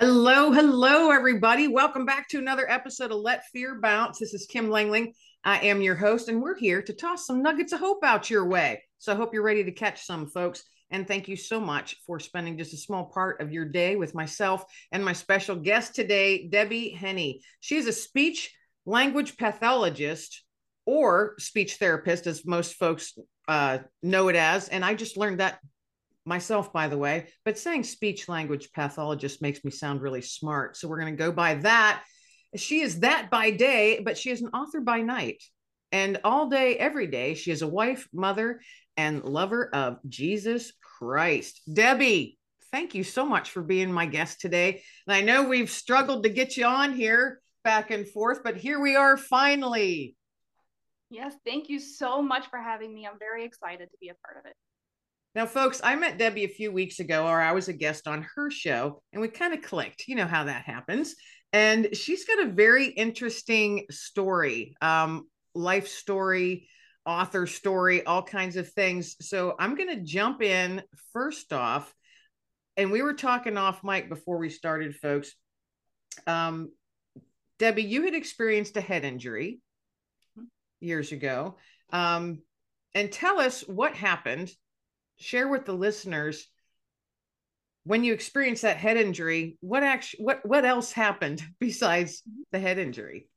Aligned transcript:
Hello, 0.00 0.52
hello, 0.52 1.10
everybody. 1.10 1.66
Welcome 1.66 2.06
back 2.06 2.28
to 2.28 2.38
another 2.38 2.70
episode 2.70 3.10
of 3.10 3.18
Let 3.18 3.46
Fear 3.46 3.80
Bounce. 3.80 4.20
This 4.20 4.32
is 4.32 4.46
Kim 4.46 4.70
Lengling. 4.70 5.12
I 5.42 5.58
am 5.58 5.82
your 5.82 5.96
host, 5.96 6.28
and 6.28 6.40
we're 6.40 6.56
here 6.56 6.80
to 6.82 6.92
toss 6.92 7.26
some 7.26 7.42
nuggets 7.42 7.72
of 7.72 7.80
hope 7.80 8.04
out 8.04 8.30
your 8.30 8.46
way. 8.46 8.84
So 9.00 9.12
I 9.12 9.16
hope 9.16 9.34
you're 9.34 9.42
ready 9.42 9.64
to 9.64 9.72
catch 9.72 10.04
some, 10.04 10.28
folks. 10.28 10.62
And 10.92 11.08
thank 11.08 11.26
you 11.26 11.34
so 11.34 11.58
much 11.58 11.96
for 12.06 12.20
spending 12.20 12.56
just 12.56 12.74
a 12.74 12.76
small 12.76 13.06
part 13.06 13.40
of 13.40 13.50
your 13.50 13.64
day 13.64 13.96
with 13.96 14.14
myself 14.14 14.64
and 14.92 15.04
my 15.04 15.12
special 15.12 15.56
guest 15.56 15.96
today, 15.96 16.46
Debbie 16.46 16.90
Henne. 16.90 17.40
She's 17.58 17.88
a 17.88 17.92
speech 17.92 18.54
language 18.86 19.36
pathologist 19.36 20.44
or 20.86 21.34
speech 21.40 21.74
therapist, 21.74 22.28
as 22.28 22.46
most 22.46 22.74
folks 22.74 23.18
uh, 23.48 23.78
know 24.04 24.28
it 24.28 24.36
as. 24.36 24.68
And 24.68 24.84
I 24.84 24.94
just 24.94 25.16
learned 25.16 25.40
that 25.40 25.58
myself, 26.28 26.72
by 26.72 26.86
the 26.86 26.98
way, 26.98 27.26
but 27.44 27.58
saying 27.58 27.82
speech 27.82 28.28
language 28.28 28.70
pathologist 28.72 29.42
makes 29.42 29.64
me 29.64 29.70
sound 29.70 30.02
really 30.02 30.22
smart. 30.22 30.76
So 30.76 30.86
we're 30.86 31.00
going 31.00 31.16
to 31.16 31.24
go 31.24 31.32
by 31.32 31.54
that. 31.54 32.02
She 32.54 32.80
is 32.80 33.00
that 33.00 33.30
by 33.30 33.50
day, 33.50 34.00
but 34.04 34.16
she 34.16 34.30
is 34.30 34.42
an 34.42 34.48
author 34.48 34.80
by 34.80 35.00
night. 35.00 35.42
And 35.90 36.20
all 36.22 36.48
day, 36.48 36.76
every 36.76 37.06
day, 37.06 37.34
she 37.34 37.50
is 37.50 37.62
a 37.62 37.68
wife, 37.68 38.06
mother, 38.12 38.60
and 38.96 39.24
lover 39.24 39.74
of 39.74 39.98
Jesus 40.08 40.72
Christ. 40.98 41.62
Debbie, 41.72 42.38
thank 42.72 42.94
you 42.94 43.04
so 43.04 43.24
much 43.24 43.50
for 43.50 43.62
being 43.62 43.90
my 43.90 44.06
guest 44.06 44.40
today. 44.40 44.82
And 45.06 45.16
I 45.16 45.22
know 45.22 45.44
we've 45.44 45.70
struggled 45.70 46.24
to 46.24 46.28
get 46.28 46.56
you 46.56 46.66
on 46.66 46.92
here 46.92 47.40
back 47.64 47.90
and 47.90 48.06
forth, 48.06 48.42
but 48.44 48.56
here 48.56 48.80
we 48.80 48.96
are 48.96 49.16
finally. 49.16 50.14
Yes, 51.10 51.34
thank 51.46 51.70
you 51.70 51.80
so 51.80 52.20
much 52.20 52.48
for 52.48 52.58
having 52.58 52.92
me. 52.92 53.06
I'm 53.06 53.18
very 53.18 53.44
excited 53.44 53.90
to 53.90 53.96
be 53.98 54.10
a 54.10 54.14
part 54.26 54.38
of 54.38 54.50
it. 54.50 54.56
Now, 55.38 55.46
folks, 55.46 55.80
I 55.84 55.94
met 55.94 56.18
Debbie 56.18 56.42
a 56.42 56.48
few 56.48 56.72
weeks 56.72 56.98
ago, 56.98 57.24
or 57.24 57.40
I 57.40 57.52
was 57.52 57.68
a 57.68 57.72
guest 57.72 58.08
on 58.08 58.26
her 58.34 58.50
show, 58.50 59.00
and 59.12 59.22
we 59.22 59.28
kind 59.28 59.54
of 59.54 59.62
clicked. 59.62 60.08
You 60.08 60.16
know 60.16 60.26
how 60.26 60.42
that 60.42 60.64
happens. 60.64 61.14
And 61.52 61.96
she's 61.96 62.24
got 62.24 62.42
a 62.42 62.50
very 62.50 62.86
interesting 62.86 63.86
story, 63.88 64.74
um, 64.80 65.28
life 65.54 65.86
story, 65.86 66.68
author 67.06 67.46
story, 67.46 68.04
all 68.04 68.24
kinds 68.24 68.56
of 68.56 68.72
things. 68.72 69.14
So 69.20 69.54
I'm 69.60 69.76
going 69.76 69.90
to 69.90 70.02
jump 70.02 70.42
in 70.42 70.82
first 71.12 71.52
off. 71.52 71.94
And 72.76 72.90
we 72.90 73.00
were 73.00 73.14
talking 73.14 73.56
off 73.56 73.84
mic 73.84 74.08
before 74.08 74.38
we 74.38 74.50
started, 74.50 74.96
folks. 74.96 75.36
Um, 76.26 76.72
Debbie, 77.60 77.84
you 77.84 78.02
had 78.02 78.14
experienced 78.14 78.76
a 78.76 78.80
head 78.80 79.04
injury 79.04 79.60
years 80.80 81.12
ago. 81.12 81.58
Um, 81.92 82.42
and 82.92 83.12
tell 83.12 83.38
us 83.38 83.60
what 83.68 83.94
happened 83.94 84.50
share 85.18 85.48
with 85.48 85.64
the 85.64 85.72
listeners 85.72 86.48
when 87.84 88.04
you 88.04 88.12
experience 88.12 88.60
that 88.60 88.76
head 88.76 88.96
injury 88.96 89.56
what 89.60 89.82
actually 89.82 90.24
what 90.24 90.44
what 90.44 90.64
else 90.64 90.92
happened 90.92 91.42
besides 91.60 92.22
the 92.52 92.58
head 92.58 92.78
injury? 92.78 93.28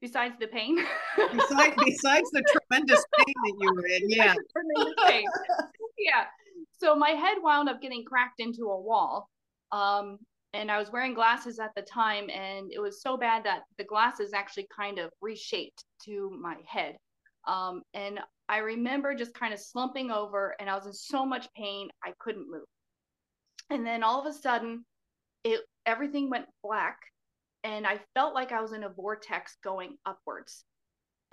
Besides 0.00 0.34
the 0.38 0.46
pain? 0.46 0.78
Besides, 1.16 1.74
besides 1.84 2.30
the 2.30 2.44
tremendous 2.52 3.04
pain 3.16 3.34
that 3.44 3.54
you 3.58 3.72
were 3.74 3.86
in 3.86 4.02
yeah. 4.10 4.34
yeah. 5.98 6.24
So 6.78 6.94
my 6.94 7.10
head 7.10 7.38
wound 7.42 7.68
up 7.68 7.80
getting 7.80 8.04
cracked 8.04 8.38
into 8.38 8.64
a 8.66 8.80
wall 8.80 9.30
um, 9.72 10.18
and 10.52 10.70
i 10.70 10.78
was 10.78 10.92
wearing 10.92 11.14
glasses 11.14 11.58
at 11.58 11.74
the 11.74 11.82
time 11.82 12.30
and 12.30 12.70
it 12.72 12.78
was 12.78 13.02
so 13.02 13.16
bad 13.16 13.44
that 13.44 13.62
the 13.78 13.84
glasses 13.84 14.32
actually 14.32 14.68
kind 14.74 14.98
of 14.98 15.10
reshaped 15.20 15.84
to 16.04 16.30
my 16.40 16.56
head. 16.66 16.96
Um, 17.48 17.82
and 17.94 18.20
I 18.48 18.58
remember 18.58 19.14
just 19.14 19.34
kind 19.34 19.52
of 19.52 19.60
slumping 19.60 20.10
over 20.10 20.54
and 20.60 20.70
I 20.70 20.74
was 20.74 20.86
in 20.86 20.92
so 20.92 21.26
much 21.26 21.48
pain, 21.54 21.88
I 22.04 22.12
couldn't 22.18 22.50
move. 22.50 22.66
And 23.70 23.86
then 23.86 24.02
all 24.02 24.20
of 24.20 24.26
a 24.26 24.32
sudden, 24.32 24.84
it 25.44 25.60
everything 25.84 26.30
went 26.30 26.46
black 26.62 26.98
and 27.64 27.86
I 27.86 28.00
felt 28.14 28.34
like 28.34 28.52
I 28.52 28.60
was 28.60 28.72
in 28.72 28.84
a 28.84 28.88
vortex 28.88 29.56
going 29.64 29.96
upwards. 30.06 30.64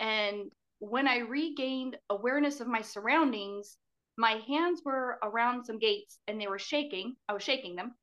And 0.00 0.50
when 0.80 1.06
I 1.06 1.18
regained 1.18 1.96
awareness 2.10 2.60
of 2.60 2.66
my 2.66 2.82
surroundings, 2.82 3.76
my 4.16 4.40
hands 4.46 4.82
were 4.84 5.18
around 5.22 5.64
some 5.64 5.78
gates 5.78 6.18
and 6.26 6.40
they 6.40 6.48
were 6.48 6.58
shaking. 6.58 7.14
I 7.28 7.34
was 7.34 7.42
shaking 7.42 7.76
them. 7.76 7.94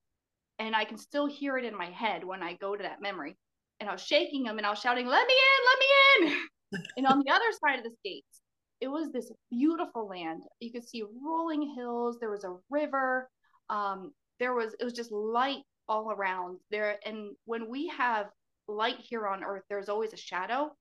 And 0.60 0.76
I 0.76 0.86
can 0.86 0.98
still 0.98 1.26
hear 1.26 1.58
it 1.58 1.66
in 1.66 1.78
my 1.78 1.90
head 1.90 2.24
when 2.24 2.42
I 2.42 2.54
go 2.54 2.76
to 2.76 2.84
that 2.84 3.02
memory. 3.02 3.36
And 3.80 3.90
I 3.90 3.94
was 3.94 4.02
shaking 4.02 4.44
them 4.44 4.58
and 4.58 4.66
I 4.66 4.70
was 4.70 4.80
shouting, 4.80 5.08
Let 5.08 5.28
me 5.28 5.34
in, 5.34 5.66
let 5.66 5.80
me 5.80 6.38
in. 6.38 6.84
and 6.98 7.08
on 7.08 7.24
the 7.26 7.32
other 7.32 7.52
side 7.66 7.80
of 7.80 7.84
the 7.84 7.96
gates, 8.06 8.42
it 8.82 8.88
was 8.88 9.12
this 9.12 9.32
beautiful 9.52 10.08
land. 10.08 10.44
You 10.60 10.72
could 10.72 10.88
see 10.88 11.04
rolling 11.24 11.74
hills. 11.76 12.18
There 12.20 12.32
was 12.32 12.44
a 12.44 12.58
river. 12.70 13.30
Um, 13.70 14.12
there 14.40 14.54
was 14.56 14.74
it 14.80 14.84
was 14.84 14.94
just 14.94 15.12
light 15.12 15.64
all 15.88 16.12
around 16.12 16.58
there. 16.72 16.98
And 17.06 17.36
when 17.46 17.70
we 17.70 17.88
have 17.90 18.28
light 18.68 18.98
here 19.00 19.28
on 19.28 19.44
Earth, 19.44 19.64
there's 19.70 19.90
always 19.90 20.14
a 20.14 20.18
shadow, 20.18 20.72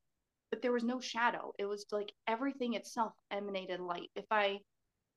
but 0.50 0.62
there 0.62 0.72
was 0.72 0.82
no 0.82 0.98
shadow. 0.98 1.52
It 1.58 1.66
was 1.66 1.84
like 1.92 2.10
everything 2.26 2.74
itself 2.74 3.12
emanated 3.30 3.80
light. 3.80 4.10
If 4.16 4.24
I 4.30 4.58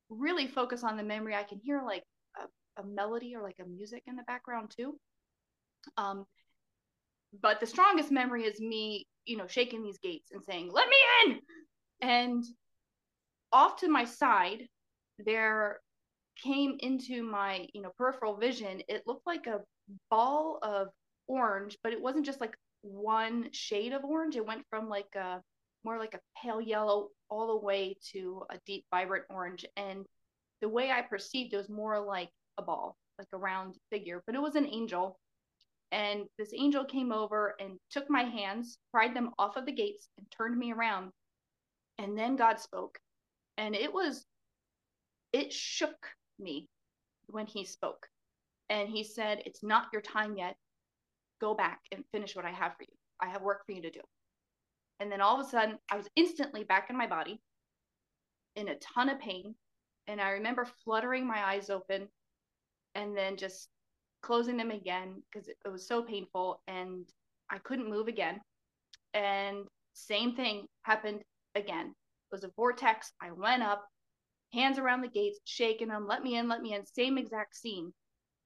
really 0.10 0.48
focus 0.48 0.84
on 0.84 0.98
the 0.98 1.04
memory, 1.04 1.36
I 1.36 1.44
can 1.44 1.60
hear 1.64 1.82
like 1.86 2.04
a, 2.38 2.82
a 2.82 2.86
melody 2.86 3.34
or 3.36 3.42
like 3.42 3.60
a 3.62 3.68
music 3.68 4.04
in 4.08 4.18
the 4.18 4.24
background 4.24 4.74
too. 4.76 5.00
Um, 5.98 6.26
but 7.42 7.60
the 7.62 7.66
strongest 7.66 8.12
memory 8.12 8.44
is 8.44 8.60
me, 8.60 9.08
you 9.26 9.38
know, 9.38 9.48
shaking 9.48 9.84
these 9.84 9.98
gates 10.00 10.32
and 10.32 10.44
saying, 10.44 10.70
"Let 10.72 10.88
me 10.88 10.96
in!" 11.26 11.40
And 12.02 12.44
off 13.54 13.78
to 13.78 13.88
my 13.88 14.04
side, 14.04 14.68
there 15.20 15.80
came 16.44 16.78
into 16.80 17.24
my, 17.24 17.68
you 17.74 17.82
know, 17.82 17.92
peripheral 17.98 18.36
vision, 18.36 18.82
it 18.90 19.04
looked 19.06 19.28
like 19.28 19.48
a 19.48 19.62
ball 20.10 20.60
of 20.64 20.88
orange, 21.28 21.78
but 21.84 21.94
it 21.94 22.02
wasn't 22.02 22.26
just 22.26 22.42
like 22.42 22.56
one 22.82 23.50
shade 23.52 23.94
of 23.94 24.04
orange. 24.04 24.36
It 24.36 24.46
went 24.46 24.66
from 24.70 24.90
like 24.90 25.16
a 25.16 25.42
more 25.86 26.00
like 26.00 26.14
a 26.14 26.20
pale 26.42 26.62
yellow 26.62 27.10
all 27.30 27.48
the 27.48 27.66
way 27.66 27.96
to 28.12 28.44
a 28.50 28.58
deep 28.66 28.86
vibrant 28.92 29.26
orange. 29.30 29.66
And 29.76 30.06
the 30.62 30.70
way 30.70 30.92
I 30.92 31.02
perceived 31.02 31.54
it 31.54 31.58
was 31.58 31.70
more 31.70 32.00
like 32.00 32.30
a 32.58 32.62
ball, 32.62 32.96
like 33.18 33.28
a 33.34 33.38
round 33.38 33.76
figure, 33.92 34.24
but 34.26 34.36
it 34.36 34.42
was 34.42 34.56
an 34.56 34.68
angel. 34.68 35.20
And 35.92 36.24
this 36.40 36.54
angel 36.58 36.86
came 36.86 37.12
over 37.12 37.56
and 37.60 37.78
took 37.92 38.10
my 38.10 38.24
hands, 38.24 38.80
pried 38.92 39.16
them 39.16 39.32
off 39.38 39.58
of 39.58 39.66
the 39.66 39.72
gates, 39.72 40.08
and 40.18 40.26
turned 40.32 40.58
me 40.58 40.72
around. 40.72 41.12
And 42.00 42.18
then 42.18 42.36
God 42.36 42.60
spoke 42.60 42.98
and 43.58 43.76
it 43.76 43.94
was 43.94 44.26
it 45.32 45.52
shook 45.52 46.08
me 46.40 46.68
when 47.28 47.48
he 47.48 47.66
spoke. 47.66 48.08
And 48.70 48.90
he 48.90 49.04
said 49.04 49.42
it's 49.46 49.64
not 49.64 49.88
your 49.92 50.02
time 50.02 50.38
yet. 50.38 50.56
Go 51.42 51.54
back 51.54 51.80
and 51.92 52.04
finish 52.12 52.36
what 52.36 52.46
i 52.46 52.52
have 52.52 52.74
for 52.78 52.84
you. 52.84 52.96
I 53.22 53.28
have 53.30 53.42
work 53.42 53.66
for 53.66 53.74
you 53.74 53.82
to 53.82 53.92
do. 53.92 54.02
And 55.00 55.12
then 55.12 55.22
all 55.22 55.40
of 55.40 55.46
a 55.46 55.50
sudden 55.50 55.78
i 55.92 55.98
was 55.98 56.10
instantly 56.16 56.64
back 56.64 56.90
in 56.90 56.98
my 56.98 57.08
body 57.08 57.42
in 58.56 58.70
a 58.70 58.76
ton 58.76 59.10
of 59.10 59.20
pain. 59.20 59.56
And 60.08 60.22
i 60.22 60.30
remember 60.32 60.68
fluttering 60.84 61.28
my 61.28 61.44
eyes 61.44 61.70
open 61.70 62.08
and 62.96 63.18
then 63.18 63.38
just 63.38 63.70
closing 64.22 64.56
them 64.56 64.72
again 64.72 65.22
because 65.32 65.48
it, 65.48 65.58
it 65.66 65.70
was 65.70 65.88
so 65.88 66.02
painful 66.04 66.62
and 66.68 67.06
i 67.50 67.58
couldn't 67.60 67.90
move 67.90 68.08
again. 68.08 68.40
And 69.14 69.66
same 69.94 70.36
thing 70.36 70.66
happened 70.84 71.22
again 71.56 71.94
was 72.34 72.44
a 72.44 72.52
vortex. 72.58 73.14
I 73.22 73.32
went 73.32 73.64
up, 73.64 73.86
hands 74.52 74.78
around 74.78 75.02
the 75.02 75.08
gates, 75.08 75.40
shaking 75.46 75.88
them, 75.88 76.08
let 76.08 76.24
me 76.24 76.36
in, 76.36 76.50
let 76.50 76.62
me 76.62 76.74
in, 76.74 76.86
same 76.86 77.18
exact 77.18 77.56
scene. 77.56 77.94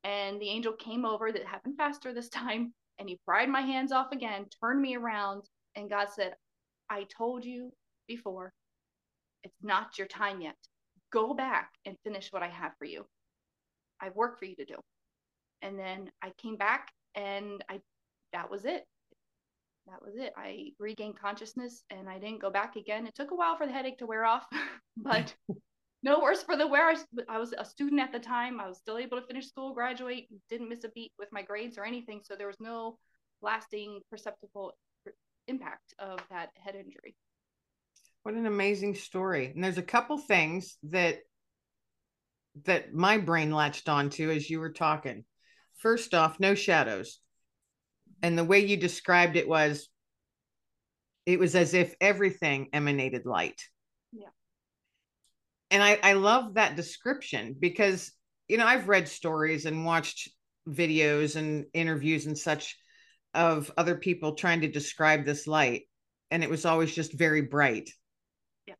And 0.04 0.40
the 0.40 0.50
angel 0.50 0.74
came 0.74 1.06
over, 1.06 1.32
that 1.32 1.46
happened 1.46 1.78
faster 1.78 2.14
this 2.14 2.30
time, 2.30 2.74
and 3.00 3.10
he 3.10 3.20
pried 3.26 3.50
my 3.50 3.62
hands 3.62 3.92
off 3.92 4.12
again, 4.12 4.46
turned 4.62 4.82
me 4.82 4.96
around, 4.96 5.44
and 5.76 5.90
God 5.90 6.10
said, 6.14 6.34
I 6.90 7.06
told 7.18 7.44
you 7.44 7.72
before, 8.08 8.54
it's 9.44 9.64
not 9.64 9.98
your 9.98 10.08
time 10.08 10.42
yet. 10.42 10.56
Go 11.12 11.34
back 11.34 11.72
and 11.86 11.98
finish 12.04 12.32
what 12.32 12.44
I 12.44 12.50
have 12.50 12.74
for 12.78 12.86
you. 12.86 13.06
I've 14.02 14.16
work 14.16 14.38
for 14.38 14.46
you 14.46 14.56
to 14.58 14.66
do. 14.66 14.76
And 15.62 15.80
then 15.80 16.12
I 16.22 16.32
came 16.38 16.58
back 16.58 16.90
and 17.16 17.64
I 17.70 17.80
that 18.34 18.52
was 18.52 18.66
it 18.66 18.84
that 19.88 20.02
was 20.04 20.16
it. 20.16 20.34
I 20.38 20.72
regained 20.80 21.20
consciousness 21.20 21.84
and 21.90 22.10
I 22.10 22.20
didn't 22.20 22.42
go 22.42 22.50
back 22.50 22.76
again. 22.76 23.08
It 23.08 23.16
took 23.16 23.32
a 23.32 23.36
while 23.36 23.58
for 23.58 23.66
the 23.66 23.74
headache 23.74 23.98
to 24.00 24.06
wear 24.06 24.26
off, 24.26 24.46
but 24.98 25.34
no 26.04 26.20
worse 26.20 26.44
for 26.44 26.56
the 26.56 26.68
wear. 26.68 26.94
I 27.30 27.38
was 27.38 27.54
a 27.58 27.66
student 27.66 28.02
at 28.02 28.12
the 28.12 28.20
time. 28.20 28.60
I 28.60 28.68
was 28.68 28.78
still 28.78 28.98
able 28.98 29.20
to 29.20 29.26
finish 29.26 29.48
school, 29.48 29.74
graduate, 29.74 30.28
didn't 30.50 30.70
miss 30.70 30.84
a 30.84 30.90
beat 30.90 31.12
with 31.18 31.30
my 31.32 31.42
grades 31.42 31.78
or 31.78 31.86
anything. 31.86 32.22
So 32.24 32.36
there 32.36 32.48
was 32.48 32.60
no 32.60 32.98
lasting 33.42 34.02
perceptible 34.10 34.74
impact 35.48 35.94
of 36.00 36.20
that 36.30 36.50
head 36.58 36.76
injury. 36.76 37.16
What 38.24 38.36
an 38.36 38.46
amazing 38.46 38.96
story. 38.96 39.52
And 39.54 39.64
there's 39.64 39.78
a 39.78 39.84
couple 39.84 40.18
things 40.18 40.78
that 40.84 41.20
that 42.66 42.92
my 42.92 43.20
brain 43.20 43.52
latched 43.52 43.88
onto 43.88 44.32
as 44.32 44.50
you 44.50 44.60
were 44.60 44.72
talking. 44.72 45.24
First 45.78 46.16
off, 46.16 46.40
no 46.40 46.56
shadows 46.56 47.20
and 48.22 48.38
the 48.38 48.44
way 48.44 48.60
you 48.60 48.78
described 48.78 49.36
it 49.36 49.48
was 49.48 49.90
it 51.26 51.40
was 51.40 51.56
as 51.56 51.74
if 51.74 51.94
everything 52.00 52.70
emanated 52.72 53.26
light. 53.26 53.62
Yeah. 54.12 54.30
And 55.72 55.84
i 55.84 56.00
i 56.02 56.14
love 56.14 56.56
that 56.56 56.76
description 56.76 57.56
because 57.60 58.12
you 58.48 58.58
know 58.58 58.66
i've 58.66 58.88
read 58.88 59.08
stories 59.08 59.66
and 59.66 59.86
watched 59.86 60.30
videos 60.68 61.36
and 61.36 61.66
interviews 61.74 62.26
and 62.26 62.38
such 62.38 62.78
of 63.34 63.72
other 63.78 63.96
people 63.96 64.34
trying 64.34 64.62
to 64.62 64.68
describe 64.68 65.26
this 65.26 65.48
light 65.48 65.84
and 66.32 66.44
it 66.44 66.50
was 66.50 66.66
always 66.66 66.94
just 66.94 67.14
very 67.14 67.42
bright. 67.42 67.90
Yeah. 68.66 68.76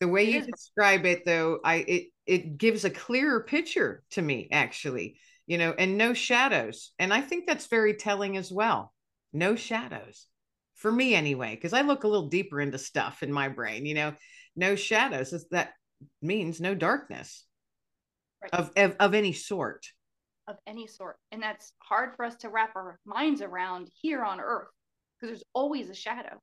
The 0.00 0.08
way 0.08 0.24
it 0.24 0.34
you 0.34 0.40
describe 0.42 1.04
it 1.04 1.24
though 1.24 1.58
i 1.64 1.76
it 1.76 2.04
it 2.26 2.58
gives 2.58 2.84
a 2.84 2.90
clearer 2.90 3.42
picture 3.42 4.02
to 4.12 4.22
me 4.22 4.48
actually 4.52 5.18
you 5.46 5.58
know 5.58 5.74
and 5.78 5.98
no 5.98 6.14
shadows 6.14 6.92
and 6.98 7.12
i 7.12 7.20
think 7.20 7.46
that's 7.46 7.66
very 7.66 7.94
telling 7.94 8.36
as 8.36 8.50
well 8.50 8.92
no 9.32 9.54
shadows 9.54 10.26
for 10.74 10.90
me 10.90 11.14
anyway 11.14 11.54
because 11.54 11.72
i 11.72 11.82
look 11.82 12.04
a 12.04 12.08
little 12.08 12.28
deeper 12.28 12.60
into 12.60 12.78
stuff 12.78 13.22
in 13.22 13.32
my 13.32 13.48
brain 13.48 13.86
you 13.86 13.94
know 13.94 14.14
no 14.56 14.76
shadows 14.76 15.34
that 15.50 15.72
means 16.20 16.60
no 16.60 16.74
darkness 16.74 17.44
right. 18.42 18.52
of, 18.54 18.70
of 18.76 18.96
of 18.98 19.14
any 19.14 19.32
sort 19.32 19.86
of 20.48 20.56
any 20.66 20.86
sort. 20.86 21.16
And 21.30 21.42
that's 21.42 21.72
hard 21.78 22.14
for 22.16 22.24
us 22.24 22.36
to 22.36 22.48
wrap 22.48 22.74
our 22.76 22.98
minds 23.04 23.42
around 23.42 23.90
here 24.00 24.24
on 24.24 24.40
earth 24.40 24.68
because 25.20 25.30
there's 25.30 25.44
always 25.54 25.88
a 25.90 25.94
shadow. 25.94 26.40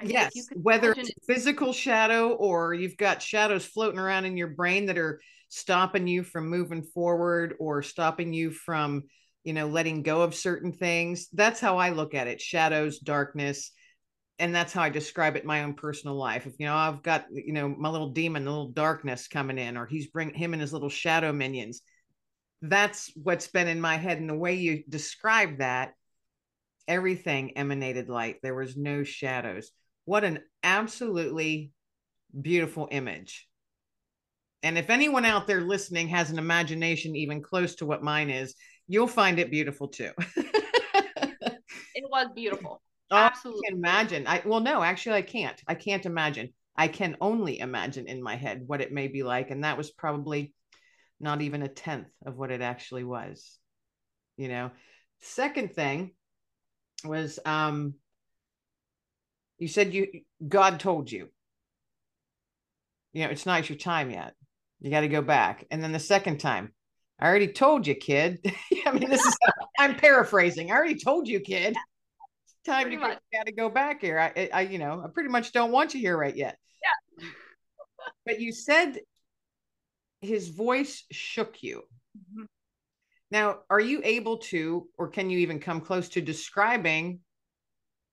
I 0.00 0.04
yes, 0.04 0.32
whether 0.54 0.92
it's 0.92 1.10
a 1.10 1.32
physical 1.32 1.72
shadow 1.72 2.30
or 2.30 2.74
you've 2.74 2.96
got 2.96 3.22
shadows 3.22 3.64
floating 3.64 3.98
around 3.98 4.24
in 4.24 4.36
your 4.36 4.48
brain 4.48 4.86
that 4.86 4.98
are 4.98 5.20
stopping 5.50 6.06
you 6.06 6.22
from 6.22 6.48
moving 6.48 6.82
forward 6.82 7.54
or 7.60 7.82
stopping 7.82 8.32
you 8.32 8.50
from, 8.50 9.02
you 9.44 9.52
know, 9.52 9.68
letting 9.68 10.02
go 10.02 10.22
of 10.22 10.34
certain 10.34 10.72
things. 10.72 11.28
That's 11.32 11.60
how 11.60 11.76
I 11.76 11.90
look 11.90 12.14
at 12.14 12.26
it 12.26 12.40
shadows, 12.40 12.98
darkness. 12.98 13.72
And 14.38 14.54
that's 14.54 14.72
how 14.72 14.82
I 14.82 14.88
describe 14.88 15.36
it 15.36 15.44
my 15.44 15.64
own 15.64 15.74
personal 15.74 16.16
life. 16.16 16.46
If 16.46 16.54
you 16.58 16.64
know, 16.64 16.74
I've 16.74 17.02
got 17.02 17.26
you 17.30 17.52
know 17.52 17.68
my 17.68 17.90
little 17.90 18.10
demon, 18.10 18.44
the 18.44 18.50
little 18.50 18.70
darkness 18.70 19.28
coming 19.28 19.58
in, 19.58 19.76
or 19.76 19.84
he's 19.84 20.06
bring 20.06 20.32
him 20.32 20.54
and 20.54 20.62
his 20.62 20.72
little 20.72 20.88
shadow 20.88 21.30
minions 21.30 21.82
that's 22.62 23.10
what's 23.14 23.48
been 23.48 23.68
in 23.68 23.80
my 23.80 23.96
head. 23.96 24.18
And 24.18 24.28
the 24.28 24.34
way 24.34 24.54
you 24.54 24.82
describe 24.88 25.58
that, 25.58 25.94
everything 26.86 27.56
emanated 27.56 28.08
light. 28.08 28.36
There 28.42 28.54
was 28.54 28.76
no 28.76 29.02
shadows. 29.02 29.70
What 30.04 30.24
an 30.24 30.40
absolutely 30.62 31.72
beautiful 32.38 32.88
image. 32.90 33.48
And 34.62 34.76
if 34.76 34.90
anyone 34.90 35.24
out 35.24 35.46
there 35.46 35.62
listening 35.62 36.08
has 36.08 36.30
an 36.30 36.38
imagination 36.38 37.16
even 37.16 37.42
close 37.42 37.74
to 37.76 37.86
what 37.86 38.02
mine 38.02 38.30
is, 38.30 38.54
you'll 38.88 39.06
find 39.06 39.38
it 39.38 39.50
beautiful 39.50 39.88
too. 39.88 40.10
it 40.36 42.04
was 42.10 42.28
beautiful. 42.34 42.82
Oh, 43.10 43.16
Absolutely. 43.16 43.62
I 43.66 43.70
can 43.70 43.78
imagine. 43.78 44.26
I 44.26 44.42
well, 44.44 44.60
no, 44.60 44.82
actually, 44.82 45.16
I 45.16 45.22
can't. 45.22 45.60
I 45.66 45.74
can't 45.74 46.06
imagine. 46.06 46.50
I 46.76 46.88
can 46.88 47.16
only 47.20 47.58
imagine 47.58 48.06
in 48.06 48.22
my 48.22 48.36
head 48.36 48.62
what 48.66 48.80
it 48.80 48.92
may 48.92 49.08
be 49.08 49.22
like. 49.22 49.50
And 49.50 49.64
that 49.64 49.76
was 49.78 49.90
probably 49.90 50.54
not 51.18 51.42
even 51.42 51.62
a 51.62 51.68
tenth 51.68 52.08
of 52.24 52.36
what 52.36 52.50
it 52.50 52.60
actually 52.60 53.04
was 53.04 53.58
you 54.40 54.48
know 54.48 54.70
second 55.20 55.74
thing 55.74 56.12
was 57.04 57.38
um 57.44 57.94
you 59.58 59.68
said 59.68 59.92
you 59.92 60.06
god 60.48 60.80
told 60.80 61.12
you 61.12 61.28
you 63.12 63.22
know 63.22 63.30
it's 63.30 63.44
not 63.44 63.68
your 63.68 63.76
time 63.76 64.10
yet 64.10 64.34
you 64.80 64.90
got 64.90 65.00
to 65.00 65.08
go 65.08 65.22
back 65.22 65.64
and 65.70 65.82
then 65.82 65.92
the 65.92 65.98
second 65.98 66.38
time 66.38 66.72
i 67.20 67.26
already 67.26 67.48
told 67.48 67.86
you 67.86 67.94
kid 67.94 68.38
i 68.86 68.92
mean 68.92 69.08
this 69.10 69.24
is 69.24 69.36
i'm 69.78 69.94
paraphrasing 69.94 70.70
i 70.70 70.74
already 70.74 70.98
told 70.98 71.28
you 71.28 71.40
kid 71.40 71.76
time 72.66 72.82
pretty 72.82 72.96
to 72.96 73.02
go, 73.02 73.08
got 73.32 73.46
to 73.46 73.52
go 73.52 73.68
back 73.68 74.00
here 74.00 74.18
I, 74.18 74.50
I 74.52 74.60
you 74.62 74.78
know 74.78 75.02
i 75.04 75.08
pretty 75.08 75.30
much 75.30 75.52
don't 75.52 75.72
want 75.72 75.94
you 75.94 76.00
here 76.00 76.16
right 76.16 76.36
yet 76.36 76.56
yeah 76.82 77.28
but 78.26 78.40
you 78.40 78.52
said 78.52 78.98
his 80.20 80.48
voice 80.48 81.04
shook 81.10 81.62
you. 81.62 81.82
Mm-hmm. 82.16 82.44
Now, 83.30 83.60
are 83.70 83.80
you 83.80 84.00
able 84.04 84.38
to, 84.38 84.88
or 84.98 85.08
can 85.08 85.30
you 85.30 85.38
even 85.38 85.60
come 85.60 85.80
close 85.80 86.08
to 86.10 86.20
describing? 86.20 87.20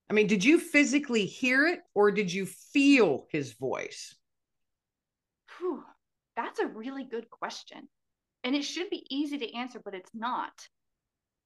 I 0.09 0.13
mean, 0.13 0.27
did 0.27 0.43
you 0.43 0.59
physically 0.59 1.25
hear 1.25 1.67
it 1.67 1.79
or 1.93 2.11
did 2.11 2.31
you 2.31 2.45
feel 2.45 3.25
his 3.31 3.53
voice? 3.53 4.15
Whew, 5.57 5.83
that's 6.37 6.61
a 6.61 6.67
really 6.67 7.03
good 7.03 7.29
question. 7.29 7.89
And 8.45 8.55
it 8.55 8.63
should 8.63 8.89
be 8.89 9.05
easy 9.09 9.37
to 9.39 9.53
answer, 9.53 9.81
but 9.83 9.95
it's 9.95 10.11
not. 10.13 10.53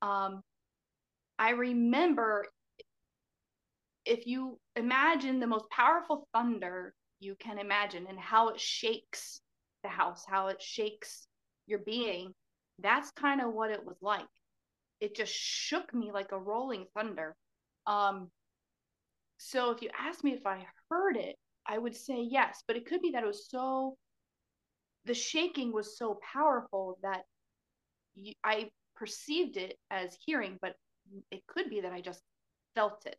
Um, 0.04 0.42
I 1.40 1.52
remember 1.52 2.46
if 4.06 4.28
you 4.28 4.60
imagine 4.76 5.40
the 5.40 5.48
most 5.48 5.66
powerful 5.72 6.28
thunder 6.34 6.94
you 7.20 7.36
can 7.40 7.58
imagine 7.58 8.06
and 8.10 8.20
how 8.20 8.50
it 8.50 8.60
shakes 8.60 9.42
the 9.84 9.90
house, 9.90 10.24
how 10.28 10.48
it 10.48 10.62
shakes 10.62 11.28
your 11.68 11.80
being. 11.80 12.34
That's 12.80 13.12
kind 13.12 13.42
of 13.42 13.54
what 13.54 13.72
it 13.72 13.84
was 13.84 13.98
like. 14.02 14.28
It 15.00 15.16
just 15.16 15.34
shook 15.34 15.94
me 15.94 16.12
like 16.12 16.32
a 16.32 16.40
rolling 16.40 16.86
thunder. 16.96 17.36
Um, 17.88 18.30
so 19.38 19.72
if 19.72 19.82
you 19.82 19.90
ask 19.98 20.24
me 20.24 20.34
if 20.34 20.46
I 20.46 20.66
heard 20.90 21.18
it, 21.18 21.36
I 21.66 21.78
would 21.78 21.96
say 21.96 22.22
yes, 22.22 22.64
but 22.68 22.76
it 22.76 22.86
could 22.86 23.02
be 23.02 23.12
that 23.12 23.24
it 23.24 23.28
was 23.28 23.50
so, 23.50 23.98
the 25.06 25.14
shaking 25.14 25.72
was 25.72 25.98
so 25.98 26.20
powerful 26.34 26.98
that 27.02 27.24
you, 28.16 28.34
I 28.44 28.70
perceived 28.96 29.58
it 29.58 29.78
as 29.90 30.18
hearing, 30.26 30.58
but 30.62 30.76
it 31.32 31.42
could 31.48 31.70
be 31.70 31.82
that 31.82 31.94
I 31.94 32.02
just 32.02 32.22
felt 32.76 33.06
it. 33.06 33.18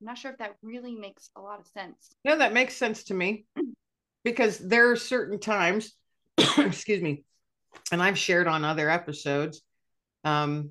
I'm 0.00 0.06
not 0.06 0.18
sure 0.18 0.30
if 0.30 0.38
that 0.38 0.56
really 0.62 0.94
makes 0.94 1.30
a 1.36 1.40
lot 1.40 1.60
of 1.60 1.66
sense. 1.66 2.10
No, 2.24 2.36
that 2.38 2.52
makes 2.52 2.76
sense 2.76 3.04
to 3.04 3.14
me. 3.14 3.46
because 4.24 4.58
there 4.58 4.90
are 4.90 4.96
certain 4.96 5.38
times, 5.38 5.94
excuse 6.58 7.02
me, 7.02 7.24
and 7.90 8.02
I've 8.02 8.18
shared 8.18 8.46
on 8.46 8.64
other 8.64 8.90
episodes, 8.90 9.62
um, 10.24 10.70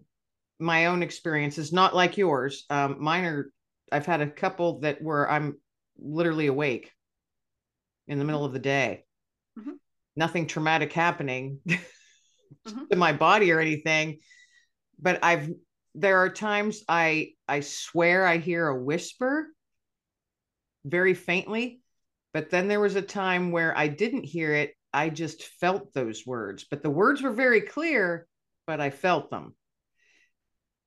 my 0.59 0.87
own 0.87 1.03
experiences, 1.03 1.71
not 1.71 1.95
like 1.95 2.17
yours. 2.17 2.65
Um, 2.69 2.97
mine 2.99 3.25
are, 3.25 3.51
I've 3.91 4.05
had 4.05 4.21
a 4.21 4.29
couple 4.29 4.79
that 4.81 5.01
were, 5.01 5.29
I'm 5.29 5.57
literally 5.97 6.47
awake 6.47 6.91
in 8.07 8.19
the 8.19 8.25
middle 8.25 8.45
of 8.45 8.53
the 8.53 8.59
day. 8.59 9.05
Nothing 10.17 10.47
traumatic 10.47 10.91
happening 10.91 11.59
mm-hmm. 11.67 12.85
to 12.91 12.97
my 12.97 13.13
body 13.13 13.51
or 13.51 13.59
anything. 13.59 14.19
But 14.99 15.23
I've, 15.23 15.49
there 15.95 16.17
are 16.17 16.29
times 16.29 16.83
I, 16.89 17.29
I 17.47 17.61
swear 17.61 18.25
I 18.25 18.37
hear 18.37 18.67
a 18.67 18.77
whisper 18.77 19.47
very 20.83 21.13
faintly 21.13 21.81
but 22.37 22.51
then 22.51 22.67
there 22.67 22.79
was 22.79 22.95
a 22.95 23.01
time 23.01 23.51
where 23.51 23.75
I 23.75 23.87
didn't 23.87 24.23
hear 24.23 24.53
it. 24.53 24.75
I 24.93 25.09
just 25.09 25.41
felt 25.59 25.91
those 25.93 26.23
words, 26.23 26.67
but 26.69 26.83
the 26.83 26.89
words 26.91 27.23
were 27.23 27.31
very 27.31 27.61
clear, 27.61 28.27
but 28.67 28.79
I 28.79 28.91
felt 28.91 29.31
them. 29.31 29.55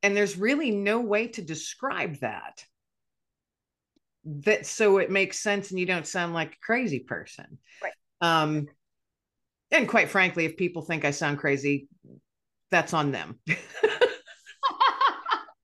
And 0.05 0.17
there's 0.17 0.39
really 0.39 0.71
no 0.71 1.01
way 1.01 1.27
to 1.27 1.43
describe 1.43 2.21
that. 2.21 2.65
That 4.25 4.65
so 4.65 4.99
it 4.99 5.11
makes 5.11 5.41
sense 5.41 5.71
and 5.71 5.81
you 5.81 5.87
don't 5.87 6.07
sound 6.07 6.35
like 6.35 6.53
a 6.53 6.65
crazy 6.65 7.01
person. 7.01 7.59
Right. 7.83 7.93
Um, 8.21 8.69
and 9.71 9.89
quite 9.89 10.09
frankly, 10.09 10.45
if 10.45 10.57
people 10.57 10.83
think 10.83 11.05
I 11.05 11.11
sound 11.11 11.39
crazy, 11.39 11.89
that's 12.71 12.95
on 12.95 13.13
them. 13.13 13.39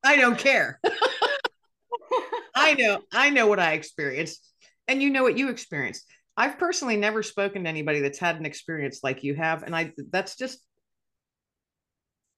I 0.04 0.16
don't 0.16 0.38
care. 0.38 0.80
I 2.54 2.75
know, 2.75 3.00
I 3.12 3.30
know 3.30 3.46
what 3.46 3.60
I 3.60 3.72
experienced 3.72 4.52
and 4.88 5.02
you 5.02 5.10
know 5.10 5.22
what 5.22 5.36
you 5.36 5.48
experienced. 5.48 6.04
I've 6.36 6.58
personally 6.58 6.96
never 6.96 7.22
spoken 7.22 7.64
to 7.64 7.68
anybody 7.68 8.00
that's 8.00 8.18
had 8.18 8.36
an 8.36 8.46
experience 8.46 9.00
like 9.02 9.25
you 9.25 9.34
have, 9.34 9.62
and 9.62 9.75
I 9.75 9.92
that's 10.10 10.36
just 10.36 10.58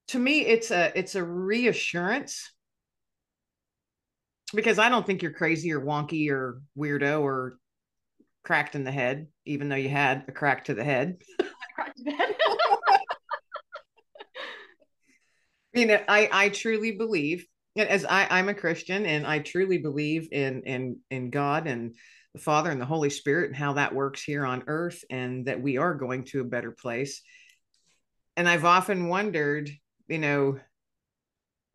to 0.08 0.18
me 0.18 0.40
it's 0.40 0.70
a 0.70 0.96
it's 0.96 1.16
a 1.16 1.24
reassurance 1.24 2.50
because 4.54 4.78
I 4.78 4.88
don't 4.88 5.04
think 5.04 5.22
you're 5.22 5.32
crazy 5.32 5.72
or 5.72 5.80
wonky 5.80 6.30
or 6.30 6.62
weirdo 6.76 7.20
or 7.20 7.58
cracked 8.44 8.74
in 8.74 8.84
the 8.84 8.92
head, 8.92 9.26
even 9.44 9.68
though 9.68 9.76
you 9.76 9.88
had 9.88 10.24
a 10.28 10.32
crack 10.32 10.66
to 10.66 10.74
the 10.74 10.84
head. 10.84 11.18
you 15.74 15.86
know, 15.86 16.00
I 16.08 16.28
I 16.32 16.48
truly 16.50 16.92
believe 16.92 17.46
as 17.76 18.04
I 18.04 18.26
I'm 18.30 18.48
a 18.48 18.54
Christian 18.54 19.06
and 19.06 19.26
I 19.26 19.38
truly 19.40 19.78
believe 19.78 20.28
in 20.32 20.62
in 20.62 20.98
in 21.10 21.30
God 21.30 21.66
and 21.66 21.94
the 22.34 22.40
Father 22.40 22.70
and 22.70 22.80
the 22.80 22.86
Holy 22.86 23.10
Spirit 23.10 23.48
and 23.48 23.56
how 23.56 23.74
that 23.74 23.94
works 23.94 24.22
here 24.22 24.44
on 24.44 24.64
earth 24.66 25.04
and 25.10 25.46
that 25.46 25.60
we 25.60 25.76
are 25.76 25.94
going 25.94 26.24
to 26.24 26.40
a 26.40 26.44
better 26.44 26.72
place. 26.72 27.22
And 28.36 28.48
I've 28.48 28.64
often 28.64 29.08
wondered, 29.08 29.70
you 30.08 30.18
know, 30.18 30.58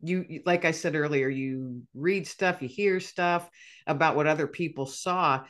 you 0.00 0.42
like 0.44 0.64
I 0.64 0.70
said 0.70 0.94
earlier, 0.94 1.28
you 1.28 1.82
read 1.94 2.26
stuff, 2.26 2.62
you 2.62 2.68
hear 2.68 3.00
stuff 3.00 3.48
about 3.86 4.16
what 4.16 4.26
other 4.26 4.46
people 4.46 4.86
saw 4.86 5.44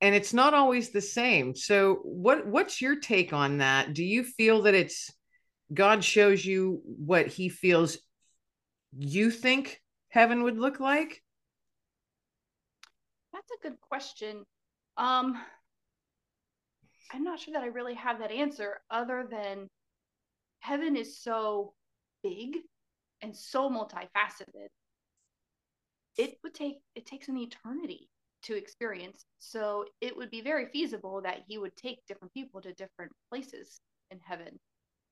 and 0.00 0.14
it's 0.14 0.32
not 0.32 0.54
always 0.54 0.90
the 0.90 1.00
same. 1.00 1.54
So 1.54 2.00
what 2.04 2.46
what's 2.46 2.80
your 2.80 3.00
take 3.00 3.32
on 3.32 3.58
that? 3.58 3.94
Do 3.94 4.04
you 4.04 4.24
feel 4.24 4.62
that 4.62 4.74
it's 4.74 5.12
God 5.72 6.04
shows 6.04 6.44
you 6.44 6.82
what 6.84 7.26
he 7.26 7.48
feels 7.48 7.98
you 8.96 9.30
think 9.30 9.80
heaven 10.08 10.42
would 10.44 10.58
look 10.58 10.80
like? 10.80 11.22
That's 13.32 13.50
a 13.52 13.68
good 13.68 13.80
question. 13.80 14.44
Um, 14.96 15.38
I'm 17.12 17.24
not 17.24 17.40
sure 17.40 17.54
that 17.54 17.62
I 17.62 17.66
really 17.66 17.94
have 17.94 18.20
that 18.20 18.30
answer 18.30 18.80
other 18.90 19.26
than 19.30 19.68
heaven 20.60 20.96
is 20.96 21.20
so 21.20 21.74
big 22.22 22.58
and 23.22 23.36
so 23.36 23.70
multifaceted 23.70 24.68
it 26.16 26.36
would 26.42 26.52
take 26.52 26.78
it 26.94 27.06
takes 27.06 27.28
an 27.28 27.38
eternity 27.38 28.08
to 28.44 28.56
experience. 28.56 29.24
So 29.38 29.84
it 30.00 30.16
would 30.16 30.30
be 30.30 30.40
very 30.40 30.66
feasible 30.66 31.20
that 31.22 31.42
he 31.46 31.58
would 31.58 31.76
take 31.76 32.06
different 32.06 32.32
people 32.34 32.60
to 32.62 32.72
different 32.74 33.12
places 33.30 33.80
in 34.10 34.18
heaven 34.22 34.58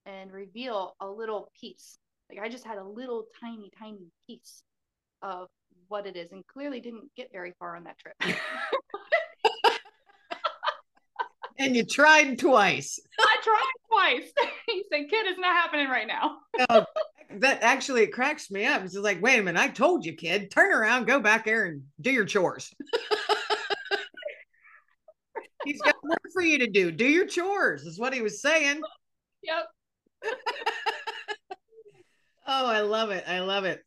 and 0.04 0.32
reveal 0.32 0.94
a 1.00 1.06
little 1.06 1.50
piece. 1.58 1.98
Like 2.30 2.40
i 2.44 2.48
just 2.48 2.64
had 2.64 2.78
a 2.78 2.84
little 2.84 3.24
tiny 3.40 3.70
tiny 3.78 4.10
piece 4.26 4.62
of 5.22 5.48
what 5.88 6.06
it 6.06 6.16
is 6.16 6.32
and 6.32 6.46
clearly 6.46 6.80
didn't 6.80 7.10
get 7.16 7.30
very 7.32 7.52
far 7.58 7.76
on 7.76 7.84
that 7.84 7.98
trip. 7.98 8.14
And 11.58 11.74
you 11.74 11.84
tried 11.84 12.38
twice. 12.38 13.00
I 13.18 13.36
tried 13.42 13.72
twice. 13.88 14.32
He 14.66 14.84
said 14.90 15.08
kid 15.08 15.26
it's 15.26 15.38
not 15.38 15.54
happening 15.54 15.88
right 15.88 16.06
now. 16.06 16.38
Oh, 16.70 16.84
that 17.38 17.62
actually 17.62 18.02
it 18.02 18.12
cracks 18.12 18.50
me 18.50 18.64
up. 18.64 18.82
It's 18.82 18.96
like, 18.96 19.22
wait 19.22 19.38
a 19.38 19.42
minute, 19.42 19.60
I 19.60 19.68
told 19.68 20.04
you, 20.04 20.14
kid, 20.14 20.50
turn 20.50 20.72
around, 20.72 21.06
go 21.06 21.20
back 21.20 21.44
there 21.44 21.66
and 21.66 21.82
do 22.00 22.10
your 22.10 22.24
chores. 22.24 22.74
He's 25.66 25.80
got 25.82 25.96
work 26.02 26.22
for 26.32 26.42
you 26.42 26.58
to 26.58 26.66
do. 26.66 26.90
Do 26.90 27.06
your 27.06 27.26
chores, 27.26 27.82
is 27.82 27.98
what 27.98 28.14
he 28.14 28.22
was 28.22 28.40
saying. 28.40 28.80
Yep. 29.42 29.66
oh, 32.46 32.66
I 32.66 32.80
love 32.80 33.10
it. 33.10 33.24
I 33.26 33.40
love 33.40 33.64
it. 33.64 33.82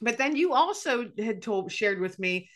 But 0.00 0.18
then 0.18 0.34
you 0.36 0.52
also 0.52 1.10
had 1.18 1.42
told 1.42 1.70
shared 1.70 2.00
with 2.00 2.18
me 2.18 2.48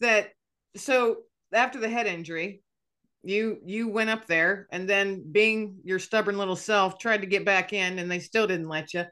that 0.00 0.30
so 0.76 1.18
after 1.52 1.78
the 1.78 1.88
head 1.88 2.06
injury, 2.06 2.62
you 3.22 3.58
you 3.64 3.88
went 3.88 4.10
up 4.10 4.26
there 4.26 4.66
and 4.70 4.88
then 4.88 5.24
being 5.30 5.78
your 5.84 5.98
stubborn 5.98 6.38
little 6.38 6.56
self 6.56 6.98
tried 6.98 7.20
to 7.22 7.26
get 7.26 7.44
back 7.44 7.72
in 7.72 7.98
and 7.98 8.10
they 8.10 8.18
still 8.18 8.46
didn't 8.46 8.68
let 8.68 8.92
you 8.94 9.04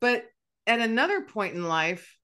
but 0.00 0.24
at 0.66 0.80
another 0.80 1.22
point 1.22 1.54
in 1.54 1.68
life, 1.68 2.16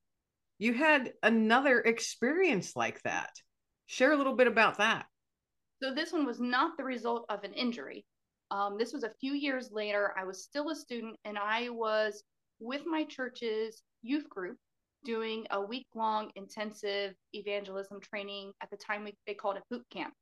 you 0.59 0.73
had 0.73 1.13
another 1.23 1.81
experience 1.81 2.75
like 2.75 3.03
that. 3.03 3.31
Share 3.87 4.13
a 4.13 4.17
little 4.17 4.35
bit 4.35 4.47
about 4.47 4.79
that. 4.79 5.07
So, 5.83 5.95
this 5.95 6.13
one 6.13 6.25
was 6.25 6.41
not 6.41 6.77
the 6.77 6.85
result 6.85 7.27
of 7.29 7.45
an 7.45 7.53
injury. 7.53 8.05
Um, 8.51 8.79
this 8.79 8.93
was 8.93 9.05
a 9.05 9.13
few 9.21 9.33
years 9.33 9.71
later. 9.73 10.15
I 10.17 10.25
was 10.25 10.43
still 10.43 10.71
a 10.71 10.77
student 10.77 11.17
and 11.25 11.37
I 11.39 11.69
was 11.71 12.23
with 12.61 12.83
my 12.87 13.05
church's 13.05 13.83
youth 14.03 14.29
group 14.29 14.57
doing 15.05 15.47
a 15.51 15.61
week 15.61 15.87
long 15.95 16.31
intensive 16.37 17.15
evangelism 17.33 18.01
training. 18.01 18.53
At 18.63 18.71
the 18.71 18.77
time, 18.77 19.05
we, 19.05 19.15
they 19.27 19.35
called 19.35 19.57
it 19.57 19.65
boot 19.71 19.85
camp. 19.91 20.15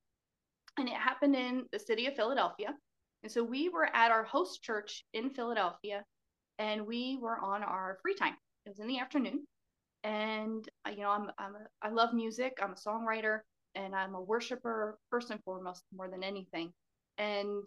And 0.79 0.89
it 0.89 0.95
happened 0.95 1.37
in 1.37 1.67
the 1.71 1.79
city 1.79 2.07
of 2.07 2.17
Philadelphia. 2.17 2.75
And 3.23 3.31
so 3.31 3.45
we 3.45 3.69
were 3.69 3.89
at 3.95 4.11
our 4.11 4.25
host 4.25 4.63
church 4.63 5.05
in 5.13 5.31
Philadelphia 5.31 6.05
and 6.59 6.87
we 6.87 7.19
were 7.21 7.39
on 7.39 7.63
our 7.63 7.99
free 8.03 8.15
time. 8.15 8.35
It 8.67 8.71
was 8.71 8.79
in 8.79 8.87
the 8.87 8.99
afternoon, 8.99 9.45
and 10.05 10.67
uh, 10.87 10.91
you 10.91 11.03
know, 11.03 11.11
I'm 11.11 11.31
I'm 11.39 11.55
a, 11.57 11.67
I 11.83 11.91
love 11.91 12.15
music. 12.15 12.59
I'm 12.63 12.73
a 12.73 12.75
songwriter, 12.75 13.41
and 13.75 13.95
I'm 13.95 14.15
a 14.15 14.21
worshiper 14.21 14.99
first 15.11 15.31
and 15.31 15.43
foremost, 15.45 15.83
more 15.95 16.09
than 16.09 16.23
anything. 16.23 16.73
And 17.19 17.67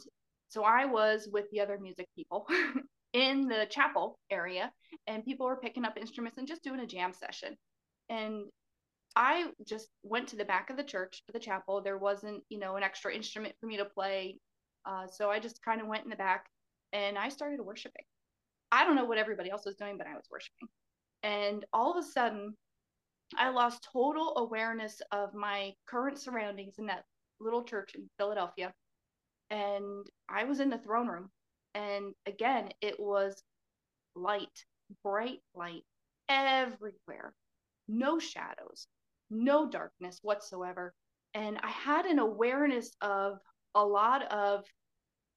so 0.50 0.64
I 0.64 0.86
was 0.86 1.28
with 1.32 1.46
the 1.52 1.60
other 1.62 1.78
music 1.80 2.08
people 2.16 2.48
in 3.14 3.48
the 3.48 3.68
chapel 3.70 4.20
area, 4.30 4.72
and 5.08 5.26
people 5.26 5.46
were 5.46 5.58
picking 5.58 5.86
up 5.86 5.98
instruments 5.98 6.38
and 6.38 6.48
just 6.48 6.64
doing 6.64 6.80
a 6.80 6.88
jam 6.88 7.14
session. 7.14 7.58
And 8.10 8.46
I 9.16 9.48
just 9.68 9.90
went 10.04 10.28
to 10.30 10.36
the 10.36 10.46
back 10.46 10.70
of 10.70 10.78
the 10.78 10.84
church, 10.84 11.24
the 11.34 11.40
chapel. 11.40 11.82
There 11.82 11.98
wasn't, 11.98 12.44
you 12.50 12.60
know, 12.60 12.76
an 12.76 12.84
extra 12.84 13.14
instrument 13.14 13.56
for 13.60 13.66
me 13.66 13.78
to 13.78 13.86
play. 13.86 14.38
Uh, 14.86 15.08
so 15.08 15.30
I 15.30 15.40
just 15.40 15.64
kind 15.64 15.82
of 15.82 15.88
went 15.88 16.04
in 16.04 16.10
the 16.10 16.16
back 16.16 16.46
and 16.94 17.18
I 17.18 17.30
started 17.30 17.60
worshiping. 17.62 18.06
I 18.72 18.86
don't 18.86 18.96
know 18.96 19.06
what 19.06 19.18
everybody 19.18 19.50
else 19.50 19.66
was 19.66 19.76
doing, 19.76 19.98
but 19.98 20.08
I 20.08 20.14
was 20.14 20.26
worshiping. 20.32 20.68
And 21.24 21.66
all 21.74 21.92
of 21.92 22.04
a 22.04 22.08
sudden, 22.08 22.54
I 23.36 23.50
lost 23.50 23.88
total 23.92 24.38
awareness 24.38 25.02
of 25.12 25.34
my 25.34 25.74
current 25.88 26.20
surroundings 26.20 26.76
in 26.78 26.86
that 26.88 27.04
little 27.40 27.64
church 27.64 27.96
in 27.96 28.10
Philadelphia. 28.18 28.74
And 29.50 30.06
I 30.30 30.46
was 30.46 30.60
in 30.60 30.70
the 30.70 30.78
throne 30.78 31.08
room. 31.08 31.30
And 31.76 32.14
again, 32.26 32.70
it 32.82 33.00
was 33.00 33.42
light, 34.16 34.66
bright 35.04 35.40
light 35.54 35.84
everywhere, 36.30 37.34
no 37.88 38.20
shadows, 38.20 38.88
no 39.30 39.70
darkness 39.70 40.20
whatsoever. 40.22 40.94
And 41.34 41.60
I 41.62 41.70
had 41.70 42.06
an 42.06 42.20
awareness 42.20 42.96
of 43.02 43.40
a 43.76 43.86
lot 43.86 44.24
of 44.32 44.66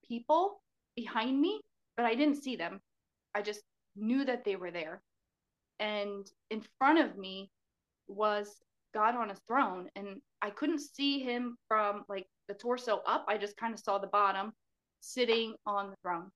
people 0.09 0.62
behind 0.97 1.40
me, 1.40 1.61
but 1.97 2.06
I 2.06 2.14
didn't 2.14 2.42
see 2.42 2.56
them. 2.56 2.80
I 3.35 3.42
just 3.42 3.61
knew 3.97 4.25
that 4.25 4.44
they 4.44 4.56
were 4.56 4.70
there. 4.70 5.02
And 5.78 6.26
in 6.50 6.62
front 6.78 6.99
of 6.99 7.16
me 7.16 7.50
was 8.11 8.57
God 8.93 9.14
on 9.14 9.31
a 9.31 9.37
throne. 9.47 9.88
And 9.97 10.21
I 10.43 10.50
couldn't 10.50 10.81
see 10.81 11.21
him 11.21 11.57
from 11.69 12.05
like 12.09 12.26
the 12.49 12.55
torso 12.55 13.00
up. 13.07 13.25
I 13.29 13.38
just 13.38 13.57
kind 13.57 13.73
of 13.73 13.81
saw 13.81 13.99
the 13.99 14.09
bottom 14.09 14.52
sitting 15.00 15.55
on 15.67 15.90
the 15.90 15.97
throne. 16.02 16.31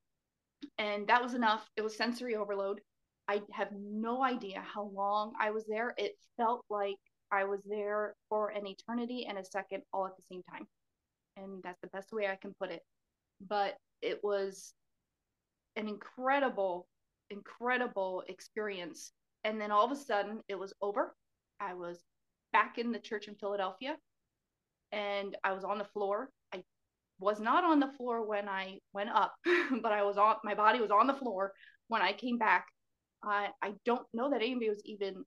And 0.79 1.07
that 1.09 1.23
was 1.23 1.35
enough. 1.35 1.67
It 1.77 1.83
was 1.83 1.97
sensory 1.97 2.37
overload. 2.37 2.81
I 3.29 3.43
have 3.53 3.69
no 3.73 4.23
idea 4.23 4.63
how 4.63 4.91
long 4.95 5.33
I 5.41 5.51
was 5.51 5.65
there. 5.67 5.95
It 5.97 6.13
felt 6.37 6.65
like 6.69 6.97
I 7.33 7.45
was 7.45 7.61
there 7.65 8.15
for 8.29 8.51
an 8.51 8.67
eternity 8.67 9.27
and 9.29 9.39
a 9.39 9.45
second 9.45 9.83
all 9.93 10.07
at 10.07 10.17
the 10.17 10.23
same 10.31 10.43
time. 10.51 10.67
And 11.37 11.63
that's 11.63 11.81
the 11.81 11.89
best 11.89 12.13
way 12.13 12.29
I 12.29 12.37
can 12.37 12.55
put 12.61 12.71
it. 12.71 12.83
But 13.47 13.77
it 14.03 14.21
was 14.23 14.73
an 15.77 15.89
incredible, 15.89 16.87
incredible 17.31 18.23
experience. 18.29 19.13
And 19.43 19.61
then 19.61 19.71
all 19.71 19.85
of 19.85 19.91
a 19.91 19.97
sudden 19.97 20.41
it 20.49 20.59
was 20.59 20.73
over. 20.81 21.15
I 21.65 21.75
was 21.75 21.99
back 22.53 22.79
in 22.79 22.93
the 22.93 22.99
church 22.99 23.29
in 23.29 23.35
Philadelphia 23.35 23.97
and 24.93 25.37
I 25.43 25.53
was 25.53 25.65
on 25.65 25.79
the 25.79 25.85
floor. 25.85 26.31
I 26.55 26.63
was 27.19 27.41
not 27.41 27.65
on 27.65 27.81
the 27.81 27.93
floor 27.97 28.27
when 28.27 28.49
I 28.49 28.79
went 28.93 29.11
up, 29.11 29.35
but 29.83 29.93
I 29.93 30.03
was 30.03 30.19
on 30.19 30.37
my 30.45 30.55
body 30.55 30.81
was 30.81 30.91
on 30.91 31.07
the 31.07 31.15
floor 31.15 31.53
when 31.89 32.03
I 32.03 32.13
came 32.13 32.39
back. 32.39 32.67
I 33.23 33.49
I 33.63 33.73
don't 33.85 34.07
know 34.13 34.31
that 34.31 34.43
anybody 34.43 34.69
was 34.69 34.83
even 34.85 35.25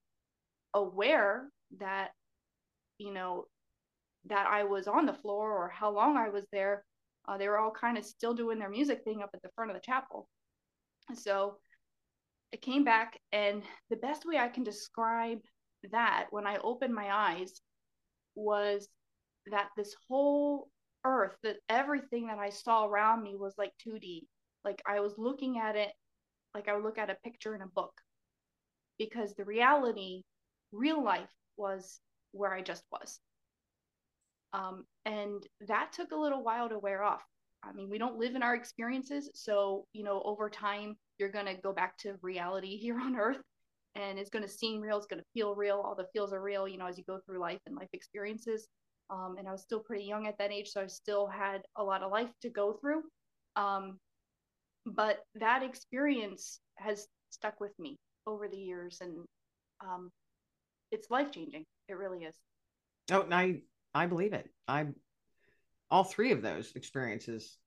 aware 0.73 1.47
that 1.79 2.09
you 2.97 3.13
know 3.13 3.45
that 4.27 4.47
I 4.47 4.63
was 4.63 4.87
on 4.87 5.05
the 5.05 5.13
floor 5.13 5.51
or 5.51 5.69
how 5.69 5.91
long 5.91 6.17
I 6.17 6.29
was 6.29 6.45
there. 6.51 6.83
Uh, 7.27 7.37
they 7.37 7.47
were 7.47 7.57
all 7.57 7.71
kind 7.71 7.97
of 7.97 8.05
still 8.05 8.33
doing 8.33 8.59
their 8.59 8.69
music 8.69 9.03
thing 9.03 9.21
up 9.21 9.31
at 9.33 9.41
the 9.41 9.49
front 9.55 9.71
of 9.71 9.75
the 9.75 9.81
chapel. 9.81 10.29
So 11.13 11.57
I 12.53 12.57
came 12.57 12.83
back, 12.85 13.19
and 13.33 13.63
the 13.89 13.97
best 13.97 14.25
way 14.25 14.37
I 14.37 14.47
can 14.47 14.63
describe 14.63 15.39
that 15.91 16.27
when 16.31 16.47
I 16.47 16.57
opened 16.57 16.93
my 16.93 17.09
eyes 17.11 17.61
was 18.35 18.87
that 19.51 19.69
this 19.75 19.95
whole 20.07 20.69
earth, 21.05 21.35
that 21.43 21.57
everything 21.69 22.27
that 22.27 22.39
I 22.39 22.49
saw 22.49 22.85
around 22.85 23.23
me 23.23 23.35
was 23.35 23.53
like 23.57 23.73
2D. 23.85 24.21
Like 24.63 24.81
I 24.85 24.99
was 24.99 25.13
looking 25.17 25.59
at 25.59 25.75
it 25.75 25.91
like 26.53 26.67
I 26.67 26.73
would 26.73 26.83
look 26.83 26.97
at 26.97 27.09
a 27.09 27.17
picture 27.23 27.55
in 27.55 27.61
a 27.61 27.67
book. 27.67 27.93
Because 28.97 29.35
the 29.35 29.45
reality, 29.45 30.23
real 30.71 31.03
life, 31.03 31.29
was 31.55 31.99
where 32.31 32.53
I 32.53 32.61
just 32.61 32.83
was. 32.91 33.19
Um, 34.53 34.85
and 35.05 35.43
that 35.67 35.91
took 35.93 36.11
a 36.11 36.19
little 36.19 36.43
while 36.43 36.69
to 36.69 36.79
wear 36.79 37.03
off. 37.03 37.23
I 37.63 37.73
mean, 37.73 37.89
we 37.89 37.97
don't 37.97 38.17
live 38.17 38.35
in 38.35 38.43
our 38.43 38.55
experiences. 38.55 39.29
So, 39.35 39.85
you 39.93 40.03
know, 40.03 40.21
over 40.25 40.49
time, 40.49 40.95
you're 41.17 41.31
going 41.31 41.45
to 41.45 41.55
go 41.55 41.73
back 41.73 41.97
to 41.99 42.15
reality 42.21 42.77
here 42.77 42.99
on 42.99 43.15
earth 43.15 43.41
and 43.97 44.19
it's 44.19 44.29
going 44.29 44.43
to 44.43 44.49
seem 44.49 44.81
real. 44.81 44.97
It's 44.97 45.07
going 45.07 45.21
to 45.21 45.25
feel 45.33 45.55
real. 45.55 45.81
All 45.83 45.95
the 45.95 46.07
feels 46.13 46.31
are 46.33 46.41
real, 46.41 46.67
you 46.67 46.77
know, 46.77 46.85
as 46.85 46.97
you 46.97 47.03
go 47.05 47.19
through 47.25 47.39
life 47.39 47.59
and 47.65 47.75
life 47.75 47.89
experiences. 47.93 48.67
Um, 49.09 49.35
and 49.39 49.47
I 49.47 49.51
was 49.51 49.61
still 49.61 49.79
pretty 49.79 50.03
young 50.03 50.27
at 50.27 50.37
that 50.37 50.51
age. 50.51 50.69
So 50.69 50.81
I 50.81 50.87
still 50.87 51.27
had 51.27 51.61
a 51.75 51.83
lot 51.83 52.03
of 52.03 52.11
life 52.11 52.29
to 52.41 52.49
go 52.49 52.73
through. 52.73 53.03
Um, 53.55 53.97
but 54.85 55.19
that 55.35 55.63
experience 55.63 56.59
has 56.75 57.07
stuck 57.31 57.59
with 57.59 57.77
me 57.79 57.97
over 58.25 58.47
the 58.47 58.57
years 58.57 58.99
and 59.01 59.25
um, 59.81 60.09
it's 60.91 61.09
life 61.09 61.31
changing. 61.31 61.65
It 61.89 61.97
really 61.97 62.19
is. 62.19 62.35
Oh, 63.11 63.21
and 63.21 63.33
I, 63.33 63.61
I 63.93 64.05
believe 64.05 64.33
it. 64.33 64.49
I 64.67 64.87
all 65.89 66.03
three 66.03 66.33
of 66.33 66.41
those 66.41 66.73
experiences 66.75 67.57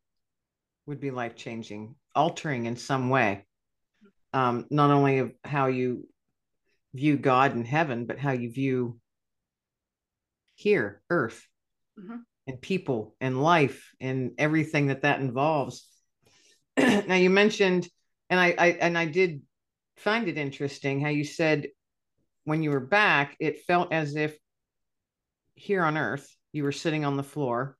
would 0.86 1.00
be 1.00 1.10
life 1.10 1.36
changing, 1.36 1.94
altering 2.14 2.66
in 2.66 2.76
some 2.76 3.08
way. 3.08 3.46
Um, 4.32 4.66
not 4.70 4.90
only 4.90 5.18
of 5.18 5.32
how 5.44 5.66
you 5.66 6.06
view 6.94 7.16
God 7.16 7.54
in 7.54 7.64
heaven, 7.64 8.06
but 8.06 8.18
how 8.18 8.32
you 8.32 8.50
view 8.50 8.98
here, 10.54 11.02
earth, 11.10 11.46
mm-hmm. 11.98 12.16
and 12.46 12.60
people 12.60 13.14
and 13.20 13.42
life 13.42 13.92
and 14.00 14.32
everything 14.38 14.88
that 14.88 15.02
that 15.02 15.20
involves. 15.20 15.86
now 16.76 17.14
you 17.14 17.30
mentioned, 17.30 17.88
and 18.28 18.38
I, 18.38 18.54
I 18.58 18.66
and 18.68 18.96
I 18.96 19.06
did 19.06 19.42
find 19.96 20.28
it 20.28 20.38
interesting 20.38 21.00
how 21.00 21.10
you 21.10 21.24
said 21.24 21.68
when 22.44 22.62
you 22.62 22.70
were 22.70 22.80
back, 22.80 23.36
it 23.38 23.64
felt 23.66 23.92
as 23.92 24.16
if 24.16 24.36
here 25.54 25.84
on 25.84 25.98
earth 25.98 26.34
you 26.52 26.64
were 26.64 26.72
sitting 26.72 27.04
on 27.04 27.16
the 27.16 27.22
floor 27.22 27.76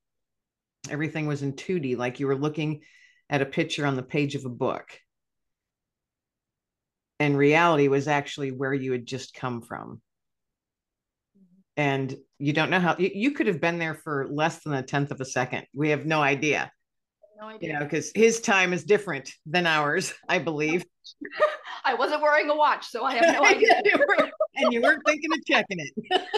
everything 0.88 1.26
was 1.26 1.42
in 1.42 1.52
2D, 1.52 1.96
like 1.96 2.20
you 2.20 2.26
were 2.26 2.36
looking 2.36 2.82
at 3.28 3.42
a 3.42 3.46
picture 3.46 3.84
on 3.84 3.96
the 3.96 4.02
page 4.02 4.34
of 4.34 4.44
a 4.44 4.50
book. 4.50 4.98
And 7.20 7.36
reality 7.36 7.86
was 7.88 8.08
actually 8.08 8.50
where 8.50 8.74
you 8.74 8.92
had 8.92 9.06
just 9.06 9.34
come 9.34 9.62
from. 9.62 10.00
Mm-hmm. 11.36 11.60
And 11.76 12.16
you 12.38 12.52
don't 12.52 12.70
know 12.70 12.80
how 12.80 12.96
you, 12.98 13.10
you 13.14 13.30
could 13.32 13.46
have 13.46 13.60
been 13.60 13.78
there 13.78 13.94
for 13.94 14.26
less 14.30 14.64
than 14.64 14.72
a 14.72 14.82
tenth 14.82 15.12
of 15.12 15.20
a 15.20 15.24
second. 15.24 15.66
We 15.74 15.90
have 15.90 16.06
no 16.06 16.20
idea. 16.20 16.72
No 17.40 17.48
idea. 17.48 17.68
you 17.68 17.72
know 17.74 17.84
because 17.84 18.12
his 18.14 18.40
time 18.42 18.74
is 18.74 18.84
different 18.84 19.32
than 19.46 19.66
ours 19.66 20.12
i 20.28 20.38
believe. 20.38 20.84
I 21.84 21.94
wasn't 21.94 22.20
wearing 22.20 22.50
a 22.50 22.54
watch 22.54 22.86
so 22.88 23.02
i 23.02 23.14
have 23.14 23.34
no 23.34 23.44
idea. 23.46 23.80
and 24.56 24.70
you 24.74 24.82
weren't 24.82 25.00
thinking 25.06 25.30
of 25.32 25.44
checking 25.46 25.78
it. 25.80 26.22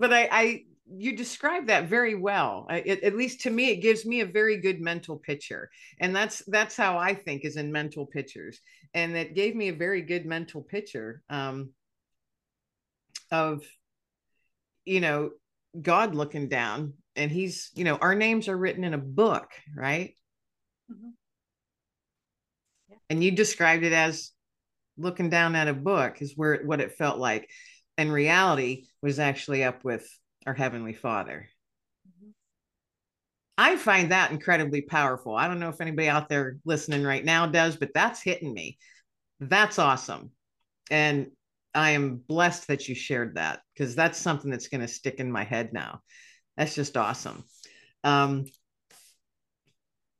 But 0.00 0.12
I, 0.12 0.28
I 0.30 0.64
you 0.90 1.16
describe 1.16 1.66
that 1.66 1.88
very 1.88 2.14
well 2.14 2.66
it, 2.70 3.02
at 3.02 3.16
least 3.16 3.42
to 3.42 3.50
me 3.50 3.70
it 3.70 3.76
gives 3.76 4.06
me 4.06 4.20
a 4.20 4.26
very 4.26 4.56
good 4.56 4.80
mental 4.80 5.16
picture 5.16 5.70
and 6.00 6.14
that's 6.14 6.42
that's 6.46 6.76
how 6.76 6.96
i 6.96 7.14
think 7.14 7.44
is 7.44 7.56
in 7.56 7.70
mental 7.70 8.06
pictures 8.06 8.60
and 8.94 9.16
it 9.16 9.34
gave 9.34 9.54
me 9.54 9.68
a 9.68 9.74
very 9.74 10.02
good 10.02 10.24
mental 10.24 10.62
picture 10.62 11.22
um, 11.28 11.70
of 13.30 13.62
you 14.84 15.00
know 15.00 15.30
god 15.80 16.14
looking 16.14 16.48
down 16.48 16.94
and 17.16 17.30
he's 17.30 17.70
you 17.74 17.84
know 17.84 17.96
our 17.96 18.14
names 18.14 18.48
are 18.48 18.56
written 18.56 18.84
in 18.84 18.94
a 18.94 18.98
book 18.98 19.50
right 19.76 20.14
mm-hmm. 20.90 21.10
yeah. 22.88 22.96
and 23.10 23.22
you 23.22 23.30
described 23.30 23.84
it 23.84 23.92
as 23.92 24.30
looking 24.96 25.28
down 25.28 25.54
at 25.54 25.68
a 25.68 25.74
book 25.74 26.22
is 26.22 26.32
where 26.34 26.62
what 26.64 26.80
it 26.80 26.92
felt 26.92 27.18
like 27.18 27.48
and 27.98 28.12
reality 28.12 28.86
was 29.02 29.18
actually 29.18 29.64
up 29.64 29.84
with 29.84 30.08
our 30.48 30.54
Heavenly 30.54 30.94
Father. 30.94 31.46
Mm-hmm. 32.08 32.30
I 33.58 33.76
find 33.76 34.10
that 34.10 34.30
incredibly 34.30 34.80
powerful. 34.80 35.36
I 35.36 35.46
don't 35.46 35.60
know 35.60 35.68
if 35.68 35.82
anybody 35.82 36.08
out 36.08 36.30
there 36.30 36.56
listening 36.64 37.04
right 37.04 37.24
now 37.24 37.46
does, 37.46 37.76
but 37.76 37.92
that's 37.92 38.22
hitting 38.22 38.54
me. 38.54 38.78
That's 39.40 39.78
awesome. 39.78 40.30
And 40.90 41.28
I 41.74 41.90
am 41.90 42.16
blessed 42.16 42.68
that 42.68 42.88
you 42.88 42.94
shared 42.94 43.36
that 43.36 43.60
because 43.74 43.94
that's 43.94 44.18
something 44.18 44.50
that's 44.50 44.68
going 44.68 44.80
to 44.80 44.88
stick 44.88 45.16
in 45.16 45.30
my 45.30 45.44
head 45.44 45.74
now. 45.74 46.00
That's 46.56 46.74
just 46.74 46.96
awesome. 46.96 47.44
Um, 48.04 48.46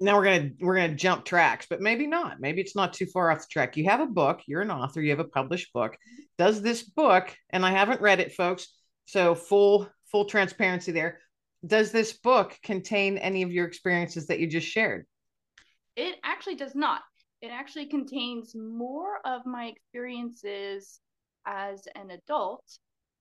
now 0.01 0.17
we're 0.17 0.25
gonna 0.25 0.51
we're 0.61 0.77
gonna 0.77 0.95
jump 0.95 1.25
tracks, 1.25 1.67
but 1.69 1.81
maybe 1.81 2.07
not. 2.07 2.39
Maybe 2.39 2.61
it's 2.61 2.77
not 2.77 2.93
too 2.93 3.07
far 3.07 3.33
off 3.33 3.41
the 3.41 3.47
track. 3.51 3.77
You 3.77 3.87
have 3.87 3.99
a 3.99 4.07
book. 4.07 4.43
You're 4.47 4.61
an 4.61 4.71
author. 4.71 5.01
You 5.01 5.11
have 5.11 5.19
a 5.19 5.25
published 5.25 5.73
book. 5.73 5.97
Does 6.37 6.63
this 6.63 6.85
book? 6.85 7.35
And 7.51 7.67
I 7.67 7.73
haven't 7.73 8.01
read 8.01 8.21
it, 8.21 8.35
folks. 8.35 8.69
So 9.07 9.35
full 9.35 9.89
full 10.11 10.25
transparency 10.25 10.93
there. 10.93 11.19
Does 11.67 11.91
this 11.91 12.13
book 12.13 12.57
contain 12.63 13.19
any 13.19 13.43
of 13.43 13.53
your 13.53 13.67
experiences 13.67 14.27
that 14.29 14.39
you 14.39 14.47
just 14.47 14.69
shared? 14.69 15.07
It 15.97 16.17
actually 16.23 16.55
does 16.55 16.75
not. 16.75 17.03
It 17.41 17.49
actually 17.49 17.87
contains 17.87 18.55
more 18.55 19.19
of 19.25 19.47
my 19.47 19.67
experiences 19.67 21.01
as 21.47 21.87
an 21.95 22.11
adult. 22.11 22.65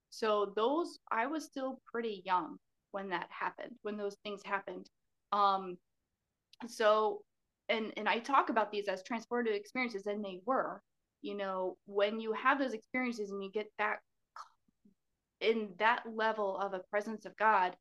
So 0.10 0.54
those 0.56 1.00
I 1.12 1.26
was 1.28 1.46
still 1.46 1.82
pretty 1.92 2.22
young 2.26 2.58
when 2.92 3.10
that 3.10 3.28
happened, 3.30 3.76
when 3.82 3.98
those 3.98 4.16
things 4.24 4.42
happened. 4.44 4.88
Um 5.32 5.78
so 6.68 7.22
and 7.70 7.92
and 7.98 8.08
I 8.08 8.20
talk 8.20 8.50
about 8.50 8.72
these 8.72 8.88
as 8.88 9.04
transformative 9.04 9.56
experiences 9.56 10.06
and 10.06 10.24
they 10.24 10.42
were. 10.46 10.82
You 11.22 11.36
know, 11.36 11.78
when 11.88 12.20
you 12.20 12.34
have 12.34 12.60
those 12.60 12.74
experiences 12.74 13.32
and 13.32 13.44
you 13.44 13.52
get 13.52 13.72
that 13.80 14.00
in 15.42 15.70
that 15.80 16.04
level 16.06 16.58
of 16.58 16.74
a 16.74 16.80
presence 16.80 17.26
of 17.26 17.38
God, 17.38 17.76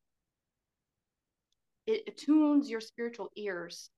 it 1.87 2.03
attunes 2.09 2.69
your 2.69 2.81
spiritual 2.81 3.31
ears 3.37 3.91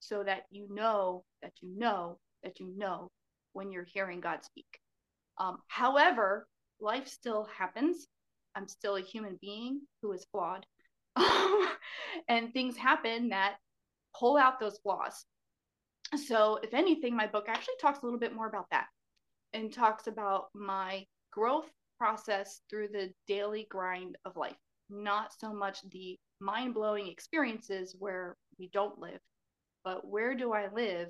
so 0.00 0.22
that 0.22 0.44
you 0.50 0.66
know 0.70 1.24
that 1.42 1.52
you 1.60 1.76
know 1.76 2.18
that 2.42 2.60
you 2.60 2.72
know 2.76 3.10
when 3.52 3.72
you're 3.72 3.84
hearing 3.84 4.20
God 4.20 4.44
speak. 4.44 4.78
Um, 5.38 5.58
however, 5.68 6.46
life 6.80 7.08
still 7.08 7.48
happens. 7.56 8.06
I'm 8.54 8.68
still 8.68 8.96
a 8.96 9.00
human 9.00 9.38
being 9.40 9.80
who 10.02 10.12
is 10.12 10.26
flawed. 10.30 10.66
and 12.28 12.52
things 12.52 12.76
happen 12.76 13.30
that 13.30 13.56
pull 14.18 14.36
out 14.36 14.60
those 14.60 14.78
flaws. 14.78 15.24
So, 16.26 16.58
if 16.62 16.74
anything, 16.74 17.16
my 17.16 17.26
book 17.26 17.46
actually 17.48 17.74
talks 17.80 18.00
a 18.02 18.04
little 18.04 18.20
bit 18.20 18.34
more 18.34 18.46
about 18.46 18.66
that 18.70 18.86
and 19.52 19.72
talks 19.72 20.06
about 20.06 20.46
my 20.54 21.06
growth 21.32 21.68
process 21.98 22.60
through 22.68 22.88
the 22.88 23.12
daily 23.26 23.66
grind 23.70 24.16
of 24.24 24.36
life, 24.36 24.56
not 24.90 25.32
so 25.38 25.52
much 25.52 25.80
the 25.90 26.18
mind 26.40 26.74
blowing 26.74 27.08
experiences 27.08 27.94
where 27.98 28.36
we 28.58 28.68
don't 28.72 28.98
live, 28.98 29.20
but 29.84 30.06
where 30.06 30.34
do 30.34 30.52
I 30.52 30.68
live, 30.72 31.08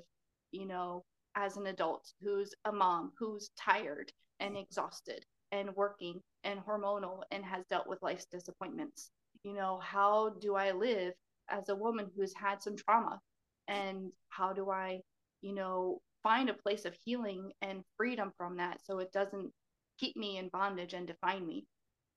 you 0.51 0.65
know, 0.65 1.03
as 1.35 1.57
an 1.57 1.67
adult 1.67 2.11
who's 2.21 2.53
a 2.65 2.71
mom, 2.71 3.11
who's 3.17 3.49
tired 3.59 4.11
and 4.39 4.57
exhausted 4.57 5.25
and 5.51 5.75
working 5.75 6.21
and 6.43 6.59
hormonal 6.59 7.21
and 7.31 7.43
has 7.43 7.65
dealt 7.69 7.87
with 7.87 8.01
life's 8.01 8.25
disappointments? 8.25 9.11
You 9.43 9.53
know, 9.53 9.79
how 9.83 10.29
do 10.39 10.55
I 10.55 10.71
live 10.71 11.13
as 11.49 11.69
a 11.69 11.75
woman 11.75 12.09
who's 12.15 12.33
had 12.33 12.61
some 12.63 12.75
trauma? 12.75 13.19
And 13.67 14.11
how 14.29 14.53
do 14.53 14.69
I, 14.69 15.01
you 15.41 15.53
know, 15.53 16.01
find 16.23 16.49
a 16.49 16.53
place 16.53 16.85
of 16.85 16.95
healing 17.03 17.51
and 17.61 17.83
freedom 17.97 18.31
from 18.37 18.57
that 18.57 18.79
so 18.83 18.99
it 18.99 19.11
doesn't 19.11 19.51
keep 19.99 20.15
me 20.15 20.37
in 20.37 20.49
bondage 20.49 20.93
and 20.93 21.07
define 21.07 21.45
me? 21.45 21.65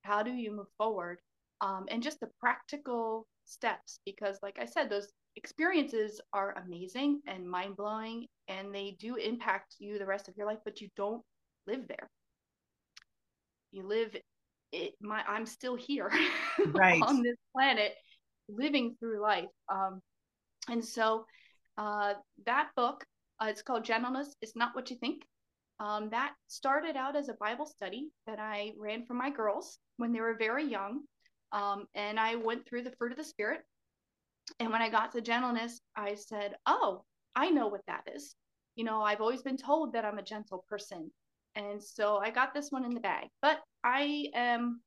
How 0.01 0.23
do 0.23 0.31
you 0.31 0.51
move 0.51 0.67
forward? 0.77 1.19
Um, 1.61 1.85
and 1.89 2.01
just 2.01 2.19
the 2.19 2.29
practical 2.39 3.27
steps, 3.45 3.99
because, 4.05 4.39
like 4.41 4.57
I 4.59 4.65
said, 4.65 4.89
those 4.89 5.11
experiences 5.35 6.21
are 6.33 6.55
amazing 6.65 7.21
and 7.27 7.49
mind 7.49 7.75
blowing, 7.75 8.27
and 8.47 8.73
they 8.73 8.95
do 8.99 9.15
impact 9.15 9.75
you 9.79 9.97
the 9.99 10.05
rest 10.05 10.27
of 10.27 10.35
your 10.37 10.47
life, 10.47 10.59
but 10.63 10.79
you 10.79 10.89
don't 10.95 11.21
live 11.67 11.87
there. 11.87 12.09
You 13.71 13.85
live 13.85 14.15
it. 14.71 14.93
My 15.01 15.23
I'm 15.27 15.45
still 15.45 15.75
here 15.75 16.11
right. 16.67 17.01
on 17.01 17.21
this 17.21 17.35
planet, 17.55 17.93
living 18.47 18.95
through 18.99 19.21
life. 19.21 19.49
Um, 19.67 20.01
and 20.69 20.83
so, 20.83 21.25
uh, 21.77 22.13
that 22.45 22.69
book, 22.75 23.03
uh, 23.41 23.47
it's 23.47 23.61
called 23.61 23.83
Gentleness. 23.83 24.35
It's 24.41 24.55
not 24.55 24.75
what 24.75 24.89
you 24.89 24.97
think. 24.97 25.23
Um, 25.79 26.09
that 26.09 26.33
started 26.47 26.97
out 26.97 27.15
as 27.15 27.29
a 27.29 27.35
Bible 27.35 27.65
study 27.65 28.09
that 28.27 28.39
I 28.39 28.73
ran 28.77 29.05
for 29.05 29.13
my 29.13 29.29
girls 29.29 29.79
when 29.97 30.11
they 30.11 30.19
were 30.19 30.35
very 30.37 30.65
young. 30.65 31.01
Um, 31.51 31.85
and 31.95 32.19
I 32.19 32.35
went 32.35 32.67
through 32.67 32.83
the 32.83 32.91
fruit 32.91 33.11
of 33.11 33.17
the 33.17 33.23
Spirit. 33.23 33.61
And 34.59 34.71
when 34.71 34.81
I 34.81 34.89
got 34.89 35.11
to 35.13 35.21
gentleness, 35.21 35.79
I 35.95 36.15
said, 36.15 36.55
Oh, 36.65 37.03
I 37.35 37.49
know 37.49 37.67
what 37.67 37.85
that 37.87 38.03
is. 38.13 38.35
You 38.75 38.83
know, 38.83 39.01
I've 39.01 39.21
always 39.21 39.41
been 39.41 39.57
told 39.57 39.93
that 39.93 40.05
I'm 40.05 40.17
a 40.17 40.23
gentle 40.23 40.65
person. 40.69 41.11
And 41.55 41.81
so 41.81 42.17
I 42.17 42.29
got 42.29 42.53
this 42.53 42.71
one 42.71 42.85
in 42.85 42.93
the 42.93 42.99
bag. 42.99 43.27
But 43.41 43.59
I 43.83 44.27
am 44.33 44.81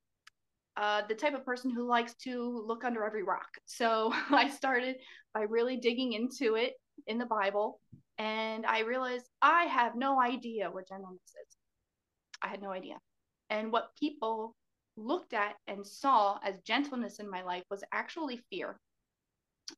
uh, 0.76 1.02
the 1.08 1.14
type 1.14 1.34
of 1.34 1.44
person 1.44 1.70
who 1.70 1.86
likes 1.86 2.14
to 2.14 2.62
look 2.66 2.84
under 2.84 3.04
every 3.04 3.22
rock. 3.22 3.48
So 3.66 4.12
I 4.30 4.48
started 4.48 4.96
by 5.34 5.42
really 5.42 5.76
digging 5.76 6.12
into 6.12 6.54
it 6.54 6.74
in 7.06 7.18
the 7.18 7.26
Bible 7.26 7.80
and 8.22 8.64
I 8.64 8.80
realized 8.82 9.28
I 9.42 9.64
have 9.64 9.96
no 9.96 10.20
idea 10.22 10.70
what 10.70 10.86
gentleness 10.86 11.20
is. 11.24 11.56
I 12.40 12.46
had 12.46 12.62
no 12.62 12.70
idea. 12.70 12.94
And 13.50 13.72
what 13.72 13.96
people 13.98 14.54
looked 14.96 15.34
at 15.34 15.56
and 15.66 15.84
saw 15.84 16.38
as 16.44 16.60
gentleness 16.60 17.18
in 17.18 17.28
my 17.28 17.42
life 17.42 17.64
was 17.68 17.82
actually 17.92 18.40
fear. 18.48 18.78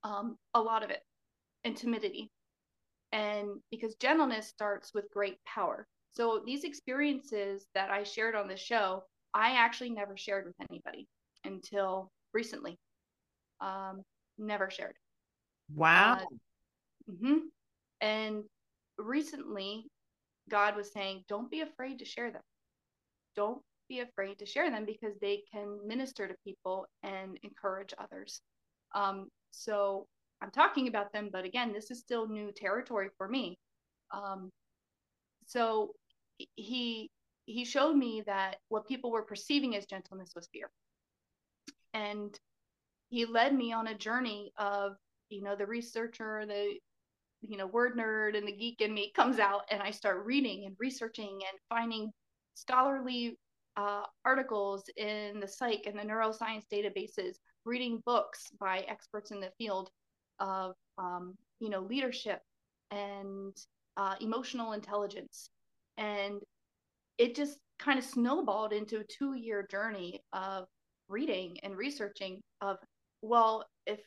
Um, 0.02 0.36
a 0.52 0.60
lot 0.60 0.82
of 0.82 0.90
it, 0.90 1.00
and 1.64 1.74
timidity. 1.74 2.30
And 3.12 3.60
because 3.70 3.94
gentleness 3.94 4.46
starts 4.46 4.92
with 4.92 5.10
great 5.10 5.38
power. 5.46 5.86
So 6.10 6.42
these 6.44 6.64
experiences 6.64 7.66
that 7.74 7.90
I 7.90 8.02
shared 8.02 8.34
on 8.34 8.46
the 8.46 8.58
show, 8.58 9.04
I 9.32 9.52
actually 9.56 9.90
never 9.90 10.18
shared 10.18 10.44
with 10.44 10.68
anybody 10.68 11.08
until 11.44 12.10
recently. 12.34 12.76
Um, 13.62 14.02
never 14.36 14.68
shared. 14.68 14.96
Wow. 15.74 16.18
Uh, 16.20 17.10
mm-hmm. 17.10 17.38
And 18.04 18.44
recently, 18.98 19.86
God 20.50 20.76
was 20.76 20.92
saying, 20.92 21.24
don't 21.26 21.50
be 21.50 21.62
afraid 21.62 21.98
to 22.00 22.04
share 22.04 22.30
them. 22.30 22.42
Don't 23.34 23.62
be 23.88 24.00
afraid 24.00 24.38
to 24.38 24.46
share 24.46 24.70
them 24.70 24.84
because 24.84 25.14
they 25.20 25.42
can 25.50 25.78
minister 25.86 26.28
to 26.28 26.34
people 26.44 26.86
and 27.02 27.38
encourage 27.42 27.94
others. 27.96 28.42
Um, 28.94 29.28
so 29.52 30.06
I'm 30.42 30.50
talking 30.50 30.86
about 30.86 31.14
them, 31.14 31.30
but 31.32 31.46
again, 31.46 31.72
this 31.72 31.90
is 31.90 32.00
still 32.00 32.28
new 32.28 32.52
territory 32.52 33.08
for 33.16 33.26
me. 33.26 33.58
Um, 34.12 34.50
so 35.46 35.92
he 36.56 37.10
he 37.46 37.64
showed 37.64 37.94
me 37.96 38.22
that 38.26 38.56
what 38.68 38.86
people 38.86 39.10
were 39.10 39.22
perceiving 39.22 39.76
as 39.76 39.86
gentleness 39.86 40.32
was 40.34 40.48
fear, 40.52 40.70
and 41.94 42.38
he 43.08 43.24
led 43.24 43.54
me 43.54 43.72
on 43.72 43.86
a 43.86 43.96
journey 43.96 44.52
of 44.58 44.96
you 45.30 45.42
know 45.42 45.56
the 45.56 45.66
researcher, 45.66 46.44
the 46.46 46.78
you 47.48 47.56
know 47.56 47.66
word 47.66 47.96
nerd 47.96 48.36
and 48.36 48.46
the 48.46 48.52
geek 48.52 48.80
in 48.80 48.92
me 48.92 49.12
comes 49.14 49.38
out 49.38 49.62
and 49.70 49.82
i 49.82 49.90
start 49.90 50.24
reading 50.24 50.64
and 50.66 50.74
researching 50.78 51.32
and 51.32 51.58
finding 51.68 52.10
scholarly 52.54 53.38
uh, 53.76 54.02
articles 54.24 54.84
in 54.96 55.40
the 55.40 55.48
psych 55.48 55.82
and 55.86 55.98
the 55.98 56.02
neuroscience 56.02 56.62
databases 56.72 57.34
reading 57.64 58.00
books 58.06 58.44
by 58.60 58.84
experts 58.88 59.32
in 59.32 59.40
the 59.40 59.50
field 59.58 59.90
of 60.38 60.74
um, 60.98 61.34
you 61.60 61.68
know 61.68 61.80
leadership 61.80 62.40
and 62.90 63.56
uh, 63.96 64.14
emotional 64.20 64.72
intelligence. 64.72 65.50
And 65.96 66.40
it 67.18 67.34
just 67.34 67.58
kind 67.78 67.98
of 67.98 68.04
snowballed 68.04 68.72
into 68.72 69.00
a 69.00 69.04
two 69.04 69.34
year 69.34 69.66
journey 69.70 70.20
of 70.32 70.66
reading 71.08 71.56
and 71.62 71.76
researching 71.76 72.40
of, 72.60 72.76
well, 73.22 73.64
if 73.86 74.00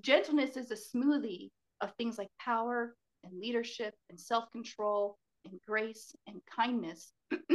gentleness 0.00 0.56
is 0.56 0.70
a 0.70 0.96
smoothie 0.96 1.50
of 1.80 1.92
things 1.96 2.18
like 2.18 2.28
power 2.40 2.94
and 3.24 3.38
leadership 3.38 3.94
and 4.10 4.18
self 4.18 4.50
control 4.52 5.18
and 5.44 5.60
grace 5.66 6.14
and 6.26 6.40
kindness. 6.54 7.12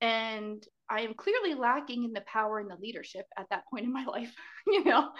and 0.00 0.66
I 0.90 1.00
am 1.00 1.14
clearly 1.14 1.54
lacking 1.54 2.04
in 2.04 2.12
the 2.12 2.22
power 2.22 2.58
and 2.58 2.70
the 2.70 2.76
leadership 2.76 3.26
at 3.38 3.46
that 3.50 3.64
point 3.70 3.84
in 3.84 3.92
my 3.92 4.04
life, 4.08 4.34
you 4.66 4.84
know. 4.84 5.10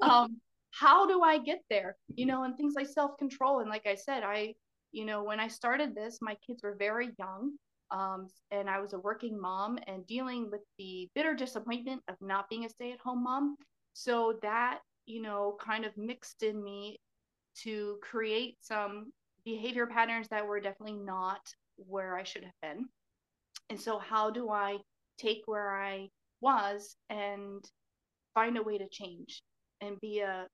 Um, 0.00 0.40
how 0.70 1.06
do 1.06 1.22
I 1.22 1.38
get 1.38 1.62
there? 1.70 1.96
You 2.16 2.26
know, 2.26 2.44
and 2.44 2.56
things 2.56 2.74
like 2.76 2.88
self 2.88 3.16
control. 3.18 3.60
And 3.60 3.70
like 3.70 3.86
I 3.86 3.94
said, 3.94 4.22
I, 4.24 4.54
you 4.92 5.04
know, 5.04 5.22
when 5.22 5.40
I 5.40 5.48
started 5.48 5.94
this, 5.94 6.18
my 6.20 6.36
kids 6.46 6.62
were 6.62 6.76
very 6.78 7.10
young. 7.18 7.52
Um, 7.90 8.28
and 8.50 8.68
I 8.68 8.80
was 8.80 8.92
a 8.92 8.98
working 8.98 9.40
mom 9.40 9.78
and 9.86 10.06
dealing 10.06 10.50
with 10.50 10.62
the 10.78 11.08
bitter 11.14 11.34
disappointment 11.34 12.02
of 12.08 12.16
not 12.20 12.48
being 12.48 12.64
a 12.64 12.68
stay 12.68 12.92
at 12.92 12.98
home 12.98 13.22
mom. 13.22 13.56
So 13.92 14.38
that, 14.42 14.80
you 15.06 15.22
know, 15.22 15.56
kind 15.60 15.84
of 15.84 15.96
mixed 15.96 16.42
in 16.42 16.62
me 16.62 16.98
to 17.62 17.98
create 18.02 18.56
some 18.60 19.12
behavior 19.44 19.86
patterns 19.86 20.28
that 20.28 20.46
were 20.46 20.60
definitely 20.60 20.96
not 20.96 21.40
where 21.76 22.16
I 22.16 22.22
should 22.22 22.44
have 22.44 22.52
been. 22.62 22.86
And 23.70 23.80
so, 23.80 23.98
how 23.98 24.30
do 24.30 24.50
I 24.50 24.78
take 25.18 25.42
where 25.46 25.76
I 25.76 26.08
was 26.40 26.96
and 27.10 27.64
find 28.34 28.56
a 28.56 28.62
way 28.62 28.78
to 28.78 28.88
change 28.88 29.42
and 29.80 30.00
be 30.00 30.20
a 30.20 30.46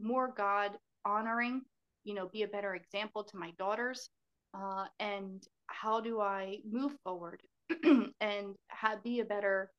more 0.00 0.32
God 0.36 0.72
honoring, 1.04 1.62
you 2.04 2.14
know, 2.14 2.28
be 2.28 2.42
a 2.42 2.48
better 2.48 2.74
example 2.74 3.24
to 3.24 3.36
my 3.36 3.52
daughters? 3.58 4.08
Uh, 4.54 4.86
and 5.00 5.42
how 5.66 6.00
do 6.00 6.20
I 6.20 6.58
move 6.70 6.92
forward 7.02 7.42
and 8.20 8.54
have, 8.68 9.02
be 9.02 9.20
a 9.20 9.24
better, 9.24 9.70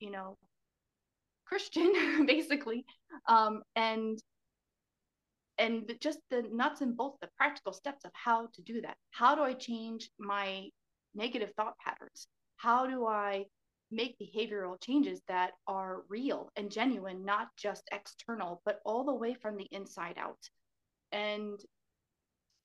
you 0.00 0.10
know, 0.10 0.36
Christian, 1.46 1.92
basically, 2.26 2.84
um, 3.28 3.62
and 3.76 4.18
and 5.58 5.94
just 6.00 6.18
the 6.30 6.42
nuts 6.42 6.80
and 6.80 6.96
bolts, 6.96 7.18
the 7.20 7.28
practical 7.36 7.72
steps 7.72 8.04
of 8.04 8.10
how 8.14 8.48
to 8.54 8.62
do 8.62 8.80
that. 8.82 8.96
How 9.10 9.34
do 9.34 9.42
I 9.42 9.54
change 9.54 10.10
my 10.18 10.68
negative 11.14 11.52
thought 11.56 11.78
patterns? 11.78 12.26
How 12.56 12.86
do 12.86 13.06
I 13.06 13.46
make 13.90 14.16
behavioral 14.18 14.80
changes 14.82 15.22
that 15.28 15.52
are 15.66 16.02
real 16.08 16.50
and 16.56 16.70
genuine, 16.70 17.24
not 17.24 17.48
just 17.56 17.88
external, 17.92 18.62
but 18.64 18.80
all 18.84 19.04
the 19.04 19.14
way 19.14 19.34
from 19.34 19.56
the 19.56 19.68
inside 19.70 20.18
out? 20.18 20.38
And 21.12 21.60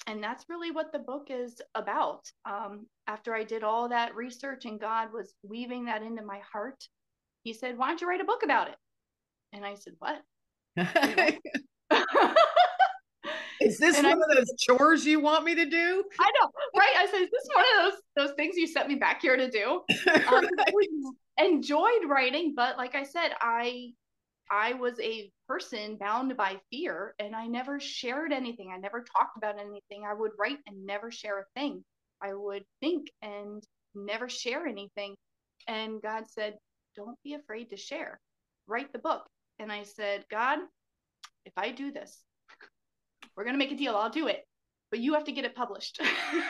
and 0.08 0.24
that's 0.24 0.50
really 0.50 0.72
what 0.72 0.92
the 0.92 1.00
book 1.00 1.28
is 1.30 1.62
about. 1.76 2.32
Um, 2.46 2.88
after 3.08 3.36
I 3.36 3.44
did 3.44 3.64
all 3.64 3.90
that 3.90 4.16
research 4.16 4.66
and 4.66 4.80
God 4.80 5.14
was 5.14 5.36
weaving 5.44 5.86
that 5.86 6.02
into 6.02 6.24
my 6.24 6.40
heart, 6.52 6.84
He 7.44 7.54
said, 7.54 7.78
"Why 7.78 7.90
don't 7.90 8.02
you 8.02 8.08
write 8.10 8.22
a 8.22 8.26
book 8.26 8.44
about 8.44 8.70
it?" 8.70 8.78
And 9.54 9.66
I 9.66 9.76
said, 9.76 9.94
"What?" 10.00 10.22
Is 13.62 13.78
this 13.78 13.98
and 13.98 14.08
one 14.08 14.18
I, 14.18 14.32
of 14.32 14.38
those 14.38 14.54
chores 14.60 15.06
you 15.06 15.20
want 15.20 15.44
me 15.44 15.56
to 15.56 15.66
do? 15.66 16.04
I 16.20 16.32
know, 16.42 16.50
right? 16.78 16.94
I 16.98 17.06
said, 17.06 17.22
is 17.22 17.30
this 17.30 17.48
one 17.54 17.66
of 17.66 17.92
those 17.92 18.02
those 18.16 18.36
things 18.36 18.56
you 18.56 18.68
sent 18.68 18.88
me 18.88 18.96
back 18.96 19.22
here 19.22 19.36
to 19.36 19.50
do? 19.50 19.82
Um, 20.28 20.48
I 21.38 21.44
enjoyed 21.46 22.06
writing, 22.08 22.54
but 22.56 22.78
like 22.78 22.96
I 22.96 23.04
said, 23.04 23.32
I 23.42 23.92
I 24.52 24.74
was 24.74 25.00
a 25.00 25.32
person 25.48 25.98
bound 26.00 26.36
by 26.38 26.58
fear, 26.72 27.14
and 27.20 27.36
I 27.36 27.48
never 27.48 27.80
shared 27.80 28.32
anything. 28.32 28.72
I 28.74 28.78
never 28.78 29.04
talked 29.04 29.38
about 29.38 29.60
anything. 29.60 30.04
I 30.10 30.14
would 30.14 30.32
write 30.40 30.58
and 30.68 30.86
never 30.86 31.12
share 31.12 31.40
a 31.40 31.60
thing. 31.60 31.84
I 32.22 32.34
would 32.34 32.64
think 32.82 33.08
and 33.22 33.64
never 33.94 34.30
share 34.30 34.66
anything. 34.66 35.16
And 35.68 36.02
God 36.02 36.26
said, 36.28 36.58
"Don't 36.96 37.18
be 37.24 37.34
afraid 37.34 37.70
to 37.72 37.78
share. 37.78 38.20
Write 38.68 38.92
the 38.94 39.00
book." 39.00 39.28
And 39.60 39.72
I 39.72 39.84
said, 39.84 40.24
God, 40.32 40.60
if 41.46 41.54
I 41.58 41.72
do 41.72 41.92
this, 41.92 42.24
we're 43.36 43.44
going 43.44 43.54
to 43.54 43.60
make 43.60 43.72
a 43.72 43.76
deal. 43.76 43.96
I'll 43.96 44.10
do 44.10 44.28
it. 44.28 44.46
But 44.92 45.00
you 45.00 45.14
have 45.14 45.26
to 45.26 45.32
get 45.32 45.46
it 45.46 45.56
published. 45.56 46.02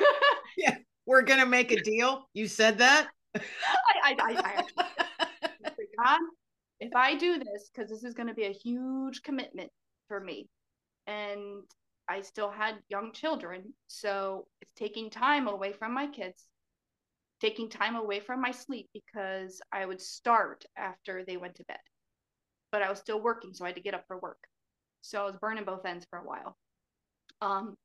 yeah. 0.57 0.77
We're 1.05 1.23
going 1.23 1.39
to 1.39 1.45
make 1.45 1.71
a 1.71 1.81
deal. 1.81 2.27
You 2.33 2.47
said 2.47 2.77
that? 2.77 3.07
I, 3.35 3.41
I, 4.03 4.15
I, 4.19 4.63
I 4.77 5.71
God, 6.03 6.19
if 6.79 6.95
I 6.95 7.15
do 7.15 7.37
this, 7.39 7.69
because 7.73 7.89
this 7.89 8.03
is 8.03 8.13
going 8.13 8.27
to 8.27 8.33
be 8.33 8.45
a 8.45 8.51
huge 8.51 9.21
commitment 9.23 9.69
for 10.07 10.19
me. 10.19 10.47
And 11.07 11.63
I 12.07 12.21
still 12.21 12.49
had 12.49 12.75
young 12.89 13.11
children. 13.13 13.73
So 13.87 14.47
it's 14.61 14.73
taking 14.73 15.09
time 15.09 15.47
away 15.47 15.73
from 15.73 15.93
my 15.93 16.07
kids, 16.07 16.45
taking 17.41 17.69
time 17.69 17.95
away 17.95 18.19
from 18.19 18.41
my 18.41 18.51
sleep 18.51 18.89
because 18.93 19.61
I 19.71 19.85
would 19.85 20.01
start 20.01 20.65
after 20.77 21.23
they 21.25 21.37
went 21.37 21.55
to 21.55 21.65
bed. 21.65 21.77
But 22.71 22.81
I 22.81 22.89
was 22.89 22.99
still 22.99 23.21
working, 23.21 23.53
so 23.53 23.65
I 23.65 23.69
had 23.69 23.75
to 23.75 23.81
get 23.81 23.93
up 23.93 24.05
for 24.07 24.19
work. 24.19 24.39
So 25.01 25.21
I 25.21 25.25
was 25.25 25.37
burning 25.39 25.65
both 25.65 25.85
ends 25.85 26.05
for 26.09 26.19
a 26.19 26.25
while. 26.25 26.55
Um, 27.41 27.75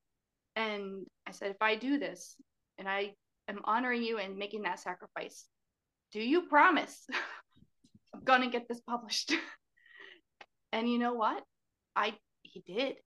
and 0.57 1.07
I 1.27 1.33
said, 1.33 1.51
if 1.51 1.61
I 1.61 1.77
do 1.77 1.99
this 1.99 2.37
and 2.79 2.89
I 2.89 3.15
am 3.49 3.61
honoring 3.65 4.03
you 4.03 4.19
and 4.19 4.37
making 4.37 4.63
that 4.63 4.81
sacrifice, 4.81 5.47
do 6.13 6.21
you 6.21 6.43
promise 6.43 7.07
I'm 8.15 8.23
gonna 8.25 8.51
get 8.51 8.69
this 8.69 8.81
published? 8.81 9.33
and 10.73 10.91
you 10.91 10.99
know 10.99 11.15
what? 11.15 11.43
I 11.97 12.15
he 12.43 12.63
did. 12.67 12.97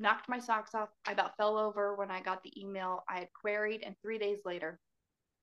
Knocked 0.00 0.28
my 0.28 0.38
socks 0.38 0.74
off. 0.74 0.88
I 1.06 1.12
about 1.12 1.36
fell 1.36 1.56
over 1.56 1.96
when 1.96 2.10
I 2.10 2.20
got 2.20 2.42
the 2.42 2.60
email. 2.60 3.02
I 3.08 3.20
had 3.20 3.28
queried, 3.32 3.82
and 3.84 3.94
three 4.02 4.18
days 4.18 4.38
later, 4.44 4.78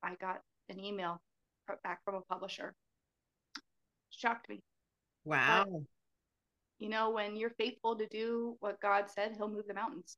I 0.01 0.15
got 0.15 0.39
an 0.69 0.79
email 0.79 1.21
back 1.83 1.99
from 2.05 2.15
a 2.15 2.21
publisher. 2.21 2.73
Shocked 4.11 4.49
me. 4.49 4.61
Wow. 5.25 5.65
But 5.67 5.81
you 6.79 6.89
know, 6.89 7.11
when 7.11 7.35
you're 7.35 7.51
faithful 7.51 7.97
to 7.97 8.07
do 8.07 8.57
what 8.59 8.81
God 8.81 9.05
said, 9.09 9.33
He'll 9.37 9.49
move 9.49 9.67
the 9.67 9.73
mountains. 9.73 10.17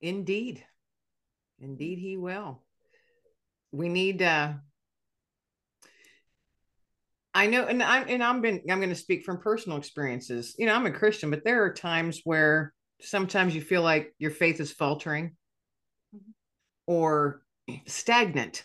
Indeed. 0.00 0.64
Indeed, 1.60 1.98
He 1.98 2.16
will. 2.16 2.62
We 3.72 3.88
need, 3.88 4.22
uh, 4.22 4.54
I 7.36 7.46
know, 7.48 7.66
and 7.66 7.82
I'm 7.82 8.08
and 8.08 8.24
I'm 8.24 8.40
been 8.40 8.62
I'm 8.70 8.78
going 8.78 8.88
to 8.88 8.94
speak 8.94 9.24
from 9.24 9.38
personal 9.38 9.76
experiences. 9.76 10.54
You 10.58 10.64
know, 10.64 10.74
I'm 10.74 10.86
a 10.86 10.90
Christian, 10.90 11.30
but 11.30 11.44
there 11.44 11.64
are 11.64 11.72
times 11.72 12.22
where 12.24 12.72
sometimes 13.02 13.54
you 13.54 13.60
feel 13.60 13.82
like 13.82 14.14
your 14.18 14.30
faith 14.30 14.58
is 14.58 14.72
faltering 14.72 15.36
mm-hmm. 16.14 16.30
or 16.86 17.42
stagnant. 17.86 18.64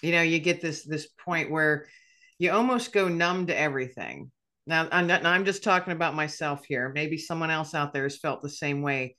You 0.00 0.12
know, 0.12 0.22
you 0.22 0.38
get 0.38 0.60
this 0.60 0.84
this 0.84 1.08
point 1.08 1.50
where 1.50 1.88
you 2.38 2.52
almost 2.52 2.92
go 2.92 3.08
numb 3.08 3.48
to 3.48 3.58
everything. 3.58 4.30
Now, 4.66 4.88
I'm, 4.90 5.06
not, 5.06 5.24
I'm 5.24 5.44
just 5.44 5.62
talking 5.62 5.92
about 5.92 6.14
myself 6.14 6.64
here. 6.64 6.90
Maybe 6.94 7.18
someone 7.18 7.50
else 7.50 7.74
out 7.74 7.92
there 7.92 8.02
has 8.02 8.18
felt 8.18 8.42
the 8.42 8.48
same 8.48 8.82
way 8.82 9.16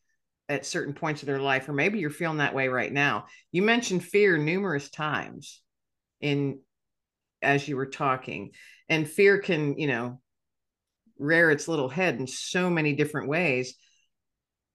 at 0.50 0.66
certain 0.66 0.94
points 0.94 1.22
of 1.22 1.28
their 1.28 1.40
life, 1.40 1.68
or 1.68 1.74
maybe 1.74 2.00
you're 2.00 2.10
feeling 2.10 2.38
that 2.38 2.56
way 2.56 2.68
right 2.68 2.92
now. 2.92 3.26
You 3.52 3.62
mentioned 3.62 4.04
fear 4.04 4.38
numerous 4.38 4.90
times 4.90 5.62
in 6.22 6.60
as 7.42 7.68
you 7.68 7.76
were 7.76 7.86
talking, 7.86 8.52
and 8.90 9.08
fear 9.08 9.40
can, 9.40 9.78
you 9.78 9.88
know, 9.88 10.20
rear 11.20 11.52
its 11.52 11.68
little 11.68 11.90
head 11.90 12.20
in 12.20 12.28
so 12.28 12.70
many 12.70 12.94
different 12.94 13.30
ways. 13.30 13.76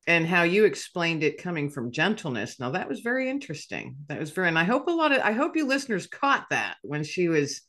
And 0.09 0.27
how 0.27 0.43
you 0.43 0.65
explained 0.65 1.23
it 1.23 1.41
coming 1.41 1.71
from 1.71 1.93
gentleness. 1.93 2.59
Now 2.59 2.71
that 2.71 2.89
was 2.89 3.01
very 3.01 3.31
interesting. 3.31 3.97
That 4.09 4.19
was 4.19 4.31
very, 4.31 4.49
and 4.49 4.59
I 4.59 4.65
hope 4.65 4.89
a 4.89 4.91
lot 4.91 5.13
of, 5.13 5.21
I 5.23 5.31
hope 5.31 5.55
you 5.55 5.65
listeners 5.65 6.09
caught 6.09 6.47
that 6.51 6.77
when 6.83 7.05
she 7.05 7.29
was 7.29 7.61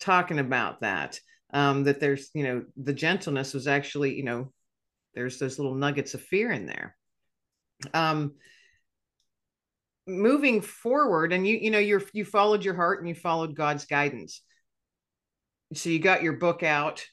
talking 0.00 0.38
about 0.38 0.80
that 0.80 1.20
um, 1.52 1.84
that 1.84 2.00
there's 2.00 2.30
you 2.34 2.44
know 2.44 2.64
the 2.76 2.92
gentleness 2.92 3.54
was 3.54 3.66
actually 3.66 4.14
you 4.14 4.24
know 4.24 4.52
there's 5.14 5.38
those 5.38 5.58
little 5.58 5.74
nuggets 5.74 6.14
of 6.14 6.22
fear 6.22 6.50
in 6.50 6.66
there. 6.66 6.96
Um 7.94 8.34
moving 10.06 10.60
forward 10.60 11.32
and 11.32 11.46
you 11.46 11.56
you 11.56 11.70
know 11.70 11.78
you're 11.78 12.02
you 12.12 12.24
followed 12.24 12.64
your 12.64 12.74
heart 12.74 13.00
and 13.00 13.08
you 13.08 13.14
followed 13.14 13.54
god's 13.54 13.84
guidance. 13.84 14.42
So 15.74 15.88
you 15.88 16.00
got 16.00 16.22
your 16.22 16.34
book 16.34 16.62
out 16.62 17.04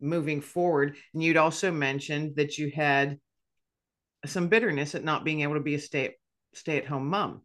moving 0.00 0.40
forward 0.40 0.96
and 1.14 1.22
you'd 1.22 1.36
also 1.36 1.70
mentioned 1.70 2.36
that 2.36 2.58
you 2.58 2.72
had 2.74 3.18
some 4.26 4.48
bitterness 4.48 4.94
at 4.94 5.04
not 5.04 5.24
being 5.24 5.42
able 5.42 5.54
to 5.54 5.60
be 5.60 5.74
a 5.74 5.78
stay 5.78 6.14
stay 6.54 6.76
at 6.76 6.86
home 6.86 7.08
mom. 7.08 7.42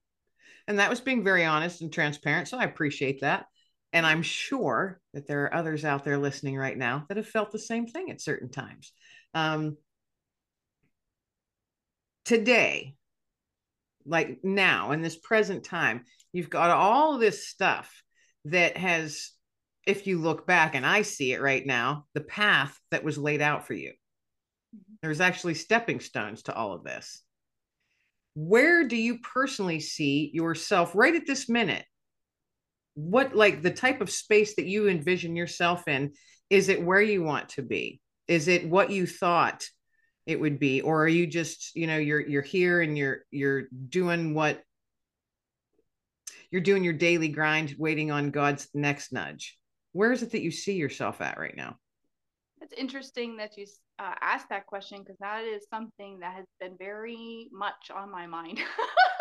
And 0.67 0.79
that 0.79 0.89
was 0.89 0.99
being 0.99 1.23
very 1.23 1.45
honest 1.45 1.81
and 1.81 1.93
transparent 1.93 2.47
so 2.47 2.57
i 2.57 2.63
appreciate 2.63 3.21
that 3.21 3.45
and 3.93 4.05
I'm 4.05 4.21
sure 4.21 4.99
that 5.13 5.27
there 5.27 5.43
are 5.43 5.53
others 5.53 5.85
out 5.85 6.03
there 6.03 6.17
listening 6.17 6.57
right 6.57 6.77
now 6.77 7.05
that 7.07 7.17
have 7.17 7.27
felt 7.27 7.51
the 7.51 7.59
same 7.59 7.87
thing 7.87 8.11
at 8.11 8.21
certain 8.21 8.49
times. 8.49 8.91
Um, 9.33 9.77
today, 12.25 12.95
like 14.05 14.39
now 14.43 14.91
in 14.91 15.01
this 15.01 15.17
present 15.17 15.63
time, 15.63 16.03
you've 16.33 16.49
got 16.49 16.69
all 16.69 17.17
this 17.17 17.47
stuff 17.47 18.03
that 18.45 18.77
has, 18.77 19.31
if 19.85 20.07
you 20.07 20.19
look 20.19 20.45
back 20.45 20.75
and 20.75 20.85
I 20.85 21.01
see 21.01 21.33
it 21.33 21.41
right 21.41 21.65
now, 21.65 22.05
the 22.13 22.21
path 22.21 22.77
that 22.91 23.03
was 23.03 23.17
laid 23.17 23.41
out 23.41 23.65
for 23.65 23.73
you. 23.73 23.89
Mm-hmm. 24.75 24.93
There's 25.01 25.21
actually 25.21 25.55
stepping 25.55 25.99
stones 25.99 26.43
to 26.43 26.53
all 26.53 26.73
of 26.73 26.83
this. 26.83 27.23
Where 28.35 28.87
do 28.87 28.95
you 28.95 29.19
personally 29.19 29.79
see 29.79 30.29
yourself 30.33 30.91
right 30.93 31.15
at 31.15 31.25
this 31.25 31.49
minute? 31.49 31.85
What, 32.97 33.35
like, 33.35 33.61
the 33.61 33.69
type 33.71 34.01
of 34.01 34.09
space 34.09 34.55
that 34.55 34.65
you 34.65 34.89
envision 34.89 35.35
yourself 35.35 35.87
in? 35.87 36.13
Is 36.49 36.67
it 36.67 36.81
where 36.81 37.01
you 37.01 37.21
want 37.21 37.49
to 37.49 37.61
be? 37.61 38.01
Is 38.27 38.47
it 38.47 38.67
what 38.67 38.89
you 38.89 39.05
thought 39.05 39.63
it 40.25 40.39
would 40.39 40.57
be, 40.57 40.81
or 40.81 41.03
are 41.03 41.07
you 41.07 41.27
just, 41.27 41.75
you 41.75 41.85
know, 41.85 41.97
you're 41.97 42.19
you're 42.19 42.41
here 42.41 42.81
and 42.81 42.97
you're 42.97 43.19
you're 43.29 43.67
doing 43.89 44.33
what 44.33 44.61
you're 46.49 46.61
doing 46.61 46.83
your 46.83 46.93
daily 46.93 47.27
grind, 47.27 47.75
waiting 47.77 48.09
on 48.09 48.31
God's 48.31 48.67
next 48.73 49.13
nudge? 49.13 49.57
Where 49.91 50.11
is 50.11 50.23
it 50.23 50.31
that 50.31 50.41
you 50.41 50.51
see 50.51 50.73
yourself 50.73 51.21
at 51.21 51.37
right 51.37 51.55
now? 51.55 51.77
It's 52.61 52.73
interesting 52.73 53.37
that 53.37 53.57
you 53.57 53.67
uh, 53.99 54.15
asked 54.21 54.49
that 54.49 54.65
question 54.65 54.99
because 54.99 55.17
that 55.19 55.43
is 55.43 55.67
something 55.69 56.19
that 56.19 56.33
has 56.33 56.45
been 56.59 56.75
very 56.77 57.49
much 57.51 57.91
on 57.95 58.11
my 58.11 58.25
mind, 58.25 58.59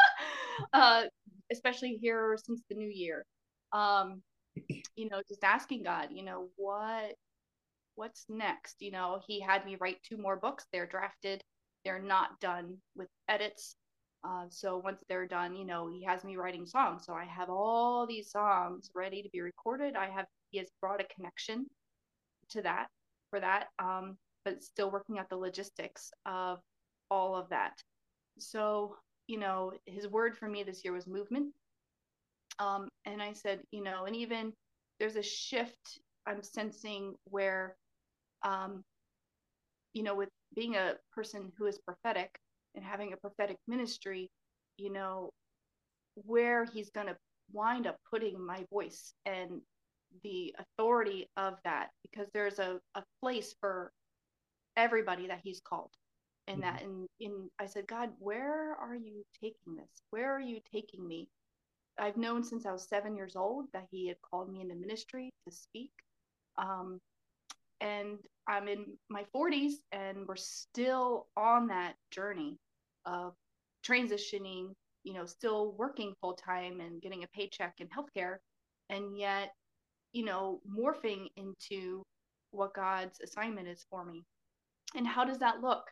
uh, 0.73 1.05
especially 1.53 1.99
here 2.01 2.37
since 2.45 2.63
the 2.69 2.75
new 2.75 2.89
year. 2.89 3.25
Um, 3.73 4.23
you 4.97 5.09
know, 5.11 5.23
just 5.29 5.45
asking 5.45 5.83
God, 5.85 6.09
you 6.11 6.25
know, 6.25 6.49
what 6.57 7.15
what's 7.95 8.27
next? 8.29 8.77
You 8.81 8.91
know, 8.93 9.21
He 9.27 9.41
had 9.41 9.65
me 9.65 9.77
write 9.81 10.03
two 10.03 10.17
more 10.19 10.37
books. 10.37 10.67
They're 10.73 10.87
drafted. 10.87 11.43
They're 11.85 12.03
not 12.03 12.41
done 12.41 12.79
with 12.97 13.09
edits. 13.29 13.77
Uh, 14.25 14.47
so 14.51 14.79
once 14.79 15.03
they're 15.09 15.27
done, 15.27 15.55
you 15.55 15.65
know, 15.65 15.89
he 15.89 16.03
has 16.05 16.25
me 16.25 16.37
writing 16.37 16.67
songs. 16.67 17.05
So 17.07 17.13
I 17.15 17.25
have 17.27 17.49
all 17.49 18.07
these 18.07 18.31
songs 18.31 18.91
ready 18.95 19.23
to 19.23 19.29
be 19.31 19.41
recorded. 19.41 19.95
I 19.95 20.11
have 20.11 20.27
he 20.51 20.59
has 20.59 20.69
brought 20.81 21.01
a 21.01 21.05
connection 21.15 21.67
to 22.51 22.63
that 22.63 22.89
for 23.31 23.41
that, 23.41 23.69
um, 23.79 24.17
but 24.45 24.63
still 24.65 24.91
working 24.91 25.19
out 25.19 25.29
the 25.29 25.37
logistics 25.37 26.11
of 26.25 26.61
all 27.11 27.37
of 27.37 27.49
that. 27.51 27.83
So 28.39 28.97
you 29.29 29.39
know, 29.39 29.73
his 29.87 30.09
word 30.09 30.37
for 30.37 30.49
me 30.49 30.63
this 30.63 30.85
year 30.85 30.93
was 30.93 31.07
movement. 31.07 31.53
Um, 32.59 32.89
and 33.05 33.23
I 33.23 33.33
said, 33.33 33.61
you 33.71 33.83
know, 33.83 34.05
and 34.05 34.17
even 34.17 34.53
there's 34.99 35.17
a 35.17 35.23
shift 35.23 36.01
I'm 36.27 36.43
sensing 36.43 37.15
where, 37.25 37.77
um, 38.43 38.83
you 39.93 40.03
know, 40.03 40.15
with 40.15 40.31
being 40.55 40.77
a 40.77 40.95
person 41.13 41.53
who 41.59 41.67
is 41.67 41.79
prophetic, 41.79 42.31
and 42.77 42.85
having 42.85 43.13
a 43.13 43.17
prophetic 43.17 43.57
ministry, 43.67 44.31
you 44.77 44.93
know, 44.93 45.31
where 46.15 46.65
he's 46.67 46.91
going 46.91 47.07
to 47.09 47.17
wind 47.53 47.87
up 47.87 47.97
putting 48.11 48.45
my 48.45 48.65
voice 48.71 49.15
and 49.25 49.61
the 50.23 50.55
authority 50.59 51.29
of 51.37 51.55
that 51.65 51.89
because 52.03 52.29
there's 52.33 52.59
a, 52.59 52.79
a 52.95 53.03
place 53.21 53.55
for 53.61 53.91
everybody 54.77 55.27
that 55.27 55.41
he's 55.43 55.61
called 55.61 55.91
and 56.47 56.63
that. 56.63 56.83
And 56.83 56.93
mm-hmm. 56.93 57.05
in 57.21 57.51
i 57.59 57.67
said 57.67 57.87
god 57.87 58.11
where 58.19 58.75
are 58.77 58.95
you 58.95 59.25
taking 59.41 59.75
this? 59.77 60.03
Where 60.11 60.35
are 60.35 60.41
you 60.41 60.61
taking 60.73 61.07
me 61.07 61.29
i've 61.99 62.17
known 62.17 62.45
since 62.45 62.67
i 62.67 62.73
was 62.73 62.89
seven 62.89 63.17
years 63.17 63.37
old 63.37 63.67
that 63.73 63.87
he 63.91 64.09
had 64.09 64.17
called 64.23 64.53
me 64.53 64.61
into 64.63 64.75
ministry 64.75 65.31
to 65.49 65.55
speak 65.55 65.93
um, 66.59 67.01
and 67.81 68.19
i'm 68.49 68.69
in 68.69 68.87
my 69.11 69.25
40s 69.35 69.75
and 69.93 70.27
we're 70.27 70.37
still 70.37 71.27
on 71.37 71.69
that 71.69 71.95
journey 72.11 72.57
of 73.07 73.35
transitioning, 73.87 74.73
you 75.05 75.15
know, 75.15 75.27
still 75.27 75.73
working 75.79 76.15
full 76.21 76.35
time 76.35 76.81
and 76.81 77.01
getting 77.01 77.23
a 77.25 77.29
paycheck 77.29 77.75
in 77.81 77.89
healthcare, 77.89 78.37
and 78.91 79.19
yet, 79.19 79.53
you 80.13 80.25
know, 80.25 80.61
morphing 80.71 81.27
into 81.37 82.03
what 82.51 82.75
God's 82.75 83.21
assignment 83.21 83.69
is 83.69 83.87
for 83.91 84.05
me. 84.05 84.25
And 84.97 85.07
how 85.07 85.25
does 85.25 85.39
that 85.39 85.63
look? 85.63 85.85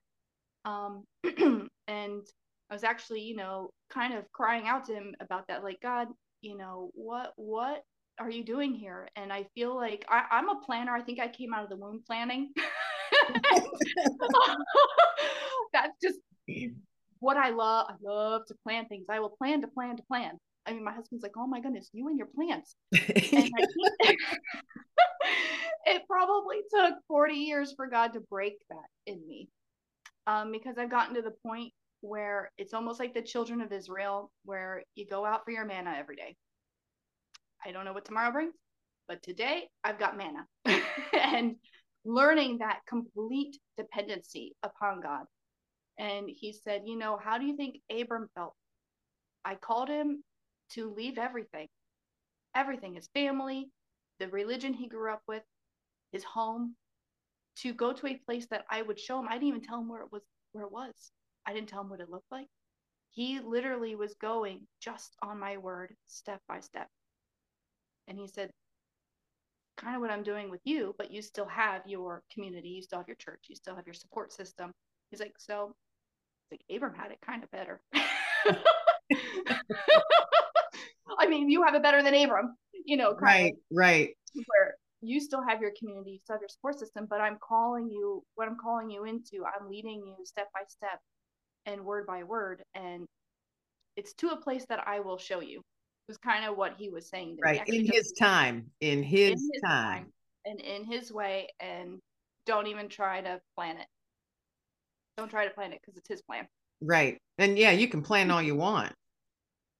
Um, 0.64 1.04
and 1.88 2.22
I 2.70 2.74
was 2.74 2.84
actually, 2.84 3.22
you 3.22 3.36
know, 3.36 3.70
kind 3.94 4.14
of 4.14 4.30
crying 4.33 4.66
out 4.66 4.87
to 4.87 4.94
him 4.94 5.14
about 5.20 5.46
that, 5.48 5.62
like, 5.62 5.80
God, 5.80 6.09
you 6.42 6.57
know, 6.57 6.90
what, 6.94 7.33
what 7.37 7.85
are 8.18 8.30
you 8.30 8.44
doing 8.44 8.74
here? 8.74 9.09
And 9.16 9.33
I 9.33 9.46
feel 9.54 9.74
like 9.74 10.04
I, 10.09 10.24
I'm 10.30 10.48
a 10.48 10.61
planner. 10.64 10.94
I 10.94 11.02
think 11.02 11.20
I 11.20 11.28
came 11.28 11.54
out 11.54 11.64
of 11.64 11.70
the 11.70 11.76
womb 11.76 12.02
planning. 12.07 12.52
that's 15.72 15.96
just 16.02 16.18
what 17.20 17.37
I 17.37 17.50
love. 17.50 17.87
I 17.88 17.94
love 18.02 18.46
to 18.46 18.54
plan 18.62 18.87
things. 18.87 19.07
I 19.09 19.20
will 19.20 19.30
plan 19.30 19.61
to 19.62 19.68
plan 19.68 19.96
to 19.96 20.02
plan. 20.04 20.38
I 20.66 20.72
mean, 20.72 20.85
my 20.85 20.92
husband's 20.92 21.22
like, 21.22 21.37
"Oh 21.37 21.46
my 21.46 21.61
goodness, 21.61 21.90
you 21.92 22.09
and 22.09 22.18
your 22.18 22.28
plants." 22.35 22.76
and 22.92 23.02
it 25.87 26.02
probably 26.09 26.62
took 26.74 26.94
40 27.09 27.35
years 27.35 27.74
for 27.76 27.87
God 27.87 28.14
to 28.14 28.20
break 28.20 28.54
that 28.70 28.88
in 29.07 29.26
me, 29.26 29.48
um, 30.26 30.52
because 30.52 30.78
I've 30.78 30.90
gotten 30.90 31.14
to 31.16 31.22
the 31.22 31.35
point 31.46 31.72
where 32.04 32.52
it's 32.58 32.74
almost 32.74 33.00
like 33.00 33.14
the 33.14 33.22
children 33.22 33.60
of 33.60 33.72
Israel, 33.72 34.32
where 34.44 34.82
you 34.94 35.06
go 35.06 35.24
out 35.24 35.44
for 35.44 35.52
your 35.52 35.64
manna 35.64 35.94
every 35.98 36.16
day. 36.16 36.36
I 37.64 37.72
don't 37.72 37.84
know 37.84 37.92
what 37.92 38.04
tomorrow 38.04 38.32
brings, 38.32 38.54
but 39.08 39.22
today 39.22 39.68
I've 39.84 39.98
got 39.98 40.16
manna, 40.18 40.46
and 41.20 41.56
learning 42.04 42.58
that 42.58 42.80
complete 42.88 43.58
dependency 43.78 44.54
upon 44.62 45.00
God 45.00 45.24
and 45.98 46.28
he 46.28 46.52
said, 46.52 46.82
You 46.86 46.98
know, 46.98 47.18
how 47.22 47.38
do 47.38 47.46
you 47.46 47.56
think 47.56 47.76
Abram 47.90 48.28
felt? 48.34 48.54
I 49.44 49.54
called 49.56 49.88
him 49.88 50.22
to 50.72 50.92
leave 50.94 51.18
everything 51.18 51.68
everything 52.56 52.94
his 52.94 53.08
family, 53.14 53.68
the 54.20 54.28
religion 54.28 54.72
he 54.74 54.88
grew 54.88 55.12
up 55.12 55.22
with, 55.26 55.42
his 56.12 56.24
home, 56.24 56.76
to 57.56 57.72
go 57.72 57.92
to 57.92 58.06
a 58.06 58.20
place 58.26 58.46
that 58.50 58.64
I 58.70 58.82
would 58.82 58.98
show 59.00 59.18
him. 59.18 59.26
I 59.28 59.34
didn't 59.34 59.48
even 59.48 59.62
tell 59.62 59.80
him 59.80 59.88
where 59.88 60.02
it 60.02 60.12
was 60.12 60.22
where 60.52 60.64
it 60.64 60.72
was. 60.72 61.12
I 61.46 61.52
didn't 61.52 61.68
tell 61.68 61.83
him 61.83 61.90
what 61.90 62.00
it 62.00 62.11
looked 62.11 62.30
like. 62.30 62.48
He 63.11 63.40
literally 63.40 63.94
was 63.94 64.14
going 64.14 64.66
just 64.80 65.16
on 65.22 65.38
my 65.38 65.57
word, 65.57 65.94
step 66.07 66.40
by 66.48 66.61
step. 66.61 66.88
And 68.09 68.18
he 68.18 68.26
said, 68.26 68.50
kind 69.76 69.94
of 69.94 70.02
what 70.02 70.11
I'm 70.11 70.22
doing 70.22 70.50
with 70.50 70.61
you, 70.64 70.94
but 70.98 71.11
you 71.11 71.22
still 71.22 71.46
have 71.46 71.83
your 71.87 72.22
community, 72.33 72.68
you 72.68 72.83
still 72.83 72.98
have 72.98 73.09
your 73.09 73.16
church, 73.16 73.44
you 73.48 73.57
still 73.57 73.76
have 73.76 73.87
your 73.87 73.94
support 73.94 74.33
system. 74.33 74.72
He's 75.11 75.20
like, 75.20 75.35
so 75.38 75.74
like 76.50 76.61
Abram 76.74 76.94
had 76.94 77.11
it 77.11 77.18
kind 77.24 77.42
of 77.42 77.50
better. 77.50 77.80
I 81.18 81.26
mean, 81.28 81.48
you 81.48 81.62
have 81.62 81.74
it 81.74 81.83
better 81.83 82.02
than 82.02 82.14
Abram, 82.14 82.57
you 82.85 82.96
know. 82.96 83.14
Right, 83.20 83.54
right. 83.72 84.11
Where 84.35 84.74
you 85.00 85.20
still 85.20 85.42
have 85.46 85.61
your 85.61 85.72
community, 85.78 86.12
you 86.12 86.18
still 86.18 86.35
have 86.35 86.42
your 86.42 86.48
support 86.48 86.78
system, 86.78 87.07
but 87.09 87.20
I'm 87.20 87.38
calling 87.46 87.88
you, 87.90 88.24
what 88.35 88.48
I'm 88.48 88.57
calling 88.62 88.90
you 88.90 89.04
into, 89.04 89.44
I'm 89.44 89.68
leading 89.68 90.02
you 90.07 90.16
step 90.24 90.48
by 90.52 90.62
step 90.68 91.00
and 91.66 91.85
word 91.85 92.07
by 92.07 92.22
word. 92.22 92.62
And 92.74 93.07
it's 93.96 94.12
to 94.14 94.31
a 94.31 94.37
place 94.37 94.64
that 94.68 94.87
I 94.87 95.00
will 95.00 95.18
show 95.18 95.40
you. 95.40 95.59
It 95.59 96.09
Was 96.09 96.18
kind 96.18 96.44
of 96.44 96.57
what 96.57 96.74
he 96.77 96.90
was 96.90 97.09
saying. 97.09 97.38
right. 97.42 97.66
In 97.66 97.87
his 97.87 98.12
time. 98.18 98.66
In 98.81 99.03
his, 99.03 99.33
in 99.33 99.50
his 99.53 99.62
time. 99.64 100.05
time. 100.05 100.12
And 100.44 100.61
in 100.61 100.85
his 100.85 101.12
way. 101.12 101.48
And 101.61 101.98
don't 102.46 102.66
even 102.66 102.88
try 102.88 103.20
to 103.20 103.40
plan 103.57 103.79
it. 103.79 103.87
Don't 105.16 105.31
try 105.31 105.46
to 105.46 105.55
plan 105.55 105.72
it 105.72 105.81
because 105.81 105.96
it's 105.96 106.09
his 106.09 106.22
plan. 106.22 106.46
Right. 106.81 107.18
And 107.38 107.59
yeah, 107.59 107.70
you 107.70 107.88
can 107.88 108.03
plan 108.03 108.31
all 108.31 108.42
you 108.42 108.57
want. 108.57 108.92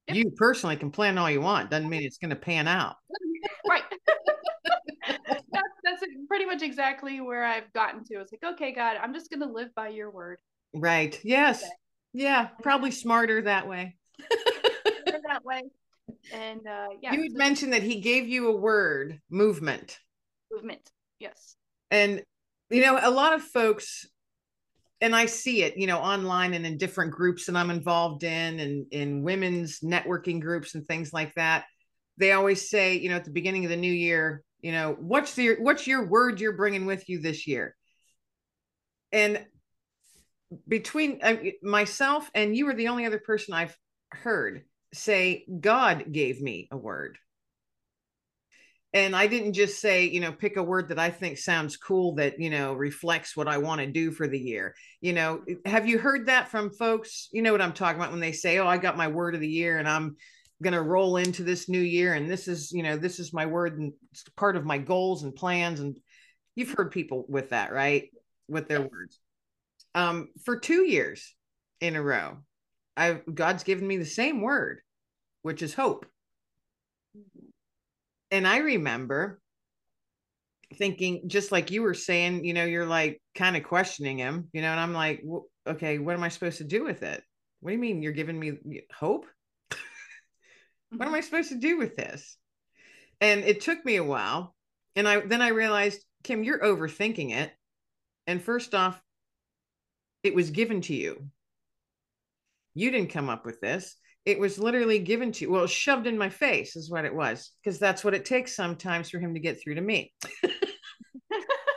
Yep. 0.07 0.17
You 0.17 0.31
personally 0.31 0.75
can 0.75 0.91
plan 0.91 1.17
all 1.17 1.29
you 1.29 1.41
want. 1.41 1.69
Doesn't 1.69 1.89
mean 1.89 2.03
it's 2.03 2.17
going 2.17 2.29
to 2.29 2.35
pan 2.35 2.67
out. 2.67 2.95
right. 3.69 3.83
that's, 5.07 5.73
that's 5.83 6.03
pretty 6.27 6.45
much 6.45 6.61
exactly 6.61 7.21
where 7.21 7.43
I've 7.43 7.71
gotten 7.73 8.03
to. 8.05 8.21
It's 8.21 8.31
like, 8.31 8.53
okay, 8.53 8.71
God, 8.71 8.97
I'm 9.01 9.13
just 9.13 9.29
going 9.29 9.41
to 9.41 9.51
live 9.51 9.69
by 9.75 9.89
your 9.89 10.11
word. 10.11 10.37
Right. 10.75 11.19
Yes. 11.23 11.63
Okay. 11.63 11.71
Yeah. 12.13 12.49
Probably 12.61 12.91
smarter 12.91 13.41
that 13.43 13.67
way. 13.67 13.95
that 15.27 15.43
way. 15.43 15.63
And 16.33 16.67
uh, 16.67 16.87
yeah. 17.01 17.13
You 17.13 17.23
had 17.23 17.33
mentioned 17.33 17.73
that 17.73 17.83
he 17.83 17.99
gave 17.99 18.27
you 18.27 18.49
a 18.49 18.55
word 18.55 19.19
movement. 19.29 19.97
Movement. 20.51 20.89
Yes. 21.19 21.55
And, 21.91 22.23
you 22.69 22.81
know, 22.81 22.99
a 23.01 23.11
lot 23.11 23.33
of 23.33 23.41
folks 23.41 24.05
and 25.01 25.15
I 25.15 25.25
see 25.25 25.63
it, 25.63 25.77
you 25.77 25.87
know, 25.87 25.99
online 25.99 26.53
and 26.53 26.65
in 26.65 26.77
different 26.77 27.11
groups 27.11 27.45
that 27.45 27.55
I'm 27.55 27.69
involved 27.69 28.23
in 28.23 28.59
and 28.59 28.85
in 28.91 29.23
women's 29.23 29.81
networking 29.81 30.39
groups 30.39 30.75
and 30.75 30.85
things 30.85 31.11
like 31.11 31.33
that. 31.35 31.65
They 32.17 32.31
always 32.31 32.69
say, 32.69 32.97
you 32.97 33.09
know, 33.09 33.17
at 33.17 33.25
the 33.25 33.31
beginning 33.31 33.65
of 33.65 33.69
the 33.69 33.77
new 33.77 33.91
year, 33.91 34.41
you 34.61 34.71
know, 34.71 34.95
what's 34.97 35.35
the 35.35 35.57
what's 35.59 35.85
your 35.85 36.07
word 36.07 36.39
you're 36.39 36.55
bringing 36.55 36.85
with 36.85 37.07
you 37.09 37.19
this 37.19 37.45
year? 37.45 37.75
And 39.11 39.45
between 40.67 41.19
uh, 41.21 41.37
myself 41.61 42.29
and 42.33 42.55
you 42.55 42.65
were 42.65 42.73
the 42.73 42.87
only 42.89 43.05
other 43.05 43.19
person 43.19 43.53
I've 43.53 43.77
heard 44.11 44.63
say 44.93 45.45
God 45.59 46.11
gave 46.11 46.41
me 46.41 46.67
a 46.71 46.77
word 46.77 47.17
and 48.95 49.13
I 49.13 49.27
didn't 49.27 49.51
just 49.51 49.81
say, 49.81 50.05
you 50.05 50.21
know, 50.21 50.31
pick 50.31 50.55
a 50.55 50.63
word 50.63 50.87
that 50.87 50.99
I 50.99 51.09
think 51.09 51.37
sounds 51.37 51.75
cool 51.75 52.15
that, 52.15 52.39
you 52.39 52.49
know, 52.49 52.71
reflects 52.71 53.35
what 53.35 53.49
I 53.49 53.57
want 53.57 53.81
to 53.81 53.87
do 53.87 54.09
for 54.09 54.25
the 54.25 54.39
year. 54.39 54.73
You 55.01 55.11
know, 55.11 55.43
have 55.65 55.85
you 55.85 55.99
heard 55.99 56.27
that 56.27 56.47
from 56.47 56.71
folks? 56.71 57.27
You 57.33 57.41
know 57.41 57.51
what 57.51 57.61
I'm 57.61 57.73
talking 57.73 57.99
about 57.99 58.11
when 58.11 58.21
they 58.21 58.31
say, 58.31 58.57
"Oh, 58.57 58.67
I 58.67 58.77
got 58.77 58.95
my 58.95 59.09
word 59.09 59.35
of 59.35 59.41
the 59.41 59.49
year 59.49 59.79
and 59.79 59.89
I'm 59.89 60.15
going 60.63 60.73
to 60.73 60.81
roll 60.81 61.17
into 61.17 61.43
this 61.43 61.67
new 61.67 61.81
year 61.81 62.13
and 62.13 62.31
this 62.31 62.47
is, 62.47 62.71
you 62.71 62.83
know, 62.83 62.95
this 62.95 63.19
is 63.19 63.33
my 63.33 63.45
word 63.45 63.77
and 63.77 63.91
it's 64.13 64.23
part 64.37 64.55
of 64.55 64.63
my 64.63 64.77
goals 64.77 65.23
and 65.23 65.35
plans 65.35 65.81
and 65.81 65.99
you've 66.55 66.71
heard 66.71 66.91
people 66.91 67.25
with 67.27 67.49
that, 67.49 67.73
right? 67.73 68.09
With 68.47 68.69
their 68.69 68.79
words. 68.79 69.19
Um, 69.95 70.27
for 70.43 70.59
two 70.59 70.83
years 70.83 71.33
in 71.81 71.95
a 71.95 72.01
row, 72.03 72.37
I've 72.95 73.21
God's 73.33 73.63
given 73.63 73.87
me 73.87 73.97
the 73.97 74.05
same 74.05 74.41
word, 74.41 74.81
which 75.41 75.63
is 75.63 75.73
hope. 75.73 76.05
Mm-hmm. 77.17 77.45
And 78.31 78.47
I 78.47 78.57
remember 78.57 79.39
thinking, 80.75 81.27
just 81.27 81.51
like 81.51 81.71
you 81.71 81.81
were 81.81 81.93
saying, 81.93 82.43
you 82.43 82.53
know, 82.53 82.65
you're 82.65 82.85
like 82.85 83.21
kind 83.33 83.55
of 83.55 83.63
questioning 83.63 84.17
him, 84.17 84.49
you 84.51 84.61
know, 84.61 84.71
and 84.71 84.79
I'm 84.79 84.93
like, 84.93 85.23
okay, 85.65 85.97
what 85.99 86.15
am 86.15 86.23
I 86.23 86.29
supposed 86.29 86.57
to 86.57 86.63
do 86.65 86.83
with 86.83 87.01
it? 87.01 87.23
What 87.61 87.69
do 87.69 87.73
you 87.75 87.81
mean 87.81 88.01
you're 88.01 88.11
giving 88.11 88.39
me 88.39 88.81
hope? 88.93 89.25
what 90.89 91.07
am 91.07 91.15
I 91.15 91.21
supposed 91.21 91.49
to 91.49 91.59
do 91.59 91.77
with 91.77 91.95
this? 91.95 92.37
And 93.21 93.43
it 93.43 93.61
took 93.61 93.83
me 93.85 93.95
a 93.95 94.03
while. 94.03 94.53
And 94.97 95.07
I 95.07 95.21
then 95.21 95.41
I 95.41 95.49
realized, 95.49 96.03
Kim, 96.23 96.43
you're 96.43 96.59
overthinking 96.59 97.31
it. 97.31 97.51
And 98.27 98.41
first 98.41 98.73
off, 98.73 98.99
it 100.25 100.35
was 100.35 100.49
given 100.49 100.81
to 100.81 100.95
you. 100.95 101.29
You 102.73 102.91
didn't 102.91 103.11
come 103.11 103.29
up 103.29 103.45
with 103.45 103.61
this. 103.61 103.95
It 104.25 104.39
was 104.39 104.57
literally 104.57 104.99
given 104.99 105.31
to 105.33 105.45
you. 105.45 105.51
Well, 105.51 105.67
shoved 105.67 106.07
in 106.07 106.17
my 106.17 106.29
face 106.29 106.75
is 106.75 106.89
what 106.89 107.05
it 107.05 107.13
was, 107.13 107.51
because 107.63 107.79
that's 107.79 108.03
what 108.03 108.15
it 108.15 108.25
takes 108.25 108.55
sometimes 108.55 109.09
for 109.09 109.19
him 109.19 109.33
to 109.33 109.39
get 109.39 109.61
through 109.61 109.75
to 109.75 109.81
me. 109.81 110.13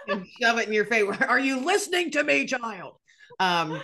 and 0.08 0.26
shove 0.40 0.58
it 0.58 0.66
in 0.66 0.72
your 0.72 0.86
face. 0.86 1.04
Are 1.28 1.38
you 1.38 1.64
listening 1.64 2.10
to 2.12 2.24
me, 2.24 2.46
child? 2.46 2.94
Um, 3.38 3.80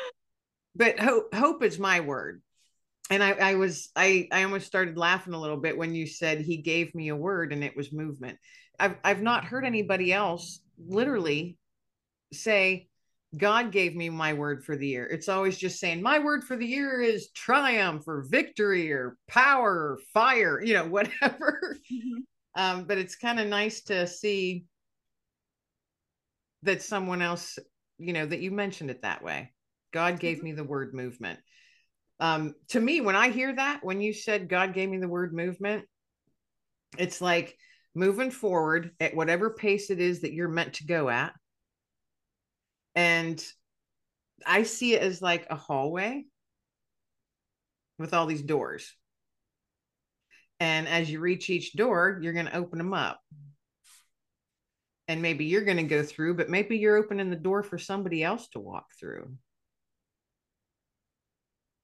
but 0.75 0.99
hope 0.99 1.35
hope 1.35 1.63
is 1.63 1.79
my 1.79 2.01
word 2.01 2.43
and 3.11 3.23
I, 3.23 3.33
I 3.33 3.55
was 3.55 3.91
I 3.95 4.29
I 4.33 4.45
almost 4.45 4.67
started 4.67 4.97
laughing 4.97 5.35
a 5.35 5.41
little 5.41 5.57
bit 5.57 5.77
when 5.77 5.95
you 5.95 6.07
said 6.07 6.41
he 6.41 6.59
gave 6.59 6.95
me 6.95 7.09
a 7.09 7.17
word 7.17 7.53
and 7.53 7.63
it 7.63 7.77
was 7.77 7.93
movement. 7.93 8.39
I've 8.79 8.97
I've 9.05 9.23
not 9.23 9.45
heard 9.45 9.65
anybody 9.65 10.13
else 10.13 10.61
literally 10.79 11.59
say 12.33 12.89
God 13.37 13.73
gave 13.73 13.95
me 13.97 14.09
my 14.11 14.33
word 14.33 14.65
for 14.65 14.77
the 14.77 14.87
year. 14.87 15.07
It's 15.07 15.29
always 15.29 15.59
just 15.59 15.81
saying 15.81 16.03
my 16.03 16.19
word 16.19 16.45
for 16.45 16.57
the 16.57 16.67
year 16.67 17.01
is 17.01 17.31
triumph 17.31 18.07
or 18.07 18.27
victory 18.29 18.93
or 18.93 19.17
power 19.29 19.73
or 19.73 19.99
fire, 20.13 20.63
you 20.63 20.75
know, 20.75 20.85
whatever. 20.89 21.79
Mm-hmm. 21.93 22.21
Um, 22.57 22.85
but 22.85 22.99
it's 22.99 23.17
kind 23.17 23.41
of 23.41 23.49
nice 23.49 23.83
to 23.85 24.07
see 24.07 24.67
that 26.63 26.83
someone 26.83 27.21
else, 27.21 27.59
you 27.99 28.13
know, 28.13 28.25
that 28.25 28.41
you 28.41 28.51
mentioned 28.51 28.91
it 28.91 29.03
that 29.03 29.23
way. 29.23 29.53
God 29.93 30.21
gave 30.21 30.39
mm-hmm. 30.39 30.47
me 30.47 30.53
the 30.53 30.65
word 30.65 30.95
movement 30.95 31.39
um, 32.21 32.55
to 32.69 32.81
me, 32.81 33.01
when 33.01 33.17
I 33.17 33.31
hear 33.31 33.55
that, 33.55 33.81
when 33.83 34.01
you 34.01 34.13
said 34.13 34.49
God 34.49 34.73
gave 34.73 34.89
me 34.89 34.99
the 34.99 35.09
word 35.09 35.35
movement, 35.35 35.85
it's 36.97 37.21
like 37.21 37.57
moving 37.95 38.31
forward 38.31 38.93
at 39.01 39.17
whatever 39.17 39.51
pace 39.51 39.91
it 39.91 40.01
is 40.01 40.21
that 40.21 40.33
you're 40.33 40.49
meant 40.49 40.75
to 40.75 40.87
go 40.87 41.09
at. 41.09 41.33
And 42.95 43.45
I 44.47 44.63
see 44.63 44.95
it 44.95 45.03
as 45.03 45.23
like 45.23 45.47
a 45.51 45.57
hallway 45.57 46.25
with 47.99 48.15
all 48.15 48.27
these 48.27 48.43
doors. 48.43 48.93
And 50.61 50.89
as 50.89 51.11
you 51.11 51.21
reach 51.21 51.51
each 51.51 51.73
door, 51.75 52.19
you're 52.23 52.33
going 52.33 52.47
to 52.47 52.57
open 52.57 52.79
them 52.79 52.95
up. 52.95 53.21
And 55.09 55.21
maybe 55.21 55.45
you're 55.45 55.65
going 55.65 55.77
to 55.77 55.83
go 55.83 56.03
through, 56.03 56.35
but 56.35 56.49
maybe 56.49 56.79
you're 56.79 56.97
opening 56.97 57.29
the 57.29 57.37
door 57.37 57.63
for 57.63 57.77
somebody 57.77 58.23
else 58.23 58.49
to 58.49 58.61
walk 58.61 58.87
through. 58.99 59.35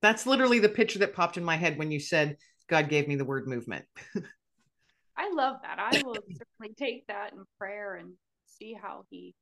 That's 0.01 0.27
literally 0.27 0.59
the 0.59 0.71
picture 0.71 1.01
that 1.01 1.15
popped 1.15 1.37
in 1.37 1.45
my 1.45 1.57
head 1.57 1.79
when 1.79 1.91
you 1.91 2.01
said 2.01 2.39
God 2.69 2.89
gave 2.89 3.07
me 3.07 3.17
the 3.17 3.25
word 3.25 3.47
movement. 3.47 3.85
I 5.17 5.31
love 5.35 5.57
that. 5.63 5.79
I 5.79 5.99
will 5.99 6.15
certainly 6.39 6.75
take 6.79 7.07
that 7.09 7.33
in 7.33 7.45
prayer 7.59 7.97
and 7.97 8.13
see 8.47 8.73
how 8.73 9.05
he 9.11 9.35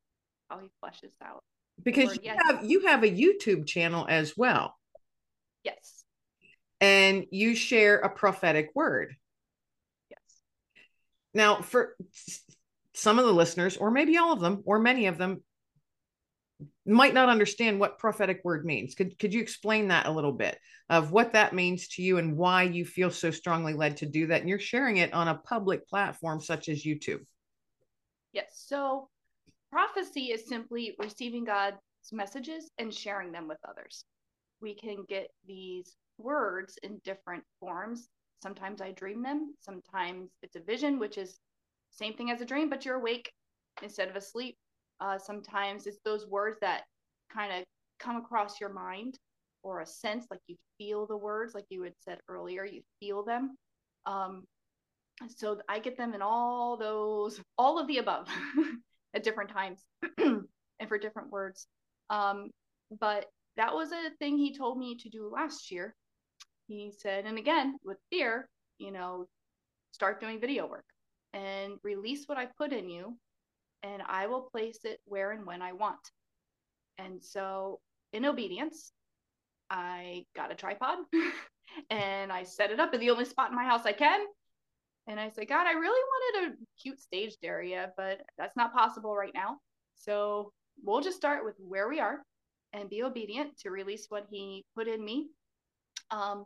how 0.50 0.58
he 0.58 0.70
fleshes 0.82 1.12
out. 1.22 1.44
Because 1.82 2.14
you 2.14 2.20
yes. 2.24 2.38
have 2.44 2.64
you 2.64 2.86
have 2.86 3.02
a 3.02 3.10
YouTube 3.10 3.66
channel 3.66 4.06
as 4.08 4.36
well. 4.36 4.76
Yes. 5.62 6.04
And 6.80 7.26
you 7.30 7.54
share 7.54 7.98
a 7.98 8.08
prophetic 8.08 8.70
word. 8.74 9.14
Yes. 10.10 10.20
Now, 11.34 11.60
for 11.62 11.96
some 12.94 13.18
of 13.18 13.24
the 13.24 13.32
listeners, 13.32 13.76
or 13.76 13.90
maybe 13.90 14.16
all 14.16 14.32
of 14.32 14.40
them, 14.40 14.62
or 14.64 14.78
many 14.78 15.06
of 15.06 15.18
them, 15.18 15.42
might 16.84 17.14
not 17.14 17.28
understand 17.28 17.78
what 17.78 17.98
prophetic 17.98 18.40
word 18.44 18.64
means. 18.64 18.94
Could 18.94 19.18
could 19.18 19.32
you 19.32 19.40
explain 19.40 19.88
that 19.88 20.06
a 20.06 20.10
little 20.10 20.32
bit 20.32 20.58
of 20.90 21.12
what 21.12 21.34
that 21.34 21.54
means 21.54 21.88
to 21.88 22.02
you 22.02 22.18
and 22.18 22.36
why 22.36 22.62
you 22.64 22.84
feel 22.84 23.10
so 23.10 23.30
strongly 23.30 23.74
led 23.74 23.98
to 23.98 24.06
do 24.06 24.26
that? 24.28 24.40
And 24.40 24.48
you're 24.48 24.58
sharing 24.58 24.96
it 24.96 25.12
on 25.12 25.28
a 25.28 25.36
public 25.36 25.86
platform 25.88 26.40
such 26.40 26.68
as 26.68 26.82
YouTube. 26.82 27.20
Yes. 28.32 28.64
So 28.66 29.08
prophecy 29.70 30.32
is 30.32 30.48
simply 30.48 30.94
receiving 30.98 31.44
God's 31.44 31.78
messages 32.12 32.70
and 32.78 32.92
sharing 32.92 33.32
them 33.32 33.48
with 33.48 33.58
others. 33.68 34.04
We 34.60 34.74
can 34.74 35.04
get 35.08 35.28
these 35.46 35.96
words 36.18 36.78
in 36.82 37.00
different 37.04 37.44
forms. 37.60 38.08
Sometimes 38.42 38.80
I 38.80 38.92
dream 38.92 39.22
them, 39.22 39.54
sometimes 39.60 40.30
it's 40.42 40.56
a 40.56 40.60
vision, 40.60 40.98
which 40.98 41.18
is 41.18 41.38
same 41.90 42.14
thing 42.14 42.30
as 42.30 42.40
a 42.40 42.44
dream, 42.44 42.70
but 42.70 42.84
you're 42.84 42.96
awake 42.96 43.30
instead 43.82 44.08
of 44.08 44.16
asleep 44.16 44.56
uh, 45.00 45.18
sometimes 45.18 45.86
it's 45.86 45.98
those 46.04 46.26
words 46.26 46.58
that 46.60 46.82
kind 47.32 47.52
of 47.52 47.64
come 48.00 48.16
across 48.16 48.60
your 48.60 48.72
mind 48.72 49.16
or 49.62 49.80
a 49.80 49.86
sense 49.86 50.26
like 50.30 50.40
you 50.46 50.56
feel 50.76 51.06
the 51.06 51.16
words, 51.16 51.54
like 51.54 51.66
you 51.68 51.82
had 51.82 51.94
said 52.00 52.18
earlier, 52.28 52.64
you 52.64 52.82
feel 53.00 53.24
them. 53.24 53.56
Um, 54.06 54.44
so 55.28 55.60
I 55.68 55.78
get 55.80 55.96
them 55.96 56.14
in 56.14 56.22
all 56.22 56.76
those, 56.76 57.40
all 57.56 57.78
of 57.78 57.86
the 57.88 57.98
above 57.98 58.28
at 59.14 59.22
different 59.22 59.50
times 59.50 59.84
and 60.18 60.88
for 60.88 60.98
different 60.98 61.30
words. 61.30 61.66
Um, 62.10 62.50
but 63.00 63.26
that 63.56 63.74
was 63.74 63.92
a 63.92 64.10
thing 64.18 64.38
he 64.38 64.56
told 64.56 64.78
me 64.78 64.96
to 64.96 65.08
do 65.08 65.30
last 65.32 65.70
year. 65.70 65.94
He 66.66 66.92
said, 66.96 67.24
and 67.24 67.38
again, 67.38 67.76
with 67.84 67.98
fear, 68.10 68.48
you 68.78 68.92
know, 68.92 69.26
start 69.92 70.20
doing 70.20 70.40
video 70.40 70.66
work 70.66 70.84
and 71.32 71.74
release 71.82 72.24
what 72.26 72.38
I 72.38 72.46
put 72.58 72.72
in 72.72 72.88
you 72.88 73.16
and 73.82 74.02
I 74.06 74.26
will 74.26 74.42
place 74.42 74.80
it 74.84 75.00
where 75.04 75.32
and 75.32 75.46
when 75.46 75.62
I 75.62 75.72
want. 75.72 75.98
And 76.98 77.22
so, 77.22 77.80
in 78.12 78.24
obedience, 78.24 78.92
I 79.70 80.24
got 80.34 80.50
a 80.50 80.54
tripod 80.54 80.98
and 81.90 82.32
I 82.32 82.42
set 82.42 82.70
it 82.70 82.80
up 82.80 82.94
in 82.94 83.00
the 83.00 83.10
only 83.10 83.24
spot 83.24 83.50
in 83.50 83.56
my 83.56 83.64
house 83.64 83.84
I 83.84 83.92
can. 83.92 84.20
And 85.08 85.18
I 85.18 85.30
said, 85.30 85.48
God, 85.48 85.66
I 85.66 85.72
really 85.72 86.02
wanted 86.34 86.52
a 86.52 86.56
cute 86.80 87.00
staged 87.00 87.38
area, 87.42 87.92
but 87.96 88.20
that's 88.36 88.56
not 88.56 88.72
possible 88.72 89.16
right 89.16 89.32
now. 89.34 89.56
So 89.96 90.52
we'll 90.84 91.00
just 91.00 91.16
start 91.16 91.44
with 91.44 91.56
where 91.58 91.88
we 91.88 91.98
are 91.98 92.18
and 92.72 92.88
be 92.88 93.02
obedient 93.02 93.58
to 93.60 93.70
release 93.70 94.06
what 94.08 94.26
He 94.30 94.64
put 94.76 94.86
in 94.86 95.04
me. 95.04 95.28
Um, 96.10 96.44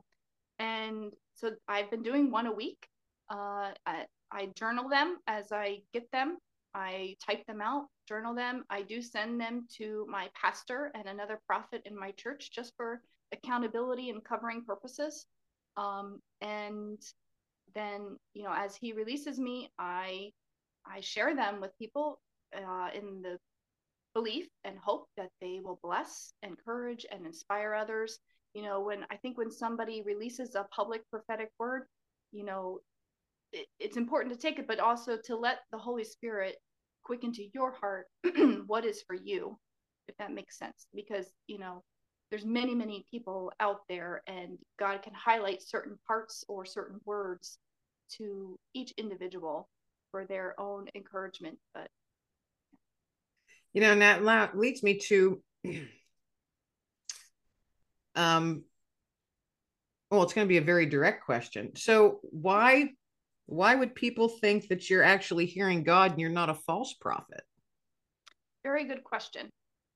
and 0.59 1.13
so 1.35 1.51
I've 1.69 1.91
been 1.91 2.03
doing 2.03 2.31
one 2.31 2.47
a 2.47 2.53
week. 2.53 2.87
Uh, 3.31 3.73
I, 3.85 4.07
I 4.31 4.49
journal 4.55 4.89
them 4.89 5.19
as 5.27 5.53
I 5.53 5.81
get 5.93 6.11
them 6.13 6.39
I 6.75 7.17
type 7.25 7.47
them 7.47 7.61
out, 7.61 7.87
journal 8.09 8.35
them. 8.35 8.65
I 8.71 8.83
do 8.83 9.03
send 9.03 9.41
them 9.41 9.67
to 9.77 10.07
my 10.09 10.29
pastor 10.35 10.91
and 10.95 11.07
another 11.07 11.39
prophet 11.47 11.83
in 11.85 11.99
my 11.99 12.13
church 12.13 12.51
just 12.51 12.73
for 12.77 13.03
accountability 13.33 14.11
and 14.11 14.25
covering 14.25 14.65
purposes. 14.65 15.27
Um, 15.77 16.21
and 16.41 16.99
then, 17.75 18.17
you 18.35 18.45
know, 18.45 18.53
as 18.55 18.77
he 18.77 18.93
releases 18.93 19.39
me, 19.39 19.71
I 19.79 20.33
I 20.87 21.01
share 21.01 21.35
them 21.35 21.61
with 21.61 21.77
people 21.79 22.21
uh, 22.57 22.89
in 22.95 23.23
the 23.23 23.39
belief 24.15 24.49
and 24.65 24.77
hope 24.79 25.07
that 25.17 25.31
they 25.41 25.61
will 25.63 25.81
bless, 25.83 26.35
encourage, 26.43 27.07
and 27.11 27.25
inspire 27.25 27.75
others. 27.75 28.19
You 28.55 28.63
know, 28.63 28.81
when 28.81 29.05
I 29.11 29.17
think 29.17 29.39
when 29.39 29.51
somebody 29.51 30.03
releases 30.03 30.55
a 30.55 30.67
public 30.75 31.03
prophetic 31.11 31.51
word, 31.59 31.85
you 32.33 32.45
know, 32.45 32.81
it, 33.53 33.67
it's 33.79 33.97
important 33.97 34.35
to 34.35 34.41
take 34.41 34.59
it, 34.59 34.67
but 34.67 34.81
also 34.81 35.17
to 35.27 35.37
let 35.37 35.61
the 35.71 35.79
Holy 35.79 36.05
Spirit 36.05 36.57
quicken 37.05 37.33
to 37.33 37.49
your 37.55 37.73
heart 37.73 38.07
what 38.67 38.85
is 38.85 39.03
for 39.07 39.15
you, 39.15 39.59
if 40.09 40.17
that 40.19 40.33
makes 40.33 40.59
sense. 40.59 40.87
Because, 40.95 41.27
you 41.47 41.59
know, 41.59 41.83
there's 42.33 42.47
many, 42.47 42.75
many 42.75 43.05
people 43.11 43.53
out 43.61 43.83
there, 43.91 44.23
and 44.27 44.57
God 44.79 45.03
can 45.03 45.13
highlight 45.13 45.63
certain 45.63 45.99
parts 46.07 46.43
or 46.49 46.65
certain 46.65 46.99
words 47.05 47.59
to 48.17 48.59
each 48.73 48.93
individual 48.97 49.69
for 50.11 50.25
their 50.25 50.59
own 50.59 50.89
encouragement. 50.95 51.59
But, 51.75 51.89
you 53.75 53.83
know, 53.83 53.93
and 53.93 54.01
that 54.01 54.57
leads 54.59 54.83
me 54.83 54.99
to 55.09 55.43
um 58.15 58.63
well 60.11 60.23
it's 60.23 60.35
going 60.35 60.47
to 60.47 60.53
be 60.53 60.59
a 60.59 60.63
very 60.63 60.85
direct 60.85 61.25
question 61.25 61.75
so 61.75 62.21
why 62.25 62.91
why 63.47 63.75
would 63.75 63.95
people 63.95 64.29
think 64.29 64.69
that 64.69 64.91
you're 64.91 65.03
actually 65.03 65.47
hearing 65.47 65.83
God 65.83 66.13
and 66.13 66.21
you're 66.21 66.31
not 66.31 66.51
a 66.51 66.55
false 66.55 66.95
prophet? 66.95 67.43
Very 68.63 68.85
good 68.85 69.03
question. 69.03 69.51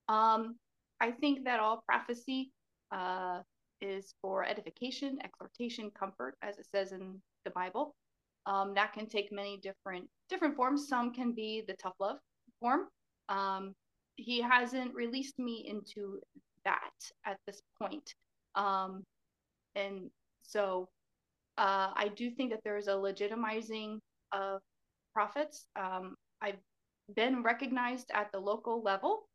Um, 0.09 0.57
I 1.01 1.11
think 1.11 1.45
that 1.45 1.61
all 1.61 1.83
prophecy 1.87 2.51
uh, 2.93 3.41
is 3.81 4.15
for 4.23 4.45
edification, 4.45 5.19
exhortation, 5.25 5.91
comfort, 5.99 6.37
as 6.43 6.59
it 6.59 6.67
says 6.67 6.93
in 6.93 7.21
the 7.45 7.51
Bible. 7.51 7.95
Um, 8.47 8.75
that 8.75 8.93
can 8.93 9.07
take 9.07 9.33
many 9.33 9.59
different 9.59 10.09
different 10.29 10.55
forms. 10.57 10.89
Some 10.89 11.13
can 11.13 11.33
be 11.33 11.65
the 11.67 11.75
tough 11.75 11.95
love 11.99 12.19
form. 12.61 12.89
Um, 13.29 13.75
he 14.17 14.41
hasn't 14.41 14.95
released 14.95 15.39
me 15.39 15.67
into 15.69 16.21
that 16.65 16.95
at 17.25 17.39
this 17.47 17.61
point. 17.81 18.15
Um, 18.55 19.03
and 19.75 20.11
so 20.43 20.89
uh, 21.59 21.91
I 21.95 22.11
do 22.15 22.31
think 22.31 22.51
that 22.51 22.61
there 22.65 22.77
is 22.77 22.89
a 22.89 22.93
legitimizing 22.93 23.99
of 24.33 24.61
prophets. 25.13 25.67
Um, 25.77 26.15
I've 26.41 26.59
been 27.15 27.43
recognized 27.43 28.11
at 28.15 28.31
the 28.33 28.39
local 28.39 28.83
level. 28.83 29.29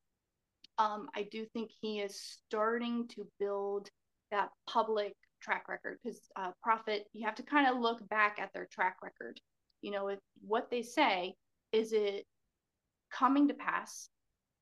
Um, 0.77 1.07
I 1.15 1.27
do 1.31 1.45
think 1.53 1.71
he 1.81 1.99
is 1.99 2.19
starting 2.47 3.07
to 3.09 3.27
build 3.39 3.89
that 4.31 4.49
public 4.67 5.13
track 5.41 5.67
record 5.67 5.97
because 6.03 6.21
uh, 6.35 6.51
prophet, 6.63 7.05
you 7.13 7.25
have 7.25 7.35
to 7.35 7.43
kind 7.43 7.67
of 7.67 7.81
look 7.81 8.07
back 8.09 8.37
at 8.39 8.51
their 8.53 8.67
track 8.71 8.97
record. 9.03 9.39
You 9.81 9.91
know, 9.91 10.07
if 10.07 10.19
what 10.41 10.69
they 10.69 10.81
say, 10.81 11.35
is 11.71 11.93
it 11.93 12.25
coming 13.11 13.47
to 13.47 13.53
pass? 13.53 14.09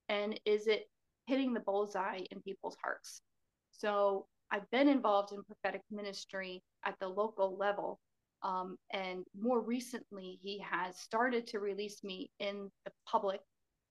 And 0.07 0.39
is 0.45 0.67
it 0.67 0.89
hitting 1.27 1.53
the 1.53 1.59
bullseye 1.59 2.21
in 2.31 2.41
people's 2.41 2.77
hearts? 2.83 3.21
So 3.71 4.25
I've 4.51 4.69
been 4.71 4.87
involved 4.87 5.31
in 5.33 5.43
prophetic 5.43 5.81
ministry 5.91 6.63
at 6.85 6.95
the 6.99 7.07
local 7.07 7.55
level. 7.57 7.99
Um, 8.41 8.77
and 8.91 9.25
more 9.39 9.61
recently, 9.61 10.39
he 10.41 10.63
has 10.69 10.97
started 10.97 11.45
to 11.47 11.59
release 11.59 12.03
me 12.03 12.31
in 12.39 12.71
the 12.85 12.91
public. 13.07 13.41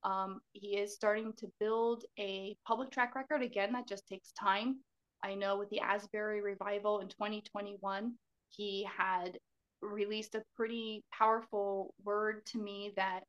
Um, 0.05 0.41
he 0.53 0.77
is 0.77 0.95
starting 0.95 1.33
to 1.39 1.51
build 1.59 2.05
a 2.19 2.57
public 2.67 2.91
track 2.91 3.15
record. 3.15 3.43
Again, 3.43 3.73
that 3.73 3.89
just 3.89 4.07
takes 4.07 4.33
time. 4.33 4.77
I 5.25 5.35
know 5.35 5.59
with 5.59 5.71
the 5.71 5.81
Asbury 5.81 6.41
revival 6.41 7.01
in 7.01 7.09
2021, 7.09 8.15
he 8.51 8.87
had 8.97 9.39
released 9.83 10.35
a 10.35 10.43
pretty 10.57 11.05
powerful 11.13 11.95
word 12.05 12.45
to 12.47 12.59
me 12.59 12.93
that 12.97 13.25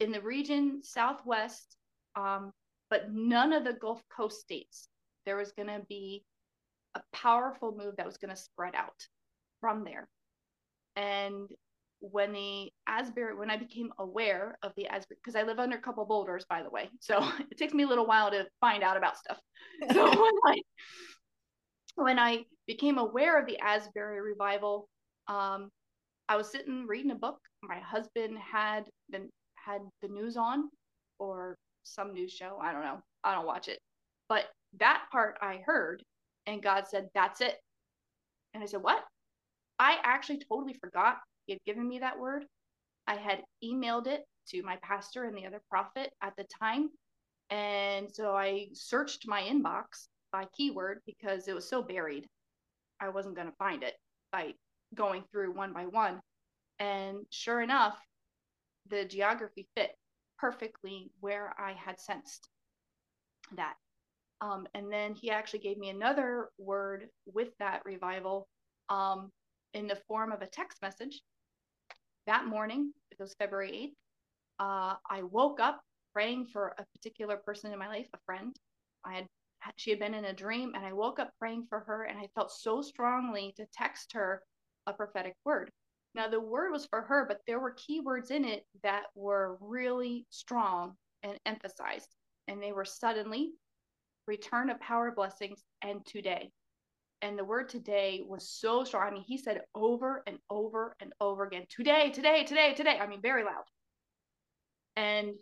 in 0.00 0.12
the 0.12 0.20
region 0.20 0.82
southwest, 0.82 1.76
um, 2.16 2.52
but 2.90 3.12
none 3.12 3.52
of 3.52 3.64
the 3.64 3.72
Gulf 3.72 4.02
Coast 4.14 4.40
states, 4.40 4.88
there 5.26 5.36
was 5.36 5.52
going 5.52 5.68
to 5.68 5.82
be 5.88 6.24
a 6.94 7.00
powerful 7.12 7.74
move 7.76 7.96
that 7.96 8.06
was 8.06 8.16
going 8.16 8.34
to 8.34 8.40
spread 8.40 8.74
out 8.74 9.06
from 9.60 9.84
there. 9.84 10.08
And 10.96 11.48
when 12.00 12.32
the 12.32 12.70
Asbury, 12.86 13.34
when 13.36 13.50
I 13.50 13.56
became 13.56 13.92
aware 13.98 14.56
of 14.62 14.72
the 14.76 14.86
Asbury, 14.86 15.18
because 15.22 15.36
I 15.36 15.42
live 15.42 15.58
under 15.58 15.76
a 15.76 15.80
couple 15.80 16.04
boulders, 16.04 16.44
by 16.48 16.62
the 16.62 16.70
way, 16.70 16.90
so 17.00 17.18
it 17.50 17.58
takes 17.58 17.74
me 17.74 17.84
a 17.84 17.88
little 17.88 18.06
while 18.06 18.30
to 18.30 18.46
find 18.60 18.82
out 18.82 18.96
about 18.96 19.16
stuff. 19.16 19.38
So 19.92 20.04
when 20.04 20.34
I 20.46 20.60
when 21.94 22.18
I 22.18 22.44
became 22.66 22.98
aware 22.98 23.40
of 23.40 23.46
the 23.46 23.58
Asbury 23.58 24.20
revival, 24.20 24.88
um, 25.28 25.70
I 26.28 26.36
was 26.36 26.50
sitting 26.50 26.86
reading 26.86 27.10
a 27.10 27.16
book. 27.16 27.38
My 27.62 27.78
husband 27.78 28.38
had 28.38 28.84
been 29.10 29.28
had 29.54 29.82
the 30.02 30.08
news 30.08 30.36
on, 30.36 30.68
or 31.18 31.56
some 31.84 32.12
news 32.12 32.32
show. 32.32 32.58
I 32.60 32.72
don't 32.72 32.82
know. 32.82 33.00
I 33.24 33.34
don't 33.34 33.46
watch 33.46 33.68
it, 33.68 33.78
but 34.28 34.46
that 34.78 35.04
part 35.10 35.38
I 35.40 35.60
heard, 35.64 36.02
and 36.46 36.62
God 36.62 36.86
said, 36.88 37.08
"That's 37.14 37.40
it." 37.40 37.56
And 38.54 38.62
I 38.62 38.66
said, 38.66 38.82
"What?" 38.82 39.02
I 39.78 39.98
actually 40.02 40.40
totally 40.48 40.74
forgot 40.74 41.18
he 41.48 41.54
had 41.54 41.64
given 41.64 41.88
me 41.88 41.98
that 42.00 42.18
word. 42.20 42.44
I 43.06 43.14
had 43.14 43.42
emailed 43.64 44.06
it 44.06 44.22
to 44.50 44.62
my 44.62 44.76
pastor 44.82 45.24
and 45.24 45.36
the 45.36 45.46
other 45.46 45.62
prophet 45.70 46.12
at 46.22 46.34
the 46.36 46.44
time. 46.60 46.90
And 47.48 48.14
so 48.14 48.36
I 48.36 48.66
searched 48.74 49.26
my 49.26 49.40
inbox 49.40 50.08
by 50.30 50.44
keyword 50.54 51.00
because 51.06 51.48
it 51.48 51.54
was 51.54 51.66
so 51.66 51.82
buried. 51.82 52.28
I 53.00 53.08
wasn't 53.08 53.34
going 53.34 53.48
to 53.48 53.56
find 53.56 53.82
it 53.82 53.94
by 54.30 54.52
going 54.94 55.24
through 55.32 55.54
one 55.54 55.72
by 55.72 55.86
one. 55.86 56.20
And 56.80 57.20
sure 57.30 57.62
enough, 57.62 57.98
the 58.90 59.06
geography 59.06 59.66
fit 59.74 59.92
perfectly 60.38 61.10
where 61.20 61.54
I 61.58 61.72
had 61.72 61.98
sensed 61.98 62.50
that. 63.56 63.74
Um, 64.42 64.66
and 64.74 64.92
then 64.92 65.14
he 65.14 65.30
actually 65.30 65.60
gave 65.60 65.78
me 65.78 65.88
another 65.88 66.50
word 66.58 67.08
with 67.24 67.48
that 67.58 67.80
revival 67.86 68.48
um, 68.90 69.30
in 69.72 69.86
the 69.86 69.98
form 70.06 70.30
of 70.30 70.42
a 70.42 70.46
text 70.46 70.82
message. 70.82 71.22
That 72.28 72.46
morning, 72.46 72.92
it 73.10 73.18
was 73.18 73.32
February 73.38 73.94
8th, 74.60 74.62
uh, 74.92 74.96
I 75.08 75.22
woke 75.22 75.60
up 75.60 75.80
praying 76.12 76.48
for 76.52 76.74
a 76.76 76.84
particular 76.94 77.38
person 77.38 77.72
in 77.72 77.78
my 77.78 77.88
life, 77.88 78.06
a 78.12 78.18
friend. 78.26 78.54
I 79.02 79.14
had 79.14 79.26
she 79.76 79.88
had 79.88 79.98
been 79.98 80.12
in 80.12 80.26
a 80.26 80.34
dream 80.34 80.72
and 80.74 80.84
I 80.84 80.92
woke 80.92 81.18
up 81.18 81.30
praying 81.38 81.68
for 81.70 81.80
her 81.80 82.02
and 82.02 82.18
I 82.18 82.28
felt 82.34 82.52
so 82.52 82.82
strongly 82.82 83.54
to 83.56 83.64
text 83.72 84.12
her 84.12 84.42
a 84.86 84.92
prophetic 84.92 85.36
word. 85.46 85.70
Now 86.14 86.28
the 86.28 86.38
word 86.38 86.70
was 86.70 86.84
for 86.84 87.00
her, 87.00 87.24
but 87.26 87.40
there 87.46 87.60
were 87.60 87.74
keywords 87.74 88.30
in 88.30 88.44
it 88.44 88.66
that 88.82 89.04
were 89.14 89.56
really 89.62 90.26
strong 90.28 90.96
and 91.22 91.38
emphasized. 91.46 92.14
And 92.46 92.62
they 92.62 92.72
were 92.72 92.84
suddenly, 92.84 93.52
return 94.26 94.68
of 94.68 94.78
power 94.80 95.12
blessings, 95.12 95.64
and 95.80 96.04
today. 96.04 96.50
And 97.20 97.38
the 97.38 97.44
word 97.44 97.68
today 97.68 98.22
was 98.26 98.48
so 98.48 98.84
strong. 98.84 99.02
I 99.02 99.10
mean, 99.10 99.24
he 99.26 99.38
said 99.38 99.62
over 99.74 100.22
and 100.26 100.38
over 100.50 100.94
and 101.00 101.12
over 101.20 101.44
again, 101.44 101.64
today, 101.68 102.10
today, 102.10 102.44
today, 102.44 102.74
today. 102.74 102.98
I 103.00 103.06
mean, 103.08 103.20
very 103.20 103.42
loud. 103.42 103.64
And 104.96 105.34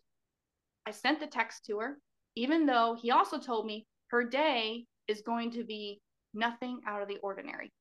I 0.87 0.93
sent 0.93 1.21
the 1.21 1.27
text 1.27 1.67
to 1.67 1.81
her, 1.81 1.99
even 2.35 2.65
though 2.65 2.97
he 3.01 3.11
also 3.11 3.39
told 3.39 3.67
me 3.67 3.87
her 4.09 4.25
day 4.25 4.87
is 5.09 5.23
going 5.23 5.51
to 5.53 5.65
be 5.65 6.01
nothing 6.33 6.81
out 6.87 7.03
of 7.03 7.09
the 7.09 7.19
ordinary. 7.19 7.73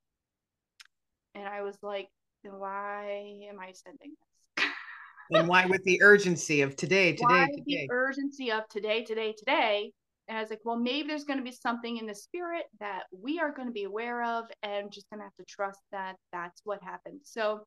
And 1.35 1.47
I 1.47 1.61
was 1.61 1.77
like, 1.81 2.07
then 2.43 2.53
why 2.57 3.47
am 3.49 3.59
I 3.59 3.71
sending 3.73 4.13
this? 4.57 4.65
and 5.31 5.47
why 5.47 5.65
with 5.65 5.83
the 5.83 6.01
urgency 6.01 6.61
of 6.61 6.75
today, 6.75 7.13
today, 7.13 7.25
why 7.27 7.47
today? 7.47 7.87
The 7.87 7.93
urgency 7.93 8.51
of 8.51 8.67
today, 8.69 9.03
today, 9.03 9.33
today. 9.37 9.91
And 10.27 10.37
I 10.37 10.41
was 10.41 10.49
like, 10.49 10.61
well, 10.63 10.77
maybe 10.77 11.07
there's 11.07 11.23
going 11.23 11.37
to 11.37 11.43
be 11.43 11.51
something 11.51 11.97
in 11.97 12.07
the 12.07 12.15
spirit 12.15 12.65
that 12.79 13.03
we 13.11 13.39
are 13.39 13.53
going 13.53 13.67
to 13.67 13.73
be 13.73 13.83
aware 13.83 14.23
of 14.23 14.45
and 14.63 14.91
just 14.91 15.09
going 15.09 15.19
to 15.19 15.25
have 15.25 15.35
to 15.35 15.45
trust 15.47 15.79
that 15.91 16.15
that's 16.31 16.61
what 16.63 16.81
happened. 16.81 17.19
So 17.23 17.63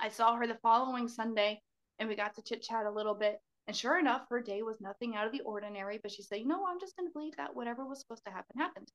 I 0.00 0.08
saw 0.08 0.34
her 0.34 0.46
the 0.46 0.58
following 0.62 1.06
Sunday 1.08 1.60
and 1.98 2.08
we 2.08 2.16
got 2.16 2.34
to 2.34 2.42
chit 2.42 2.62
chat 2.62 2.86
a 2.86 2.90
little 2.90 3.14
bit. 3.14 3.38
And 3.66 3.76
sure 3.76 3.98
enough, 3.98 4.22
her 4.28 4.42
day 4.42 4.62
was 4.62 4.80
nothing 4.80 5.14
out 5.14 5.26
of 5.26 5.32
the 5.32 5.40
ordinary, 5.42 6.00
but 6.02 6.10
she 6.10 6.22
said, 6.22 6.40
you 6.40 6.46
know, 6.46 6.66
I'm 6.66 6.80
just 6.80 6.96
going 6.96 7.08
to 7.08 7.12
believe 7.12 7.36
that 7.36 7.54
whatever 7.54 7.86
was 7.86 8.00
supposed 8.00 8.24
to 8.26 8.32
happen 8.32 8.58
happened. 8.58 8.88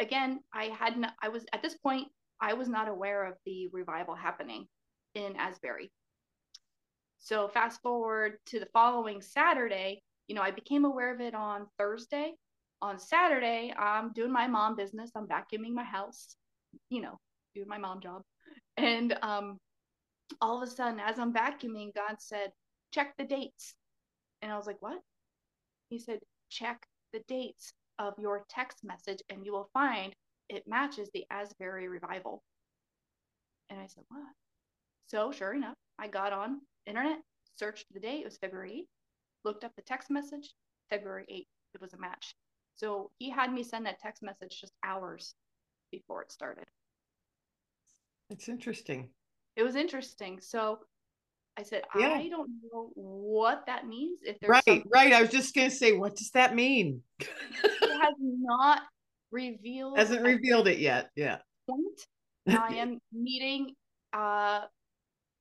Again, 0.00 0.40
I 0.52 0.64
hadn't, 0.64 1.06
I 1.22 1.28
was 1.28 1.44
at 1.52 1.62
this 1.62 1.76
point, 1.76 2.08
I 2.40 2.54
was 2.54 2.68
not 2.68 2.88
aware 2.88 3.24
of 3.26 3.34
the 3.46 3.68
revival 3.72 4.14
happening 4.14 4.66
in 5.14 5.36
Asbury. 5.36 5.92
So 7.18 7.48
fast 7.48 7.80
forward 7.80 8.38
to 8.46 8.58
the 8.58 8.68
following 8.72 9.22
Saturday, 9.22 10.02
you 10.28 10.34
know, 10.34 10.42
I 10.42 10.50
became 10.50 10.84
aware 10.84 11.14
of 11.14 11.20
it 11.20 11.34
on 11.34 11.66
Thursday. 11.78 12.32
On 12.82 12.98
Saturday, 12.98 13.72
I'm 13.78 14.12
doing 14.12 14.32
my 14.32 14.46
mom 14.46 14.76
business. 14.76 15.10
I'm 15.14 15.26
vacuuming 15.26 15.72
my 15.72 15.84
house, 15.84 16.36
you 16.90 17.00
know, 17.00 17.18
doing 17.54 17.68
my 17.68 17.78
mom 17.78 18.00
job. 18.00 18.22
And 18.76 19.16
um, 19.22 19.58
all 20.40 20.62
of 20.62 20.68
a 20.68 20.70
sudden, 20.70 21.00
as 21.00 21.18
I'm 21.18 21.32
vacuuming, 21.32 21.94
God 21.94 22.16
said, 22.18 22.50
check 22.92 23.14
the 23.16 23.24
dates. 23.24 23.74
And 24.42 24.52
I 24.52 24.56
was 24.56 24.66
like, 24.66 24.80
what? 24.80 24.98
He 25.88 25.98
said, 25.98 26.18
check 26.50 26.86
the 27.12 27.22
dates 27.28 27.72
of 27.98 28.14
your 28.18 28.44
text 28.50 28.78
message 28.84 29.22
and 29.28 29.44
you 29.44 29.52
will 29.52 29.70
find 29.72 30.14
it 30.48 30.64
matches 30.66 31.08
the 31.14 31.24
Asbury 31.30 31.88
revival. 31.88 32.42
And 33.70 33.80
I 33.80 33.86
said, 33.86 34.04
what? 34.08 34.22
So 35.06 35.32
sure 35.32 35.54
enough, 35.54 35.76
I 35.98 36.08
got 36.08 36.32
on 36.32 36.60
internet, 36.86 37.18
searched 37.56 37.86
the 37.92 38.00
date. 38.00 38.20
It 38.20 38.24
was 38.24 38.36
February 38.38 38.70
8th, 38.70 39.03
looked 39.44 39.64
up 39.64 39.74
the 39.76 39.82
text 39.82 40.10
message, 40.10 40.54
February 40.90 41.24
8th. 41.30 41.74
It 41.74 41.80
was 41.80 41.92
a 41.94 41.98
match. 41.98 42.34
So 42.76 43.10
he 43.18 43.30
had 43.30 43.52
me 43.52 43.62
send 43.62 43.86
that 43.86 44.00
text 44.00 44.22
message 44.22 44.60
just 44.60 44.72
hours 44.84 45.34
before 45.90 46.22
it 46.22 46.32
started. 46.32 46.64
It's 48.30 48.48
interesting. 48.48 49.10
It 49.56 49.62
was 49.62 49.76
interesting. 49.76 50.40
So 50.40 50.80
I 51.56 51.62
said, 51.62 51.82
yeah. 51.96 52.08
I 52.08 52.28
don't 52.28 52.50
know 52.72 52.90
what 52.94 53.64
that 53.66 53.86
means. 53.86 54.20
If 54.24 54.40
there's 54.40 54.50
right, 54.50 54.64
something- 54.64 54.90
right. 54.92 55.12
I 55.12 55.20
was 55.20 55.30
just 55.30 55.54
gonna 55.54 55.70
say, 55.70 55.92
what 55.92 56.16
does 56.16 56.30
that 56.30 56.54
mean? 56.54 57.02
it 57.20 57.28
has 58.02 58.14
not 58.18 58.82
revealed. 59.30 59.98
Hasn't 59.98 60.22
revealed 60.22 60.66
it 60.66 60.78
yet. 60.78 61.10
Yeah. 61.14 61.38
Point. 61.68 62.00
I 62.48 62.74
am 62.74 62.98
meeting 63.12 63.74
uh, 64.12 64.62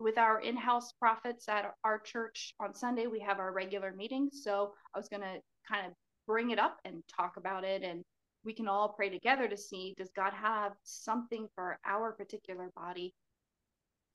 with 0.03 0.17
our 0.17 0.41
in-house 0.41 0.91
prophets 0.99 1.47
at 1.47 1.73
our 1.85 1.99
church 1.99 2.53
on 2.59 2.75
Sunday. 2.75 3.07
We 3.07 3.21
have 3.21 3.39
our 3.39 3.53
regular 3.53 3.93
meetings, 3.93 4.41
so 4.43 4.73
I 4.93 4.99
was 4.99 5.07
gonna 5.07 5.37
kind 5.67 5.87
of 5.87 5.93
bring 6.27 6.51
it 6.51 6.59
up 6.59 6.77
and 6.83 7.01
talk 7.15 7.37
about 7.37 7.63
it, 7.63 7.83
and 7.83 8.03
we 8.43 8.53
can 8.53 8.67
all 8.67 8.89
pray 8.89 9.09
together 9.09 9.47
to 9.47 9.57
see 9.57 9.93
does 9.97 10.11
God 10.13 10.33
have 10.33 10.73
something 10.83 11.47
for 11.55 11.77
our 11.85 12.11
particular 12.11 12.69
body 12.75 13.13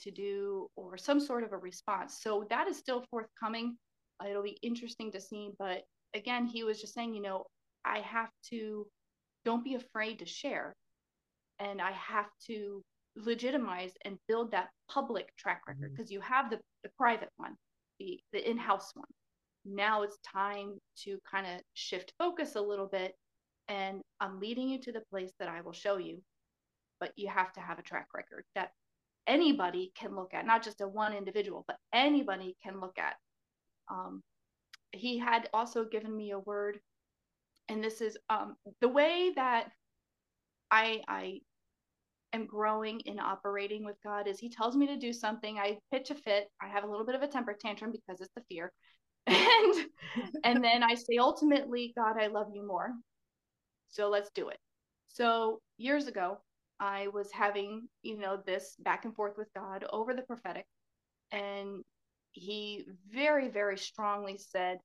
to 0.01 0.11
do 0.11 0.69
or 0.77 0.99
some 0.99 1.19
sort 1.19 1.43
of 1.43 1.53
a 1.53 1.57
response. 1.57 2.19
So 2.21 2.47
that 2.51 2.69
is 2.69 2.77
still 2.77 3.05
forthcoming. 3.11 3.77
It'll 4.29 4.43
be 4.43 4.59
interesting 4.63 5.11
to 5.13 5.21
see. 5.21 5.51
But 5.59 5.83
again, 6.15 6.47
he 6.47 6.65
was 6.65 6.81
just 6.81 6.95
saying, 6.95 7.15
you 7.15 7.23
know, 7.23 7.45
I 7.85 8.01
have 8.01 8.31
to, 8.51 8.87
don't 9.45 9.65
be 9.65 9.75
afraid 9.75 10.19
to 10.19 10.27
share. 10.27 10.75
And 11.59 11.81
I 11.81 11.93
have 11.93 12.29
to 12.47 12.83
legitimize 13.25 13.93
and 14.05 14.19
build 14.29 14.51
that 14.53 14.69
public 14.89 15.35
track 15.37 15.63
record 15.67 15.93
because 15.93 16.07
mm-hmm. 16.07 16.15
you 16.15 16.21
have 16.21 16.51
the, 16.51 16.59
the 16.83 16.91
private 16.97 17.31
one, 17.37 17.55
the, 17.99 18.21
the 18.33 18.49
in 18.49 18.57
house 18.57 18.93
one. 18.95 19.09
now 19.65 20.03
it's 20.03 20.19
time 20.27 20.79
to 21.05 21.19
kind 21.31 21.47
of 21.47 21.61
shift 21.75 22.13
focus 22.19 22.57
a 22.57 22.61
little 22.61 22.87
bit. 22.87 23.15
And 23.69 24.01
I'm 24.21 24.41
leading 24.41 24.69
you 24.69 24.81
to 24.81 24.93
the 24.93 25.03
place 25.11 25.33
that 25.39 25.49
I 25.49 25.61
will 25.61 25.73
show 25.73 25.99
you. 25.99 26.23
But 27.01 27.13
you 27.17 27.29
have 27.29 27.53
to 27.53 27.61
have 27.61 27.79
a 27.79 27.83
track 27.83 28.09
record 28.15 28.45
that 28.55 28.71
anybody 29.27 29.93
can 29.95 30.17
look 30.17 30.35
at, 30.35 30.47
not 30.47 30.65
just 30.65 30.81
a 30.81 30.89
one 30.89 31.13
individual, 31.13 31.65
but 31.69 31.77
anybody 31.93 32.57
can 32.63 32.81
look 32.81 32.99
at. 32.99 33.15
Um, 33.91 34.23
he 34.93 35.19
had 35.19 35.49
also 35.53 35.85
given 35.85 36.17
me 36.17 36.33
a 36.33 36.39
word, 36.39 36.81
and 37.69 37.85
this 37.85 38.01
is 38.01 38.17
um, 38.31 38.57
the 38.81 38.89
way 38.89 39.33
that 39.37 39.71
I 40.71 41.03
I 41.07 41.41
am 42.33 42.47
growing 42.47 43.01
in 43.01 43.19
operating 43.19 43.85
with 43.85 43.97
God 44.05 44.27
is 44.27 44.39
He 44.39 44.51
tells 44.51 44.77
me 44.77 44.87
to 44.87 44.97
do 44.97 45.13
something, 45.13 45.59
I 45.59 45.79
pitch 45.93 46.11
a 46.11 46.15
fit, 46.15 46.49
I 46.63 46.69
have 46.69 46.85
a 46.85 46.89
little 46.89 47.07
bit 47.07 47.15
of 47.15 47.23
a 47.23 47.29
temper 47.29 47.57
tantrum 47.59 47.93
because 47.93 48.21
it's 48.21 48.33
the 48.35 48.43
fear, 48.49 48.73
and 49.27 49.87
and 50.45 50.65
then 50.65 50.83
I 50.83 50.95
say 50.95 51.19
ultimately, 51.19 51.93
God, 51.97 52.17
I 52.21 52.29
love 52.29 52.49
you 52.55 52.67
more, 52.67 52.93
so 53.89 54.09
let's 54.09 54.31
do 54.35 54.49
it. 54.49 54.59
So 55.09 55.61
years 55.79 56.07
ago, 56.07 56.39
I 56.81 57.09
was 57.09 57.33
having, 57.33 57.89
you 58.03 58.19
know, 58.19 58.39
this 58.47 58.77
back 58.79 59.05
and 59.05 59.15
forth 59.15 59.37
with 59.37 59.49
God 59.55 59.85
over 59.91 60.15
the 60.15 60.23
prophetic. 60.23 60.67
And 61.33 61.83
he 62.33 62.87
very, 63.11 63.49
very 63.49 63.77
strongly 63.77 64.39
said, 64.39 64.79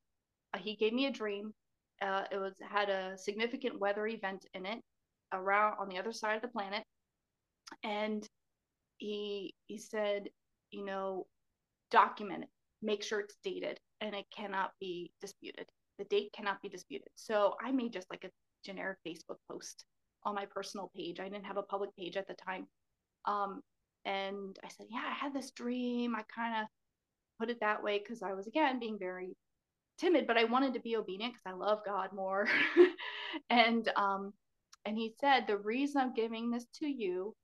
uh, 0.53 0.57
he 0.57 0.75
gave 0.75 0.93
me 0.93 1.05
a 1.05 1.11
dream. 1.11 1.53
Uh, 2.01 2.23
it 2.31 2.37
was 2.37 2.53
had 2.67 2.89
a 2.89 3.17
significant 3.17 3.79
weather 3.79 4.07
event 4.07 4.45
in 4.53 4.65
it 4.65 4.79
around 5.31 5.75
on 5.79 5.87
the 5.87 5.97
other 5.97 6.11
side 6.11 6.35
of 6.35 6.41
the 6.41 6.47
planet. 6.47 6.83
And 7.83 8.27
he 8.97 9.55
he 9.67 9.77
said, 9.77 10.29
you 10.71 10.85
know, 10.85 11.27
document 11.91 12.43
it, 12.43 12.49
make 12.81 13.03
sure 13.03 13.19
it's 13.19 13.37
dated, 13.43 13.79
and 14.01 14.15
it 14.15 14.25
cannot 14.35 14.71
be 14.79 15.11
disputed. 15.21 15.67
The 15.99 16.05
date 16.05 16.31
cannot 16.33 16.61
be 16.61 16.69
disputed. 16.69 17.09
So 17.15 17.55
I 17.63 17.71
made 17.71 17.93
just 17.93 18.09
like 18.09 18.23
a 18.23 18.31
generic 18.65 18.97
Facebook 19.05 19.37
post 19.49 19.85
on 20.25 20.35
my 20.35 20.45
personal 20.45 20.91
page. 20.95 21.19
I 21.19 21.29
didn't 21.29 21.45
have 21.45 21.57
a 21.57 21.63
public 21.63 21.95
page 21.95 22.17
at 22.17 22.27
the 22.27 22.33
time. 22.33 22.67
Um, 23.25 23.61
and 24.05 24.57
I 24.63 24.69
said, 24.69 24.87
Yeah, 24.89 25.03
I 25.07 25.13
had 25.13 25.33
this 25.33 25.51
dream. 25.51 26.15
I 26.15 26.23
kind 26.33 26.61
of 26.61 26.67
put 27.39 27.49
it 27.49 27.59
that 27.61 27.83
way 27.83 27.99
because 27.99 28.21
I 28.21 28.33
was, 28.33 28.47
again, 28.47 28.79
being 28.79 28.97
very 28.99 29.35
timid, 29.97 30.27
but 30.27 30.37
I 30.37 30.45
wanted 30.45 30.73
to 30.73 30.79
be 30.79 30.95
obedient 30.95 31.33
because 31.33 31.53
I 31.53 31.57
love 31.57 31.79
God 31.85 32.09
more. 32.13 32.47
and, 33.49 33.87
um, 33.95 34.33
and 34.85 34.97
he 34.97 35.13
said, 35.19 35.45
The 35.47 35.57
reason 35.57 36.01
I'm 36.01 36.13
giving 36.13 36.51
this 36.51 36.65
to 36.79 36.87
you 36.87 37.35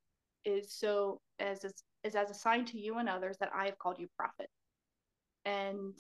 is 0.45 0.73
so 0.73 1.19
as 1.39 1.63
is, 1.63 1.83
as 2.03 2.29
a 2.29 2.33
sign 2.33 2.65
to 2.65 2.79
you 2.79 2.97
and 2.97 3.09
others 3.09 3.37
that 3.39 3.51
I 3.53 3.65
have 3.65 3.77
called 3.77 3.99
you 3.99 4.07
prophet. 4.17 4.49
And 5.45 5.93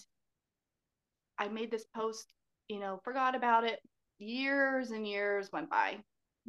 I 1.37 1.47
made 1.47 1.71
this 1.71 1.85
post, 1.95 2.33
you 2.67 2.79
know, 2.79 2.99
forgot 3.03 3.35
about 3.35 3.63
it. 3.63 3.79
Years 4.19 4.91
and 4.91 5.07
years 5.07 5.49
went 5.51 5.69
by 5.69 5.99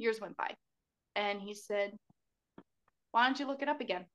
years 0.00 0.20
went 0.20 0.36
by. 0.36 0.54
And 1.14 1.40
he 1.40 1.54
said, 1.54 1.92
Why 3.12 3.26
don't 3.26 3.38
you 3.38 3.46
look 3.46 3.62
it 3.62 3.68
up 3.68 3.80
again? 3.80 4.06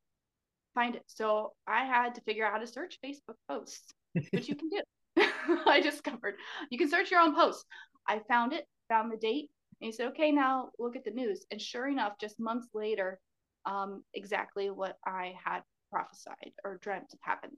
Find 0.74 0.96
it. 0.96 1.04
So 1.08 1.54
I 1.68 1.86
had 1.86 2.16
to 2.16 2.22
figure 2.22 2.46
out 2.46 2.54
how 2.54 2.60
to 2.60 2.68
search 2.68 3.00
Facebook 3.04 3.36
posts, 3.50 3.94
which 4.32 4.50
you 4.50 4.56
can 4.56 4.70
do. 4.70 4.82
I 5.66 5.80
discovered 5.82 6.36
you 6.70 6.78
can 6.78 6.90
search 6.90 7.12
your 7.12 7.22
own 7.22 7.36
posts. 7.36 7.64
I 8.08 8.20
found 8.28 8.54
it, 8.54 8.66
found 8.90 9.12
the 9.12 9.18
date, 9.18 9.50
and 9.82 9.88
he 9.88 9.92
said, 9.92 10.08
Okay, 10.08 10.32
now 10.32 10.70
look 10.80 10.96
at 10.96 11.06
the 11.06 11.12
news. 11.12 11.46
And 11.52 11.62
sure 11.62 11.88
enough, 11.88 12.14
just 12.20 12.40
months 12.40 12.68
later, 12.74 13.20
um, 13.66 14.04
exactly 14.14 14.70
what 14.70 14.98
I 15.06 15.34
had 15.44 15.62
prophesied 15.92 16.54
or 16.64 16.78
dreamt 16.82 17.14
happened. 17.22 17.58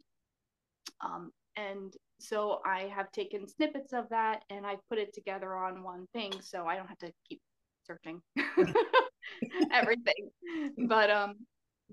Um, 1.04 1.32
and 1.56 1.94
so 2.20 2.60
I 2.66 2.92
have 2.96 3.12
taken 3.12 3.48
snippets 3.48 3.94
of 3.94 4.10
that 4.10 4.44
and 4.50 4.66
I 4.66 4.78
put 4.90 5.00
it 5.00 5.14
together 5.14 5.56
on 5.56 5.84
one 5.84 6.06
thing 6.14 6.34
so 6.42 6.66
I 6.66 6.76
don't 6.76 6.88
have 6.88 6.98
to 7.00 7.12
keep 7.28 7.42
searching 7.86 8.22
everything. 9.72 10.30
But 10.88 11.10
um, 11.10 11.36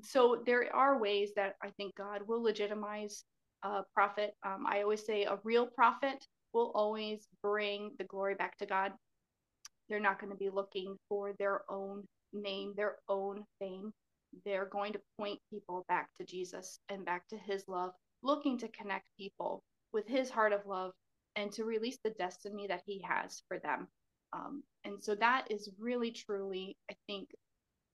so 0.02 0.42
there 0.44 0.74
are 0.74 1.00
ways 1.00 1.30
that 1.36 1.54
I 1.62 1.70
think 1.76 1.94
God 1.96 2.22
will 2.26 2.42
legitimize 2.42 3.24
a 3.62 3.82
prophet. 3.94 4.34
Um, 4.44 4.66
I 4.68 4.82
always 4.82 5.04
say 5.04 5.24
a 5.24 5.38
real 5.44 5.66
prophet 5.66 6.26
will 6.52 6.72
always 6.74 7.26
bring 7.42 7.92
the 7.98 8.04
glory 8.04 8.34
back 8.34 8.56
to 8.58 8.66
God. 8.66 8.92
They're 9.88 10.00
not 10.00 10.20
going 10.20 10.32
to 10.32 10.38
be 10.38 10.50
looking 10.50 10.96
for 11.08 11.32
their 11.38 11.62
own 11.68 12.04
name, 12.32 12.74
their 12.76 12.96
own 13.08 13.44
fame. 13.58 13.92
They're 14.44 14.66
going 14.66 14.92
to 14.92 15.00
point 15.18 15.40
people 15.50 15.84
back 15.88 16.08
to 16.18 16.24
Jesus 16.24 16.78
and 16.88 17.04
back 17.04 17.26
to 17.28 17.36
his 17.36 17.64
love, 17.68 17.92
looking 18.22 18.58
to 18.58 18.68
connect 18.68 19.06
people 19.18 19.62
with 19.92 20.06
his 20.06 20.30
heart 20.30 20.52
of 20.52 20.66
love 20.66 20.92
and 21.36 21.50
to 21.52 21.64
release 21.64 21.98
the 22.04 22.10
destiny 22.10 22.66
that 22.66 22.82
he 22.86 23.02
has 23.08 23.42
for 23.48 23.58
them. 23.58 23.88
Um, 24.32 24.62
and 24.84 25.02
so 25.02 25.14
that 25.16 25.46
is 25.50 25.70
really, 25.78 26.10
truly, 26.10 26.76
I 26.90 26.94
think, 27.06 27.28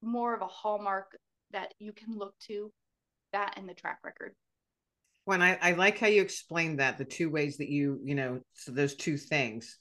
more 0.03 0.34
of 0.34 0.42
a 0.42 0.46
hallmark 0.46 1.16
that 1.53 1.74
you 1.78 1.92
can 1.92 2.16
look 2.16 2.34
to 2.48 2.72
that 3.32 3.55
and 3.57 3.68
the 3.68 3.74
track 3.74 3.98
record. 4.05 4.34
When 5.26 5.42
I, 5.42 5.59
I 5.61 5.72
like 5.72 5.98
how 5.98 6.07
you 6.07 6.22
explained 6.22 6.80
that, 6.80 6.98
the 6.98 7.05
two 7.05 7.30
ways 7.30 7.59
that 7.59 7.68
you, 7.68 8.01
you 8.03 8.14
know, 8.14 8.40
so 8.55 8.72
those 8.72 8.94
two 8.94 9.16
things. 9.16 9.76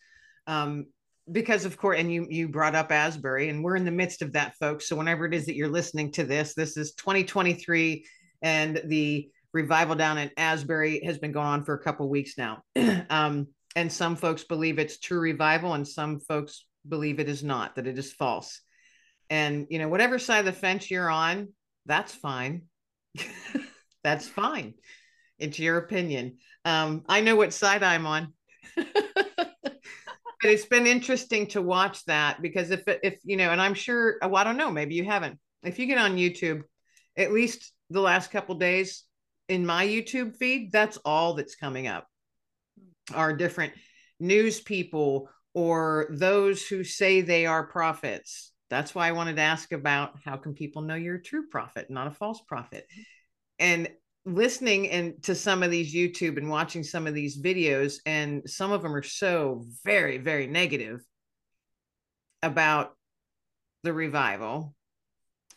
Um, 0.47 0.87
because 1.31 1.65
of 1.65 1.77
course, 1.77 1.99
and 1.99 2.11
you 2.11 2.27
you 2.29 2.47
brought 2.47 2.75
up 2.75 2.91
Asbury, 2.91 3.49
and 3.49 3.63
we're 3.63 3.75
in 3.75 3.85
the 3.85 3.91
midst 3.91 4.21
of 4.21 4.33
that, 4.33 4.55
folks. 4.59 4.87
So 4.87 4.95
whenever 4.95 5.25
it 5.25 5.33
is 5.33 5.45
that 5.45 5.55
you're 5.55 5.67
listening 5.67 6.11
to 6.13 6.23
this, 6.23 6.53
this 6.53 6.77
is 6.77 6.93
2023, 6.93 8.05
and 8.41 8.81
the 8.85 9.29
revival 9.53 9.95
down 9.95 10.17
in 10.17 10.31
Asbury 10.37 11.01
has 11.05 11.17
been 11.17 11.31
going 11.31 11.47
on 11.47 11.63
for 11.63 11.73
a 11.73 11.83
couple 11.83 12.07
weeks 12.09 12.37
now. 12.37 12.63
um, 13.09 13.47
and 13.75 13.91
some 13.91 14.15
folks 14.15 14.43
believe 14.43 14.79
it's 14.79 14.99
true 14.99 15.19
revival 15.19 15.73
and 15.73 15.87
some 15.87 16.19
folks 16.19 16.65
believe 16.87 17.19
it 17.19 17.29
is 17.29 17.43
not 17.43 17.75
that 17.75 17.87
it 17.87 17.97
is 17.97 18.13
false 18.13 18.61
and 19.29 19.67
you 19.69 19.79
know 19.79 19.87
whatever 19.87 20.17
side 20.17 20.39
of 20.39 20.45
the 20.45 20.51
fence 20.51 20.89
you're 20.89 21.09
on 21.09 21.49
that's 21.85 22.13
fine 22.13 22.63
that's 24.03 24.27
fine 24.27 24.73
it's 25.37 25.59
your 25.59 25.77
opinion 25.77 26.37
um, 26.65 27.03
i 27.07 27.21
know 27.21 27.35
what 27.35 27.53
side 27.53 27.83
i'm 27.83 28.05
on 28.05 28.33
it's 30.43 30.65
been 30.65 30.87
interesting 30.87 31.47
to 31.47 31.61
watch 31.61 32.05
that 32.05 32.41
because 32.41 32.71
if 32.71 32.83
if 32.87 33.19
you 33.23 33.37
know 33.37 33.49
and 33.49 33.61
i'm 33.61 33.73
sure 33.73 34.17
well 34.21 34.37
i 34.37 34.43
don't 34.43 34.57
know 34.57 34.71
maybe 34.71 34.95
you 34.95 35.03
haven't 35.03 35.37
if 35.63 35.79
you 35.79 35.85
get 35.85 35.97
on 35.97 36.17
youtube 36.17 36.61
at 37.17 37.31
least 37.33 37.73
the 37.89 38.01
last 38.01 38.31
couple 38.31 38.55
days 38.55 39.03
in 39.47 39.65
my 39.65 39.85
youtube 39.85 40.35
feed 40.37 40.71
that's 40.71 40.97
all 41.03 41.33
that's 41.33 41.55
coming 41.55 41.87
up 41.87 42.07
are 43.13 43.33
different 43.33 43.73
news 44.19 44.59
people 44.59 45.29
or 45.53 46.07
those 46.11 46.65
who 46.65 46.83
say 46.83 47.21
they 47.21 47.45
are 47.45 47.65
prophets. 47.65 48.51
That's 48.69 48.93
why 48.93 49.07
I 49.07 49.13
wanted 49.13 49.37
to 49.37 49.41
ask 49.41 49.71
about 49.71 50.11
how 50.23 50.37
can 50.37 50.53
people 50.53 50.83
know 50.83 50.95
you're 50.95 51.15
a 51.15 51.21
true 51.21 51.47
prophet, 51.47 51.89
not 51.89 52.07
a 52.07 52.11
false 52.11 52.41
prophet. 52.47 52.85
And 53.57 53.89
listening 54.33 54.89
and 54.89 55.21
to 55.23 55.35
some 55.35 55.63
of 55.63 55.71
these 55.71 55.93
YouTube 55.93 56.37
and 56.37 56.49
watching 56.49 56.83
some 56.83 57.07
of 57.07 57.13
these 57.13 57.41
videos, 57.41 57.95
and 58.05 58.41
some 58.49 58.71
of 58.71 58.81
them 58.81 58.95
are 58.95 59.03
so 59.03 59.65
very, 59.83 60.17
very 60.17 60.47
negative 60.47 61.01
about 62.41 62.95
the 63.83 63.93
revival, 63.93 64.75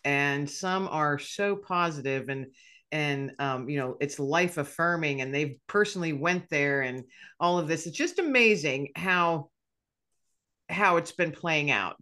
and 0.04 0.48
some 0.48 0.88
are 0.88 1.18
so 1.18 1.56
positive 1.56 2.28
and 2.28 2.46
and 2.90 3.32
um, 3.38 3.68
you 3.68 3.78
know 3.78 3.96
it's 4.00 4.18
life 4.18 4.58
affirming 4.58 5.22
and 5.22 5.34
they've 5.34 5.56
personally 5.66 6.12
went 6.12 6.48
there 6.50 6.82
and 6.82 7.04
all 7.40 7.58
of 7.58 7.66
this 7.66 7.86
it's 7.86 7.96
just 7.96 8.18
amazing 8.18 8.88
how 8.94 9.48
how 10.68 10.96
it's 10.96 11.12
been 11.12 11.32
playing 11.32 11.70
out 11.70 11.96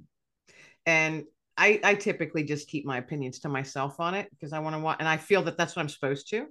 and 0.87 1.25
i 1.57 1.81
i 1.85 1.95
typically 1.95 2.43
just 2.43 2.68
keep 2.68 2.85
my 2.85 2.99
opinions 2.99 3.39
to 3.41 3.49
myself 3.49 4.01
on 4.01 4.14
it 4.14 4.29
because 4.31 4.53
i 4.53 4.59
want 4.59 4.75
to 4.75 4.81
want 4.81 5.01
and 5.01 5.09
i 5.09 5.16
feel 5.16 5.43
that 5.43 5.57
that's 5.57 5.77
what 5.77 5.83
i'm 5.83 5.89
supposed 5.89 6.29
to. 6.29 6.47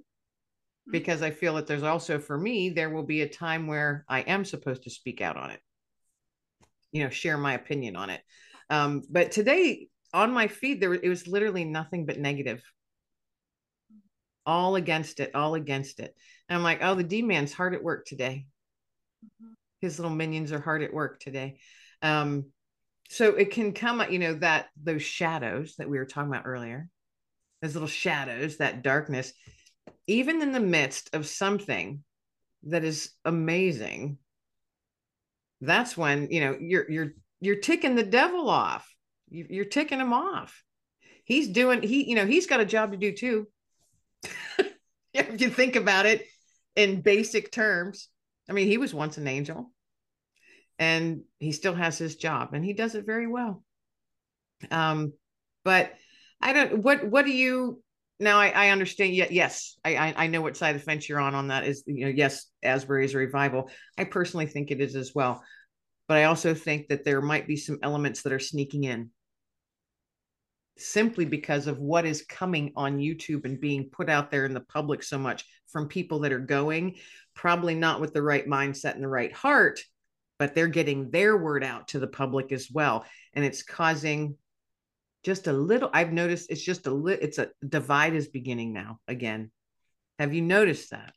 Because 0.90 1.22
i 1.22 1.30
feel 1.30 1.54
that 1.54 1.66
there's 1.66 1.82
also 1.82 2.18
for 2.18 2.38
me 2.38 2.70
there 2.70 2.90
will 2.90 3.02
be 3.02 3.22
a 3.22 3.28
time 3.28 3.66
where 3.66 4.04
i 4.08 4.20
am 4.20 4.44
supposed 4.44 4.84
to 4.84 4.90
speak 4.90 5.20
out 5.20 5.36
on 5.36 5.50
it 5.50 5.60
you 6.92 7.02
know 7.02 7.10
share 7.10 7.38
my 7.38 7.54
opinion 7.54 7.96
on 7.96 8.10
it 8.10 8.20
um, 8.70 9.02
but 9.10 9.32
today 9.32 9.88
on 10.12 10.32
my 10.32 10.46
feed 10.46 10.80
there 10.80 10.94
it 10.94 11.08
was 11.08 11.26
literally 11.26 11.64
nothing 11.64 12.06
but 12.06 12.18
negative 12.18 12.62
all 14.46 14.76
against 14.76 15.20
it, 15.20 15.34
all 15.34 15.54
against 15.54 16.00
it. 16.00 16.14
And 16.48 16.56
I'm 16.56 16.62
like, 16.62 16.80
oh, 16.82 16.94
the 16.94 17.04
D 17.04 17.22
man's 17.22 17.52
hard 17.52 17.74
at 17.74 17.82
work 17.82 18.06
today. 18.06 18.46
Mm-hmm. 19.24 19.52
His 19.80 19.98
little 19.98 20.14
minions 20.14 20.52
are 20.52 20.60
hard 20.60 20.82
at 20.82 20.92
work 20.92 21.20
today. 21.20 21.58
Um, 22.02 22.46
so 23.08 23.34
it 23.36 23.50
can 23.50 23.72
come, 23.72 24.02
you 24.10 24.18
know, 24.18 24.34
that 24.34 24.66
those 24.80 25.02
shadows 25.02 25.76
that 25.76 25.88
we 25.88 25.98
were 25.98 26.04
talking 26.04 26.30
about 26.30 26.46
earlier, 26.46 26.88
those 27.62 27.74
little 27.74 27.88
shadows, 27.88 28.58
that 28.58 28.82
darkness, 28.82 29.32
even 30.10 30.42
in 30.42 30.52
the 30.52 30.60
midst 30.60 31.14
of 31.14 31.26
something 31.26 32.02
that 32.64 32.84
is 32.84 33.10
amazing, 33.24 34.18
that's 35.60 35.96
when 35.96 36.28
you 36.30 36.40
know 36.40 36.56
you're 36.60 36.90
you're 36.90 37.12
you're 37.40 37.56
ticking 37.56 37.94
the 37.94 38.02
devil 38.02 38.50
off. 38.50 38.86
You're 39.28 39.66
ticking 39.66 40.00
him 40.00 40.12
off. 40.12 40.64
He's 41.24 41.48
doing 41.48 41.82
he, 41.82 42.08
you 42.08 42.16
know, 42.16 42.26
he's 42.26 42.48
got 42.48 42.60
a 42.60 42.64
job 42.64 42.90
to 42.90 42.98
do 42.98 43.12
too 43.12 43.46
if 45.14 45.40
you 45.40 45.48
think 45.48 45.76
about 45.76 46.06
it 46.06 46.26
in 46.74 47.02
basic 47.02 47.52
terms. 47.52 48.08
I 48.48 48.52
mean, 48.52 48.66
he 48.66 48.78
was 48.78 48.92
once 48.92 49.16
an 49.18 49.28
angel 49.28 49.70
and 50.78 51.22
he 51.38 51.52
still 51.52 51.74
has 51.74 51.98
his 51.98 52.16
job 52.16 52.54
and 52.54 52.64
he 52.64 52.72
does 52.72 52.96
it 52.96 53.06
very 53.06 53.28
well. 53.28 53.62
Um, 54.72 55.12
but 55.64 55.92
I 56.40 56.52
don't, 56.52 56.82
what, 56.82 57.04
what 57.04 57.24
do 57.24 57.30
you, 57.30 57.80
now 58.20 58.38
I, 58.38 58.48
I 58.48 58.68
understand. 58.70 59.14
Yet, 59.14 59.32
yes, 59.32 59.76
I, 59.84 59.96
I, 59.96 60.14
I 60.16 60.26
know 60.26 60.42
what 60.42 60.56
side 60.56 60.74
of 60.76 60.80
the 60.80 60.84
fence 60.84 61.08
you're 61.08 61.20
on. 61.20 61.34
On 61.34 61.48
that 61.48 61.64
is, 61.64 61.82
you 61.86 62.04
know, 62.04 62.12
yes, 62.14 62.46
Asbury 62.62 63.04
is 63.04 63.14
a 63.14 63.18
revival. 63.18 63.70
I 63.98 64.04
personally 64.04 64.46
think 64.46 64.70
it 64.70 64.80
is 64.80 64.94
as 64.94 65.12
well, 65.14 65.42
but 66.06 66.18
I 66.18 66.24
also 66.24 66.54
think 66.54 66.88
that 66.88 67.04
there 67.04 67.20
might 67.20 67.48
be 67.48 67.56
some 67.56 67.78
elements 67.82 68.22
that 68.22 68.32
are 68.32 68.38
sneaking 68.38 68.84
in, 68.84 69.10
simply 70.78 71.24
because 71.24 71.66
of 71.66 71.78
what 71.78 72.06
is 72.06 72.22
coming 72.22 72.72
on 72.76 72.98
YouTube 72.98 73.44
and 73.44 73.60
being 73.60 73.90
put 73.90 74.08
out 74.08 74.30
there 74.30 74.46
in 74.46 74.54
the 74.54 74.60
public 74.60 75.02
so 75.02 75.18
much 75.18 75.44
from 75.68 75.88
people 75.88 76.20
that 76.20 76.32
are 76.32 76.38
going, 76.38 76.96
probably 77.34 77.74
not 77.74 78.00
with 78.00 78.12
the 78.12 78.22
right 78.22 78.46
mindset 78.46 78.94
and 78.94 79.02
the 79.02 79.08
right 79.08 79.32
heart, 79.32 79.80
but 80.38 80.54
they're 80.54 80.68
getting 80.68 81.10
their 81.10 81.36
word 81.36 81.62
out 81.62 81.88
to 81.88 81.98
the 81.98 82.06
public 82.06 82.50
as 82.50 82.68
well, 82.72 83.04
and 83.34 83.44
it's 83.44 83.62
causing 83.62 84.36
just 85.22 85.46
a 85.46 85.52
little 85.52 85.90
i've 85.92 86.12
noticed 86.12 86.50
it's 86.50 86.62
just 86.62 86.86
a 86.86 86.90
little 86.90 87.22
it's 87.22 87.38
a 87.38 87.50
divide 87.68 88.14
is 88.14 88.28
beginning 88.28 88.72
now 88.72 88.98
again. 89.08 89.50
Have 90.18 90.34
you 90.34 90.42
noticed 90.42 90.90
that? 90.90 91.14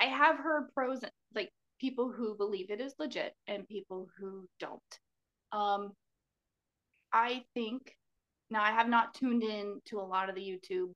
I 0.00 0.04
have 0.06 0.38
heard 0.38 0.72
pros 0.72 1.00
like 1.34 1.50
people 1.78 2.10
who 2.10 2.34
believe 2.36 2.70
it 2.70 2.80
is 2.80 2.94
legit 2.98 3.34
and 3.46 3.68
people 3.68 4.08
who 4.18 4.46
don't. 4.60 4.80
Um 5.52 5.92
i 7.12 7.44
think 7.54 7.94
now 8.50 8.62
i 8.62 8.72
have 8.72 8.88
not 8.88 9.14
tuned 9.14 9.44
in 9.44 9.80
to 9.86 10.00
a 10.00 10.02
lot 10.02 10.28
of 10.28 10.34
the 10.34 10.40
youtube. 10.40 10.92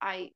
I 0.00 0.30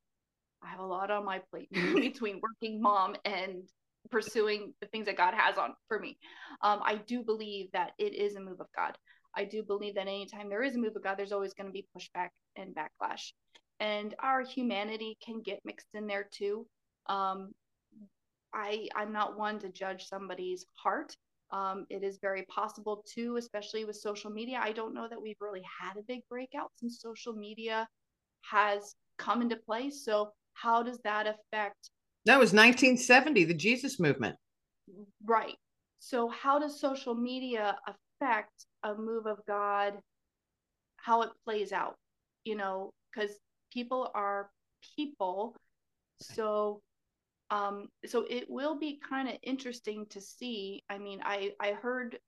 i 0.62 0.68
have 0.68 0.80
a 0.80 0.86
lot 0.86 1.10
on 1.10 1.24
my 1.24 1.40
plate 1.50 1.68
between 1.94 2.40
working 2.40 2.80
mom 2.80 3.16
and 3.24 3.62
pursuing 4.10 4.74
the 4.80 4.86
things 4.88 5.06
that 5.06 5.16
god 5.16 5.34
has 5.34 5.56
on 5.58 5.74
for 5.88 5.98
me. 5.98 6.18
Um 6.60 6.80
i 6.84 6.96
do 6.96 7.22
believe 7.22 7.70
that 7.72 7.92
it 7.98 8.14
is 8.14 8.36
a 8.36 8.40
move 8.40 8.60
of 8.60 8.66
god 8.76 8.96
I 9.36 9.44
do 9.44 9.62
believe 9.62 9.94
that 9.94 10.06
anytime 10.06 10.48
there 10.48 10.62
is 10.62 10.76
a 10.76 10.78
move 10.78 10.96
of 10.96 11.02
God, 11.02 11.16
there's 11.16 11.32
always 11.32 11.54
going 11.54 11.66
to 11.66 11.72
be 11.72 11.86
pushback 11.96 12.28
and 12.56 12.74
backlash. 12.74 13.32
And 13.80 14.14
our 14.20 14.42
humanity 14.42 15.16
can 15.24 15.40
get 15.42 15.60
mixed 15.64 15.88
in 15.94 16.06
there 16.06 16.28
too. 16.30 16.66
Um, 17.06 17.52
I 18.54 18.88
I'm 18.94 19.12
not 19.12 19.38
one 19.38 19.58
to 19.60 19.70
judge 19.70 20.06
somebody's 20.06 20.66
heart. 20.74 21.16
Um, 21.50 21.86
it 21.90 22.02
is 22.02 22.18
very 22.20 22.44
possible 22.44 23.04
too, 23.06 23.36
especially 23.36 23.84
with 23.84 23.96
social 23.96 24.30
media. 24.30 24.60
I 24.62 24.72
don't 24.72 24.94
know 24.94 25.06
that 25.08 25.20
we've 25.20 25.40
really 25.40 25.62
had 25.80 25.98
a 25.98 26.04
big 26.06 26.20
breakout 26.28 26.70
since 26.76 27.00
social 27.00 27.34
media 27.34 27.86
has 28.42 28.94
come 29.18 29.42
into 29.42 29.56
play. 29.56 29.90
So 29.90 30.30
how 30.54 30.82
does 30.82 30.98
that 31.04 31.26
affect? 31.26 31.90
That 32.24 32.38
was 32.38 32.52
1970, 32.52 33.44
the 33.44 33.54
Jesus 33.54 33.98
movement. 33.98 34.36
Right. 35.24 35.56
So 35.98 36.28
how 36.28 36.58
does 36.58 36.80
social 36.80 37.14
media 37.14 37.76
affect 37.86 38.66
a 38.82 38.94
move 38.94 39.26
of 39.26 39.38
God, 39.46 39.94
how 40.96 41.22
it 41.22 41.30
plays 41.44 41.72
out, 41.72 41.96
you 42.44 42.56
know, 42.56 42.92
because 43.14 43.30
people 43.72 44.10
are 44.14 44.50
people. 44.96 45.56
So 46.20 46.80
um 47.50 47.88
so 48.06 48.24
it 48.28 48.48
will 48.48 48.78
be 48.78 49.00
kind 49.08 49.28
of 49.28 49.36
interesting 49.42 50.06
to 50.10 50.20
see. 50.20 50.82
I 50.88 50.98
mean, 50.98 51.20
I 51.24 51.52
I 51.60 51.72
heard 51.72 52.18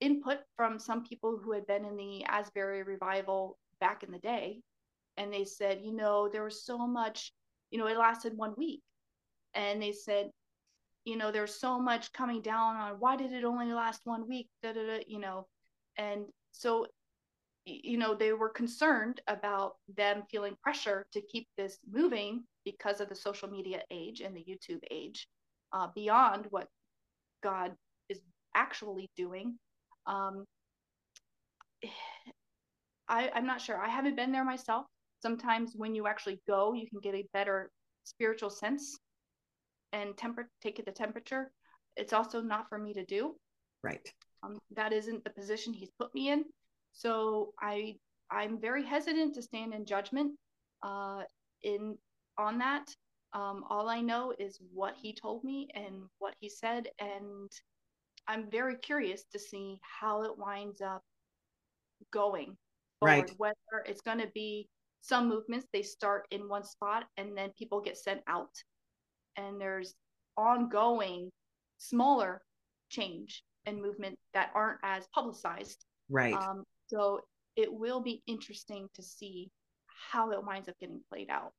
input 0.00 0.38
from 0.56 0.78
some 0.78 1.04
people 1.04 1.38
who 1.42 1.52
had 1.52 1.66
been 1.66 1.84
in 1.84 1.96
the 1.96 2.24
Asbury 2.24 2.82
revival 2.82 3.58
back 3.80 4.02
in 4.02 4.10
the 4.10 4.18
day 4.18 4.60
and 5.16 5.32
they 5.32 5.44
said, 5.44 5.80
you 5.82 5.92
know, 5.94 6.28
there 6.28 6.44
was 6.44 6.64
so 6.64 6.86
much, 6.86 7.32
you 7.70 7.78
know, 7.78 7.86
it 7.86 7.98
lasted 7.98 8.36
one 8.36 8.54
week. 8.56 8.82
And 9.54 9.82
they 9.82 9.92
said, 9.92 10.30
you 11.04 11.16
know, 11.16 11.30
there's 11.30 11.58
so 11.60 11.78
much 11.78 12.12
coming 12.12 12.40
down 12.42 12.76
on 12.76 12.92
why 12.98 13.16
did 13.16 13.32
it 13.32 13.44
only 13.44 13.72
last 13.72 14.00
one 14.04 14.28
week? 14.28 14.48
Da, 14.62 14.72
da, 14.72 14.86
da, 14.86 15.04
you 15.06 15.18
know, 15.18 15.46
and 16.00 16.24
so 16.50 16.86
you 17.66 17.98
know 17.98 18.14
they 18.14 18.32
were 18.32 18.48
concerned 18.48 19.20
about 19.28 19.74
them 19.96 20.22
feeling 20.30 20.56
pressure 20.62 21.06
to 21.12 21.20
keep 21.20 21.46
this 21.56 21.78
moving 21.92 22.42
because 22.64 23.00
of 23.00 23.08
the 23.08 23.14
social 23.14 23.48
media 23.48 23.82
age 23.90 24.20
and 24.22 24.34
the 24.34 24.44
youtube 24.44 24.80
age 24.90 25.28
uh, 25.72 25.86
beyond 25.94 26.46
what 26.50 26.66
god 27.42 27.72
is 28.08 28.18
actually 28.54 29.08
doing. 29.16 29.56
Um, 30.06 30.44
I, 33.08 33.28
i'm 33.34 33.46
not 33.46 33.60
sure. 33.60 33.76
I 33.76 33.88
haven't 33.88 34.16
been 34.16 34.32
there 34.32 34.44
myself. 34.44 34.86
Sometimes 35.20 35.72
when 35.74 35.94
you 35.94 36.06
actually 36.06 36.40
go 36.48 36.72
you 36.72 36.88
can 36.88 37.00
get 37.00 37.14
a 37.14 37.28
better 37.32 37.70
spiritual 38.04 38.50
sense 38.50 38.98
and 39.92 40.16
temper 40.16 40.48
take 40.62 40.82
the 40.84 40.92
temperature. 40.92 41.50
It's 41.96 42.12
also 42.12 42.40
not 42.40 42.68
for 42.68 42.78
me 42.78 42.94
to 42.94 43.04
do. 43.04 43.34
Right 43.82 44.12
um, 44.42 44.58
that 44.74 44.92
isn't 44.92 45.24
the 45.24 45.30
position 45.30 45.72
he's 45.72 45.90
put 45.98 46.14
me 46.14 46.30
in. 46.30 46.44
So 46.92 47.52
I 47.60 47.96
I'm 48.30 48.60
very 48.60 48.84
hesitant 48.84 49.34
to 49.34 49.42
stand 49.42 49.74
in 49.74 49.84
judgment 49.84 50.32
uh, 50.82 51.22
in 51.62 51.96
on 52.38 52.58
that. 52.58 52.88
Um, 53.32 53.64
all 53.70 53.88
I 53.88 54.00
know 54.00 54.34
is 54.38 54.58
what 54.72 54.94
he 55.00 55.14
told 55.14 55.44
me 55.44 55.68
and 55.74 56.02
what 56.18 56.34
he 56.40 56.48
said, 56.48 56.88
and 56.98 57.50
I'm 58.26 58.50
very 58.50 58.76
curious 58.76 59.24
to 59.32 59.38
see 59.38 59.78
how 59.82 60.22
it 60.22 60.36
winds 60.36 60.80
up 60.80 61.02
going 62.12 62.56
forward. 62.98 63.14
Right. 63.14 63.30
Whether 63.36 63.84
it's 63.86 64.00
going 64.00 64.18
to 64.18 64.30
be 64.34 64.68
some 65.00 65.28
movements 65.28 65.66
they 65.72 65.82
start 65.82 66.26
in 66.30 66.48
one 66.48 66.64
spot 66.64 67.04
and 67.16 67.36
then 67.36 67.50
people 67.56 67.80
get 67.80 67.96
sent 67.96 68.20
out, 68.26 68.50
and 69.36 69.60
there's 69.60 69.94
ongoing 70.36 71.30
smaller 71.78 72.42
change 72.90 73.42
and 73.70 73.80
movement 73.80 74.18
that 74.34 74.50
aren't 74.54 74.78
as 74.82 75.06
publicized. 75.14 75.84
Right. 76.10 76.34
Um, 76.34 76.64
so 76.88 77.20
it 77.56 77.72
will 77.72 78.02
be 78.02 78.22
interesting 78.26 78.88
to 78.94 79.02
see 79.02 79.50
how 80.10 80.30
it 80.32 80.44
winds 80.44 80.68
up 80.68 80.74
getting 80.80 81.00
played 81.10 81.30
out. 81.30 81.52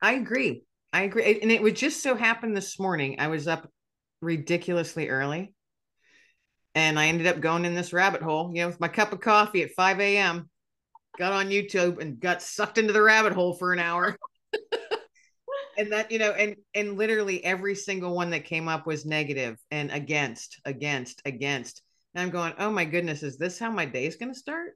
I 0.00 0.12
agree. 0.12 0.62
I 0.92 1.02
agree. 1.02 1.40
And 1.40 1.50
it 1.50 1.62
would 1.62 1.76
just 1.76 2.02
so 2.02 2.14
happen 2.14 2.54
this 2.54 2.78
morning, 2.78 3.16
I 3.18 3.28
was 3.28 3.48
up 3.48 3.68
ridiculously 4.20 5.08
early 5.08 5.54
and 6.74 6.98
I 6.98 7.06
ended 7.06 7.26
up 7.26 7.40
going 7.40 7.64
in 7.64 7.74
this 7.74 7.92
rabbit 7.92 8.22
hole, 8.22 8.50
you 8.54 8.62
know, 8.62 8.68
with 8.68 8.80
my 8.80 8.88
cup 8.88 9.12
of 9.12 9.20
coffee 9.20 9.62
at 9.62 9.72
5 9.72 10.00
a.m. 10.00 10.48
Got 11.18 11.32
on 11.32 11.48
YouTube 11.48 12.00
and 12.00 12.18
got 12.18 12.42
sucked 12.42 12.78
into 12.78 12.92
the 12.92 13.02
rabbit 13.02 13.32
hole 13.32 13.54
for 13.54 13.72
an 13.72 13.78
hour. 13.78 14.16
and 15.76 15.92
that 15.92 16.10
you 16.10 16.18
know 16.18 16.30
and 16.32 16.56
and 16.74 16.96
literally 16.96 17.44
every 17.44 17.74
single 17.74 18.14
one 18.14 18.30
that 18.30 18.44
came 18.44 18.68
up 18.68 18.86
was 18.86 19.04
negative 19.04 19.58
and 19.70 19.90
against 19.90 20.60
against 20.64 21.22
against. 21.24 21.82
And 22.14 22.22
i'm 22.22 22.30
going 22.30 22.54
oh 22.58 22.70
my 22.70 22.84
goodness 22.84 23.22
is 23.22 23.38
this 23.38 23.58
how 23.58 23.70
my 23.70 23.86
day 23.86 24.06
is 24.06 24.16
going 24.16 24.32
to 24.32 24.38
start? 24.38 24.72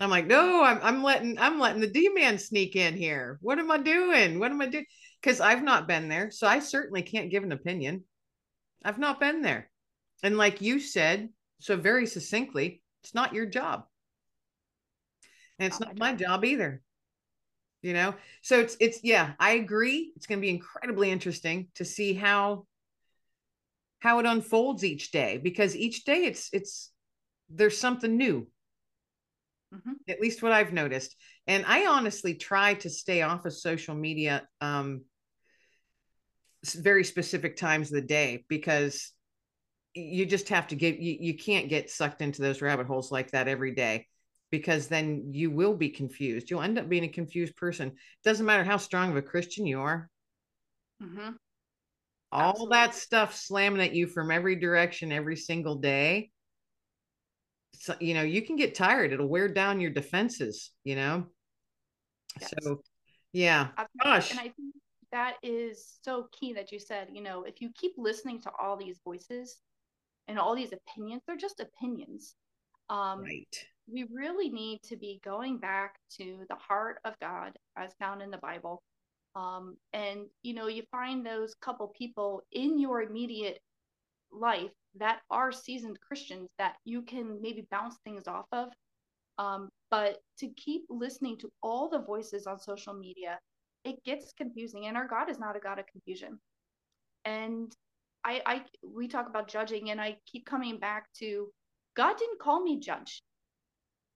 I'm 0.00 0.10
like 0.10 0.26
no 0.26 0.62
I'm, 0.64 0.80
I'm 0.82 1.02
letting 1.02 1.38
i'm 1.38 1.58
letting 1.58 1.80
the 1.80 1.86
d-man 1.86 2.38
sneak 2.38 2.76
in 2.76 2.96
here. 2.96 3.38
What 3.40 3.58
am 3.58 3.70
i 3.70 3.78
doing? 3.78 4.38
What 4.38 4.50
am 4.50 4.60
i 4.60 4.66
doing 4.66 4.86
because 5.20 5.40
i've 5.40 5.62
not 5.62 5.88
been 5.88 6.08
there 6.08 6.30
so 6.30 6.46
i 6.46 6.58
certainly 6.58 7.02
can't 7.02 7.30
give 7.30 7.42
an 7.42 7.52
opinion. 7.52 8.04
I've 8.84 8.98
not 8.98 9.20
been 9.20 9.42
there. 9.42 9.70
And 10.22 10.36
like 10.36 10.60
you 10.60 10.80
said 10.80 11.28
so 11.60 11.76
very 11.76 12.06
succinctly 12.06 12.82
it's 13.02 13.14
not 13.14 13.34
your 13.34 13.46
job. 13.46 13.84
And 15.58 15.66
it's 15.66 15.80
not 15.80 15.98
my 15.98 16.14
job 16.14 16.44
either 16.44 16.82
you 17.82 17.92
know? 17.92 18.14
So 18.42 18.60
it's 18.60 18.76
it's 18.80 19.00
yeah 19.02 19.32
i 19.38 19.52
agree. 19.52 20.12
It's 20.16 20.26
going 20.26 20.38
to 20.38 20.42
be 20.42 20.50
incredibly 20.50 21.10
interesting 21.10 21.68
to 21.74 21.84
see 21.84 22.14
how 22.14 22.66
how 24.00 24.18
it 24.18 24.26
unfolds 24.26 24.84
each 24.84 25.10
day 25.10 25.38
because 25.38 25.76
each 25.76 26.04
day 26.04 26.24
it's 26.24 26.48
it's 26.52 26.90
there's 27.50 27.78
something 27.78 28.16
new. 28.16 28.48
Mm-hmm. 29.74 29.92
at 30.06 30.20
least 30.20 30.42
what 30.42 30.52
i've 30.52 30.72
noticed. 30.74 31.16
And 31.46 31.64
i 31.66 31.86
honestly 31.86 32.34
try 32.34 32.74
to 32.74 32.90
stay 32.90 33.22
off 33.22 33.46
of 33.46 33.54
social 33.54 33.94
media 33.94 34.46
um 34.60 35.02
very 36.74 37.04
specific 37.04 37.56
times 37.56 37.88
of 37.88 37.94
the 37.94 38.06
day 38.06 38.44
because 38.48 39.12
you 39.94 40.24
just 40.26 40.48
have 40.48 40.68
to 40.68 40.76
get 40.76 40.98
you, 40.98 41.16
you 41.20 41.36
can't 41.36 41.68
get 41.68 41.90
sucked 41.90 42.22
into 42.22 42.42
those 42.42 42.62
rabbit 42.62 42.86
holes 42.86 43.10
like 43.10 43.30
that 43.32 43.48
every 43.48 43.74
day 43.74 44.06
because 44.52 44.86
then 44.86 45.30
you 45.32 45.50
will 45.50 45.74
be 45.74 45.88
confused. 45.88 46.50
You'll 46.50 46.60
end 46.60 46.78
up 46.78 46.88
being 46.88 47.04
a 47.04 47.08
confused 47.08 47.56
person. 47.56 47.88
It 47.88 47.94
doesn't 48.22 48.44
matter 48.44 48.62
how 48.62 48.76
strong 48.76 49.10
of 49.10 49.16
a 49.16 49.22
Christian 49.22 49.66
you 49.66 49.80
are. 49.80 50.10
Mm-hmm. 51.02 51.30
All 52.30 52.50
Absolutely. 52.50 52.76
that 52.76 52.94
stuff 52.94 53.34
slamming 53.34 53.80
at 53.80 53.94
you 53.94 54.06
from 54.06 54.30
every 54.30 54.54
direction 54.56 55.10
every 55.10 55.36
single 55.36 55.76
day. 55.76 56.30
So, 57.76 57.94
you 57.98 58.12
know, 58.12 58.22
you 58.22 58.42
can 58.42 58.56
get 58.56 58.74
tired. 58.74 59.12
It'll 59.12 59.26
wear 59.26 59.48
down 59.48 59.80
your 59.80 59.90
defenses, 59.90 60.70
you 60.84 60.96
know? 60.96 61.26
Yes. 62.38 62.52
So, 62.62 62.82
yeah. 63.32 63.68
Gosh. 64.02 64.30
And 64.32 64.38
I 64.38 64.44
think 64.44 64.74
that 65.12 65.36
is 65.42 65.98
so 66.02 66.28
key 66.38 66.52
that 66.52 66.70
you 66.72 66.78
said, 66.78 67.08
you 67.10 67.22
know, 67.22 67.44
if 67.44 67.62
you 67.62 67.70
keep 67.74 67.92
listening 67.96 68.40
to 68.42 68.50
all 68.60 68.76
these 68.76 69.00
voices 69.02 69.56
and 70.28 70.38
all 70.38 70.54
these 70.54 70.72
opinions, 70.72 71.22
they're 71.26 71.36
just 71.36 71.58
opinions. 71.60 72.34
Um, 72.90 73.22
right 73.22 73.66
we 73.88 74.04
really 74.12 74.50
need 74.50 74.80
to 74.84 74.96
be 74.96 75.20
going 75.24 75.58
back 75.58 75.96
to 76.18 76.44
the 76.48 76.56
heart 76.56 76.98
of 77.04 77.14
God 77.20 77.52
as 77.76 77.94
found 78.00 78.22
in 78.22 78.30
the 78.30 78.38
Bible 78.38 78.82
Um, 79.36 79.76
and 79.94 80.26
you 80.42 80.54
know, 80.54 80.68
you 80.68 80.84
find 80.92 81.26
those 81.26 81.54
couple 81.62 81.88
people 81.88 82.42
in 82.52 82.78
your 82.78 83.02
immediate 83.02 83.60
life 84.32 84.72
that 84.96 85.20
are 85.30 85.52
seasoned 85.52 85.98
Christians 86.00 86.50
that 86.58 86.76
you 86.84 87.02
can 87.02 87.40
maybe 87.42 87.66
bounce 87.70 87.96
things 88.04 88.28
off 88.28 88.46
of. 88.52 88.70
Um, 89.38 89.70
but 89.90 90.18
to 90.38 90.48
keep 90.48 90.84
listening 90.90 91.38
to 91.38 91.50
all 91.62 91.88
the 91.88 92.00
voices 92.00 92.46
on 92.46 92.58
social 92.60 92.94
media, 92.94 93.38
it 93.84 94.02
gets 94.04 94.32
confusing. 94.34 94.86
And 94.86 94.96
our 94.96 95.08
God 95.08 95.30
is 95.30 95.38
not 95.38 95.56
a 95.56 95.60
God 95.60 95.78
of 95.78 95.86
confusion. 95.86 96.38
And 97.24 97.72
I, 98.24 98.42
I 98.46 98.64
we 98.84 99.08
talk 99.08 99.28
about 99.28 99.48
judging, 99.48 99.90
and 99.90 100.00
I 100.00 100.18
keep 100.26 100.46
coming 100.46 100.78
back 100.78 101.06
to 101.20 101.50
God 101.96 102.16
didn't 102.18 102.40
call 102.40 102.62
me 102.62 102.80
judge. 102.80 103.22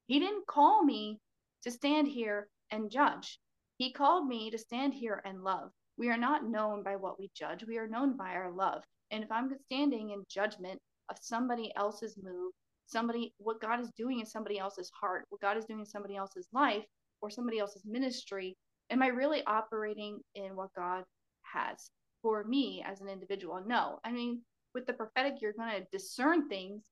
He 0.07 0.19
didn't 0.19 0.47
call 0.47 0.83
me 0.83 1.19
to 1.63 1.71
stand 1.71 2.09
here 2.09 2.49
and 2.71 2.91
judge. 2.91 3.39
He 3.79 3.93
called 3.93 4.27
me 4.27 4.51
to 4.51 4.59
stand 4.59 4.95
here 4.95 5.21
and 5.25 5.43
love. 5.43 5.71
We 5.99 6.11
are 6.11 6.17
not 6.17 6.45
known 6.45 6.83
by 6.83 6.97
what 6.97 7.19
we 7.19 7.31
judge, 7.35 7.65
we 7.67 7.79
are 7.79 7.89
known 7.89 8.17
by 8.17 8.35
our 8.35 8.51
love. 8.51 8.85
And 9.11 9.23
if 9.23 9.31
I'm 9.31 9.51
standing 9.65 10.11
in 10.11 10.25
judgment 10.29 10.81
of 11.09 11.17
somebody 11.21 11.73
else's 11.77 12.19
move, 12.23 12.53
somebody, 12.87 13.35
what 13.39 13.61
God 13.61 13.81
is 13.81 13.91
doing 13.97 14.21
in 14.21 14.27
somebody 14.27 14.59
else's 14.59 14.91
heart, 15.01 15.27
what 15.31 15.41
God 15.41 15.57
is 15.57 15.65
doing 15.65 15.81
in 15.81 15.87
somebody 15.87 16.17
else's 16.17 16.49
life, 16.53 16.85
or 17.21 17.31
somebody 17.31 17.59
else's 17.59 17.85
ministry, 17.85 18.57
am 18.91 19.03
I 19.03 19.09
really 19.09 19.43
operating 19.47 20.21
in 20.35 20.55
what 20.55 20.71
God 20.77 21.05
has 21.43 21.91
for 22.23 22.45
me 22.45 22.85
as 22.87 23.01
an 23.01 23.09
individual? 23.09 23.63
No. 23.67 23.99
I 24.05 24.13
mean, 24.13 24.43
with 24.75 24.87
the 24.87 24.93
prophetic, 24.93 25.41
you're 25.41 25.55
going 25.55 25.71
to 25.71 25.87
discern 25.91 26.49
things, 26.49 26.85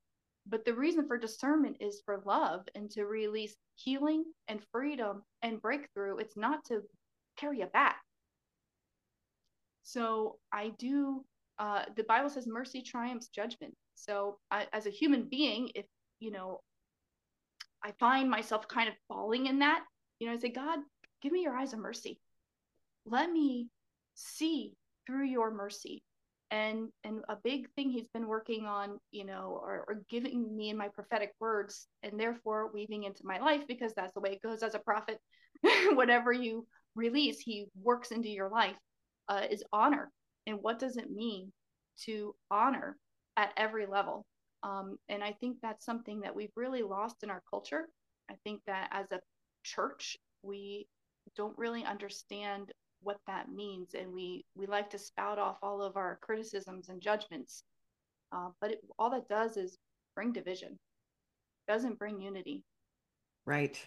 but 0.46 0.64
the 0.64 0.74
reason 0.74 1.06
for 1.06 1.16
discernment 1.16 1.76
is 1.80 2.02
for 2.04 2.22
love 2.24 2.62
and 2.74 2.90
to 2.92 3.04
release 3.04 3.56
healing 3.76 4.24
and 4.48 4.60
freedom 4.72 5.22
and 5.42 5.62
breakthrough. 5.62 6.18
It's 6.18 6.36
not 6.36 6.64
to 6.66 6.82
carry 7.36 7.62
a 7.62 7.66
bat. 7.66 7.96
So 9.82 10.38
I 10.52 10.72
do 10.78 11.24
uh, 11.58 11.84
the 11.96 12.04
Bible 12.04 12.30
says 12.30 12.46
mercy 12.46 12.82
triumphs 12.82 13.28
judgment. 13.28 13.74
So, 13.94 14.38
I, 14.50 14.66
as 14.72 14.86
a 14.86 14.90
human 14.90 15.28
being, 15.30 15.70
if 15.74 15.86
you 16.20 16.30
know, 16.30 16.60
I 17.82 17.92
find 18.00 18.30
myself 18.30 18.66
kind 18.66 18.88
of 18.88 18.94
falling 19.08 19.46
in 19.46 19.60
that, 19.60 19.84
you 20.18 20.26
know, 20.26 20.32
I 20.32 20.38
say, 20.38 20.48
God, 20.48 20.80
give 21.22 21.32
me 21.32 21.42
your 21.42 21.56
eyes 21.56 21.72
of 21.72 21.78
mercy. 21.78 22.18
Let 23.06 23.30
me 23.30 23.68
see 24.14 24.74
through 25.06 25.26
your 25.26 25.52
mercy. 25.52 26.02
And 26.50 26.88
and 27.02 27.24
a 27.28 27.36
big 27.42 27.68
thing 27.74 27.90
he's 27.90 28.08
been 28.14 28.28
working 28.28 28.66
on, 28.66 28.98
you 29.10 29.24
know, 29.24 29.58
or, 29.60 29.84
or 29.88 30.02
giving 30.08 30.54
me 30.56 30.70
in 30.70 30.76
my 30.76 30.88
prophetic 30.88 31.32
words, 31.40 31.88
and 32.02 32.18
therefore 32.20 32.70
weaving 32.72 33.04
into 33.04 33.22
my 33.24 33.38
life 33.38 33.62
because 33.66 33.92
that's 33.94 34.12
the 34.14 34.20
way 34.20 34.32
it 34.32 34.42
goes 34.42 34.62
as 34.62 34.74
a 34.74 34.78
prophet. 34.78 35.18
Whatever 35.94 36.32
you 36.32 36.66
release, 36.94 37.40
he 37.40 37.66
works 37.82 38.10
into 38.12 38.28
your 38.28 38.50
life. 38.50 38.76
Uh, 39.28 39.46
is 39.50 39.64
honor 39.72 40.10
and 40.46 40.58
what 40.60 40.78
does 40.78 40.96
it 40.96 41.10
mean 41.10 41.50
to 42.04 42.34
honor 42.50 42.96
at 43.36 43.52
every 43.56 43.86
level 43.86 44.26
um, 44.62 44.98
and 45.08 45.22
i 45.22 45.32
think 45.40 45.56
that's 45.62 45.84
something 45.84 46.20
that 46.20 46.34
we've 46.34 46.52
really 46.56 46.82
lost 46.82 47.22
in 47.22 47.30
our 47.30 47.42
culture 47.48 47.88
i 48.30 48.34
think 48.44 48.60
that 48.66 48.88
as 48.92 49.10
a 49.12 49.20
church 49.62 50.16
we 50.42 50.86
don't 51.36 51.56
really 51.56 51.84
understand 51.84 52.70
what 53.04 53.18
that 53.26 53.52
means. 53.52 53.94
And 53.94 54.12
we 54.12 54.44
we 54.56 54.66
like 54.66 54.90
to 54.90 54.98
spout 54.98 55.38
off 55.38 55.58
all 55.62 55.82
of 55.82 55.96
our 55.96 56.18
criticisms 56.20 56.88
and 56.88 57.00
judgments. 57.00 57.62
Uh, 58.32 58.48
but 58.60 58.72
it, 58.72 58.78
all 58.98 59.10
that 59.10 59.28
does 59.28 59.56
is 59.56 59.78
bring 60.14 60.32
division. 60.32 60.78
Doesn't 61.68 61.98
bring 61.98 62.20
unity. 62.20 62.64
Right. 63.46 63.78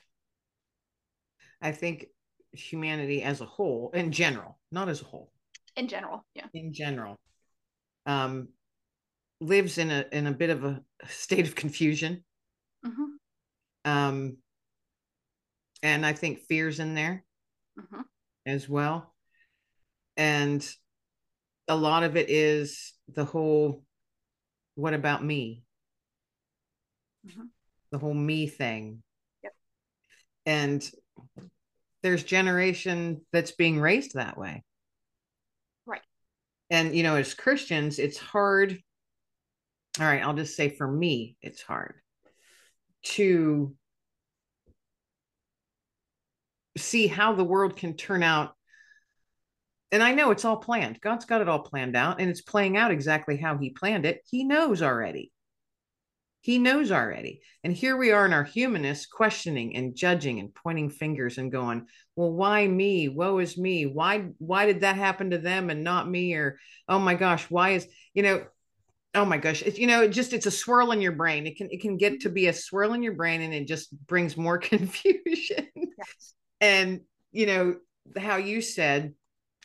I 1.62 1.72
think 1.72 2.08
humanity 2.54 3.22
as 3.24 3.42
a 3.42 3.46
whole 3.46 3.92
in 3.94 4.12
general 4.12 4.58
not 4.72 4.90
as 4.90 5.02
a 5.02 5.06
whole. 5.06 5.32
In 5.76 5.88
general 5.88 6.26
yeah. 6.34 6.46
In 6.54 6.74
general 6.74 7.18
um 8.06 8.50
lives 9.42 9.78
in 9.78 9.92
a 9.92 10.06
in 10.12 10.28
a 10.28 10.32
bit 10.32 10.50
of 10.50 10.64
a 10.64 10.82
state 11.08 11.48
of 11.48 11.56
confusion. 11.56 12.24
Mm-hmm. 12.86 13.92
um 13.92 14.38
and 15.84 16.06
i 16.06 16.14
think 16.14 16.40
fears 16.40 16.80
in 16.80 16.94
there. 16.94 17.24
Mm-hmm. 17.80 18.02
As 18.48 18.68
well 18.68 19.14
and 20.16 20.68
a 21.68 21.76
lot 21.76 22.04
of 22.04 22.16
it 22.16 22.30
is 22.30 22.94
the 23.14 23.26
whole 23.26 23.84
what 24.76 24.94
about 24.94 25.24
me 25.24 25.64
mm-hmm. 27.28 27.44
the 27.92 27.98
whole 27.98 28.14
me 28.14 28.48
thing 28.48 29.04
yep. 29.44 29.54
and 30.46 30.90
there's 32.04 32.24
generation 32.24 33.22
that's 33.34 33.52
being 33.52 33.80
raised 33.80 34.14
that 34.14 34.38
way 34.38 34.64
Right. 35.86 36.02
and 36.70 36.96
you 36.96 37.04
know 37.04 37.16
as 37.16 37.34
christians 37.34 38.00
it's 38.00 38.18
hard 38.18 38.80
all 40.00 40.06
right 40.06 40.24
i'll 40.24 40.34
just 40.34 40.56
say 40.56 40.70
for 40.70 40.90
me 40.90 41.36
it's 41.42 41.62
hard 41.62 41.96
to 43.04 43.76
see 46.78 47.08
how 47.08 47.34
the 47.34 47.44
world 47.44 47.76
can 47.76 47.96
turn 47.96 48.24
out 48.24 48.54
and 49.92 50.04
i 50.04 50.14
know 50.14 50.32
it's 50.32 50.46
all 50.46 50.58
planned 50.58 51.00
god's 51.02 51.26
got 51.26 51.42
it 51.42 51.50
all 51.50 51.60
planned 51.60 51.96
out 51.96 52.20
and 52.20 52.30
it's 52.30 52.42
playing 52.42 52.78
out 52.78 52.92
exactly 52.92 53.38
how 53.38 53.58
he 53.58 53.70
planned 53.70 54.06
it 54.06 54.22
he 54.30 54.44
knows 54.44 54.82
already 54.82 55.32
he 56.48 56.60
knows 56.60 56.94
already. 56.94 57.42
And 57.66 57.74
here 57.74 57.98
we 57.98 58.12
are 58.12 58.26
in 58.26 58.32
our 58.32 58.46
humanness 58.46 59.06
questioning 59.06 59.76
and 59.76 59.98
judging 59.98 60.40
and 60.40 60.56
pointing 60.56 60.90
fingers 60.90 61.38
and 61.38 61.52
going, 61.52 61.88
well, 62.16 62.32
why 62.32 62.66
me? 62.66 63.10
Woe 63.10 63.40
is 63.40 63.58
me. 63.58 63.86
Why, 63.86 64.30
why 64.38 64.66
did 64.66 64.80
that 64.80 64.96
happen 64.96 65.32
to 65.32 65.40
them 65.40 65.70
and 65.70 65.84
not 65.84 66.10
me? 66.10 66.36
Or, 66.36 66.58
oh 66.88 67.00
my 67.00 67.16
gosh, 67.16 67.44
why 67.50 67.72
is, 67.72 67.86
you 68.14 68.24
know, 68.24 68.46
oh 69.14 69.26
my 69.26 69.38
gosh, 69.38 69.62
you 69.62 69.88
know, 69.88 70.04
it 70.04 70.14
just, 70.14 70.32
it's 70.32 70.46
a 70.46 70.52
swirl 70.52 70.94
in 70.94 71.02
your 71.02 71.12
brain. 71.12 71.48
It 71.48 71.58
can, 71.58 71.68
it 71.70 71.82
can 71.82 71.98
get 71.98 72.22
to 72.22 72.30
be 72.30 72.48
a 72.48 72.54
swirl 72.54 72.94
in 72.94 73.04
your 73.04 73.16
brain 73.16 73.42
and 73.42 73.54
it 73.54 73.68
just 73.68 73.92
brings 74.08 74.38
more 74.38 74.58
confusion. 74.58 75.68
Yes. 75.76 76.34
And, 76.62 77.02
you 77.32 77.46
know, 77.46 77.76
how 78.18 78.38
you 78.38 78.62
said, 78.62 79.14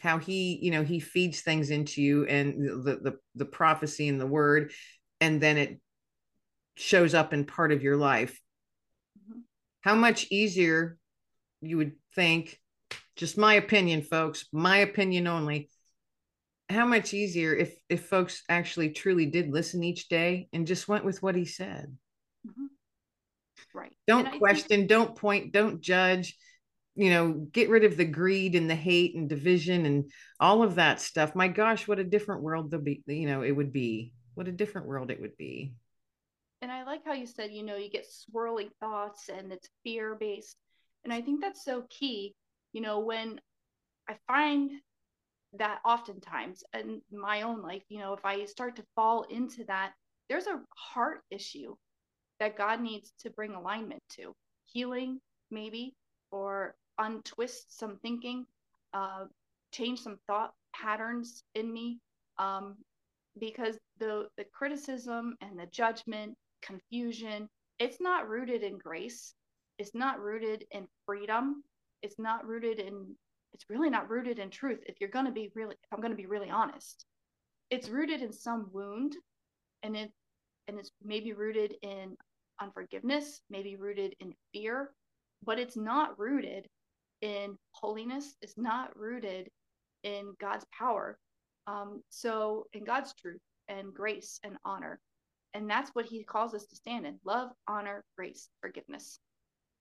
how 0.03 0.19
he 0.19 0.59
you 0.61 0.73
know 0.73 0.83
he 0.83 0.99
feeds 0.99 1.43
things 1.43 1.71
into 1.71 2.03
you 2.03 2.27
and 2.27 2.85
the 2.85 2.97
the 2.97 3.19
the 3.37 3.45
prophecy 3.45 4.09
and 4.09 4.21
the 4.21 4.27
word 4.27 4.73
and 5.21 5.41
then 5.41 5.57
it 5.57 5.81
shows 6.75 7.15
up 7.15 7.33
in 7.33 7.45
part 7.45 7.71
of 7.71 7.85
your 7.85 7.97
life 7.97 8.41
mm-hmm. 9.17 9.39
how 9.83 9.95
much 9.95 10.27
easier 10.31 10.99
you 11.61 11.77
would 11.77 11.93
think 12.17 12.59
just 13.15 13.39
my 13.39 13.55
opinion 13.55 14.03
folks 14.03 14.47
my 14.53 14.79
opinion 14.79 15.29
only 15.29 15.71
how 16.69 16.85
much 16.85 17.15
easier 17.15 17.55
if 17.55 17.73
if 17.89 18.05
folks 18.07 18.43
actually 18.49 18.91
truly 18.91 19.27
did 19.27 19.53
listen 19.53 19.85
each 19.85 20.09
day 20.09 20.49
and 20.53 20.67
just 20.67 20.89
went 20.89 21.05
with 21.05 21.23
what 21.23 21.37
he 21.37 21.45
said 21.45 21.97
mm-hmm. 22.45 22.67
right 23.73 23.95
don't 24.09 24.37
question 24.39 24.81
think- 24.81 24.89
don't 24.89 25.15
point 25.15 25.53
don't 25.53 25.81
judge 25.81 26.37
you 26.95 27.11
know 27.11 27.33
get 27.53 27.71
rid 27.71 27.85
of 27.85 27.97
the 27.97 28.05
greed 28.05 28.55
and 28.55 28.69
the 28.69 28.75
hate 28.75 29.15
and 29.15 29.29
division 29.29 29.87
and 29.87 30.11
all 30.39 30.63
of 30.63 30.75
that 30.75 31.01
stuff 31.01 31.35
my 31.35 31.49
gosh 31.49 31.89
what 31.89 31.99
a 31.99 32.05
different 32.05 32.43
world 32.43 32.71
there'll 32.71 32.85
be 32.85 33.03
you 33.07 33.27
know 33.27 33.43
it 33.43 33.53
would 33.53 33.73
be 33.73 34.13
what 34.35 34.49
a 34.49 34.53
different 34.53 34.87
world 34.87 35.11
it 35.11 35.21
would 35.21 35.37
be 35.37 35.73
and 36.63 36.71
I 36.71 36.85
like 36.85 37.05
how 37.05 37.13
you 37.13 37.27
said, 37.27 37.51
you 37.51 37.65
know, 37.65 37.75
you 37.75 37.91
get 37.91 38.07
swirling 38.07 38.71
thoughts 38.79 39.29
and 39.29 39.53
it's 39.53 39.69
fear 39.83 40.15
based. 40.15 40.57
And 41.03 41.13
I 41.13 41.21
think 41.21 41.41
that's 41.41 41.65
so 41.65 41.83
key. 41.91 42.37
You 42.73 42.81
know, 42.81 43.01
when 43.01 43.41
I 44.09 44.17
find 44.29 44.71
that 45.55 45.81
oftentimes 45.85 46.63
in 46.73 47.03
my 47.11 47.43
own 47.43 47.63
life, 47.63 47.83
you 47.89 47.99
know, 47.99 48.15
if 48.15 48.25
I 48.25 48.45
start 48.45 48.77
to 48.77 48.85
fall 48.95 49.25
into 49.25 49.65
that, 49.65 49.93
there's 50.29 50.47
a 50.47 50.63
heart 50.77 51.23
issue 51.33 51.75
that 52.39 52.57
God 52.57 52.81
needs 52.81 53.13
to 53.21 53.31
bring 53.31 53.55
alignment 53.55 54.03
to 54.11 54.33
healing, 54.73 55.21
maybe, 55.51 55.97
or 56.31 56.77
untwist 57.03 57.79
some 57.79 57.99
thinking, 57.99 58.47
uh, 58.95 59.25
change 59.73 60.01
some 60.01 60.19
thought 60.27 60.53
patterns 60.75 61.45
in 61.55 61.73
me. 61.73 61.99
Um, 62.39 62.77
because 63.39 63.79
the 63.99 64.29
the 64.37 64.45
criticism 64.53 65.37
and 65.41 65.59
the 65.59 65.67
judgment 65.67 66.37
confusion. 66.63 67.49
It's 67.79 68.01
not 68.01 68.29
rooted 68.29 68.63
in 68.63 68.79
grace. 68.79 69.35
It's 69.79 69.95
not 69.95 70.21
rooted 70.21 70.65
in 70.71 70.87
freedom. 71.05 71.63
It's 72.03 72.19
not 72.19 72.47
rooted 72.47 72.79
in, 72.79 73.15
it's 73.53 73.65
really 73.69 73.91
not 73.91 74.09
rooted 74.09 74.39
in 74.39 74.51
truth. 74.51 74.79
If 74.87 74.97
you're 75.01 75.11
to 75.27 75.33
be 75.33 75.51
really, 75.55 75.75
if 75.75 75.93
I'm 75.93 76.01
to 76.11 76.17
be 76.17 76.27
really 76.27 76.51
honest, 76.51 77.05
it's 77.71 77.89
rooted 77.89 78.23
in 78.23 78.33
some 78.33 78.69
wound 78.73 79.17
and 79.83 79.97
it, 79.97 80.11
and 80.69 80.79
it's 80.79 80.91
maybe 81.03 81.33
rooted 81.33 81.75
in 81.83 82.17
unforgiveness, 82.61 83.41
maybe 83.51 83.77
rooted 83.77 84.15
in 84.21 84.33
fear, 84.53 84.91
but 85.45 85.59
it's 85.59 85.77
not 85.77 86.19
rooted 86.19 86.67
in 87.23 87.57
holiness. 87.71 88.35
It's 88.43 88.59
not 88.59 88.97
rooted 88.97 89.49
in 90.03 90.35
God's 90.41 90.67
power. 90.77 91.19
Um, 91.67 92.03
so 92.11 92.67
in 92.73 92.85
God's 92.85 93.15
truth 93.15 93.41
and 93.69 93.95
grace 93.95 94.41
and 94.45 94.57
honor. 94.65 95.01
And 95.55 95.69
that's 95.69 95.91
what 95.95 96.07
he 96.07 96.25
calls 96.25 96.55
us 96.55 96.67
to 96.67 96.77
stand 96.77 97.07
in 97.07 97.19
love, 97.25 97.51
honor, 97.69 98.05
grace, 98.17 98.49
forgiveness. 98.61 99.19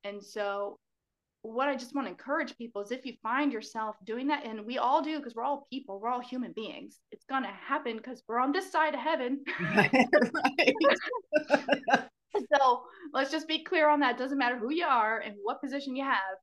And 0.03 0.23
so 0.23 0.77
what 1.43 1.69
I 1.69 1.75
just 1.75 1.95
want 1.95 2.07
to 2.07 2.11
encourage 2.11 2.57
people 2.57 2.81
is 2.81 2.91
if 2.91 3.05
you 3.05 3.13
find 3.23 3.51
yourself 3.51 3.95
doing 4.05 4.27
that, 4.27 4.45
and 4.45 4.65
we 4.65 4.77
all 4.77 5.01
do 5.01 5.17
because 5.17 5.33
we're 5.33 5.43
all 5.43 5.65
people, 5.71 5.99
we're 5.99 6.09
all 6.09 6.19
human 6.19 6.51
beings, 6.51 6.99
it's 7.11 7.25
going 7.25 7.43
to 7.43 7.49
happen 7.49 7.97
because 7.97 8.21
we're 8.27 8.39
on 8.39 8.51
this 8.51 8.71
side 8.71 8.93
of 8.93 8.99
heaven. 8.99 9.43
so 12.53 12.83
let's 13.13 13.31
just 13.31 13.47
be 13.47 13.63
clear 13.63 13.89
on 13.89 13.99
that. 14.01 14.15
It 14.15 14.19
doesn't 14.19 14.37
matter 14.37 14.57
who 14.57 14.71
you 14.71 14.85
are 14.85 15.19
and 15.19 15.35
what 15.43 15.61
position 15.61 15.95
you 15.95 16.03
have, 16.03 16.37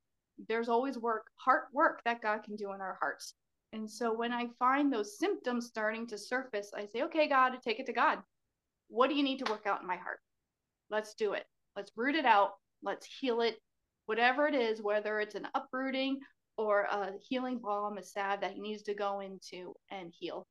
there's 0.46 0.68
always 0.68 0.98
work, 0.98 1.26
heart 1.36 1.64
work 1.72 2.00
that 2.04 2.22
God 2.22 2.42
can 2.42 2.56
do 2.56 2.72
in 2.72 2.80
our 2.80 2.96
hearts. 3.00 3.34
And 3.72 3.90
so 3.90 4.12
when 4.12 4.32
I 4.32 4.46
find 4.58 4.92
those 4.92 5.18
symptoms 5.18 5.66
starting 5.66 6.06
to 6.08 6.18
surface, 6.18 6.70
I 6.74 6.86
say, 6.86 7.02
okay, 7.02 7.28
God, 7.28 7.52
take 7.62 7.80
it 7.80 7.86
to 7.86 7.92
God. 7.92 8.18
What 8.88 9.08
do 9.08 9.14
you 9.14 9.22
need 9.22 9.38
to 9.40 9.50
work 9.50 9.66
out 9.66 9.80
in 9.80 9.86
my 9.86 9.96
heart? 9.96 10.20
Let's 10.90 11.14
do 11.14 11.32
it. 11.34 11.44
Let's 11.76 11.92
root 11.96 12.14
it 12.14 12.24
out. 12.24 12.52
Let's 12.82 13.06
heal 13.06 13.42
it 13.42 13.58
whatever 14.08 14.48
it 14.48 14.54
is, 14.54 14.80
whether 14.80 15.20
it's 15.20 15.34
an 15.34 15.46
uprooting 15.54 16.18
or 16.56 16.84
a 16.90 17.12
healing 17.20 17.58
balm, 17.58 17.98
a 17.98 18.02
salve 18.02 18.40
that 18.40 18.52
he 18.52 18.60
needs 18.60 18.82
to 18.82 18.94
go 18.94 19.20
into 19.20 19.74
and 19.90 20.12
heal. 20.18 20.46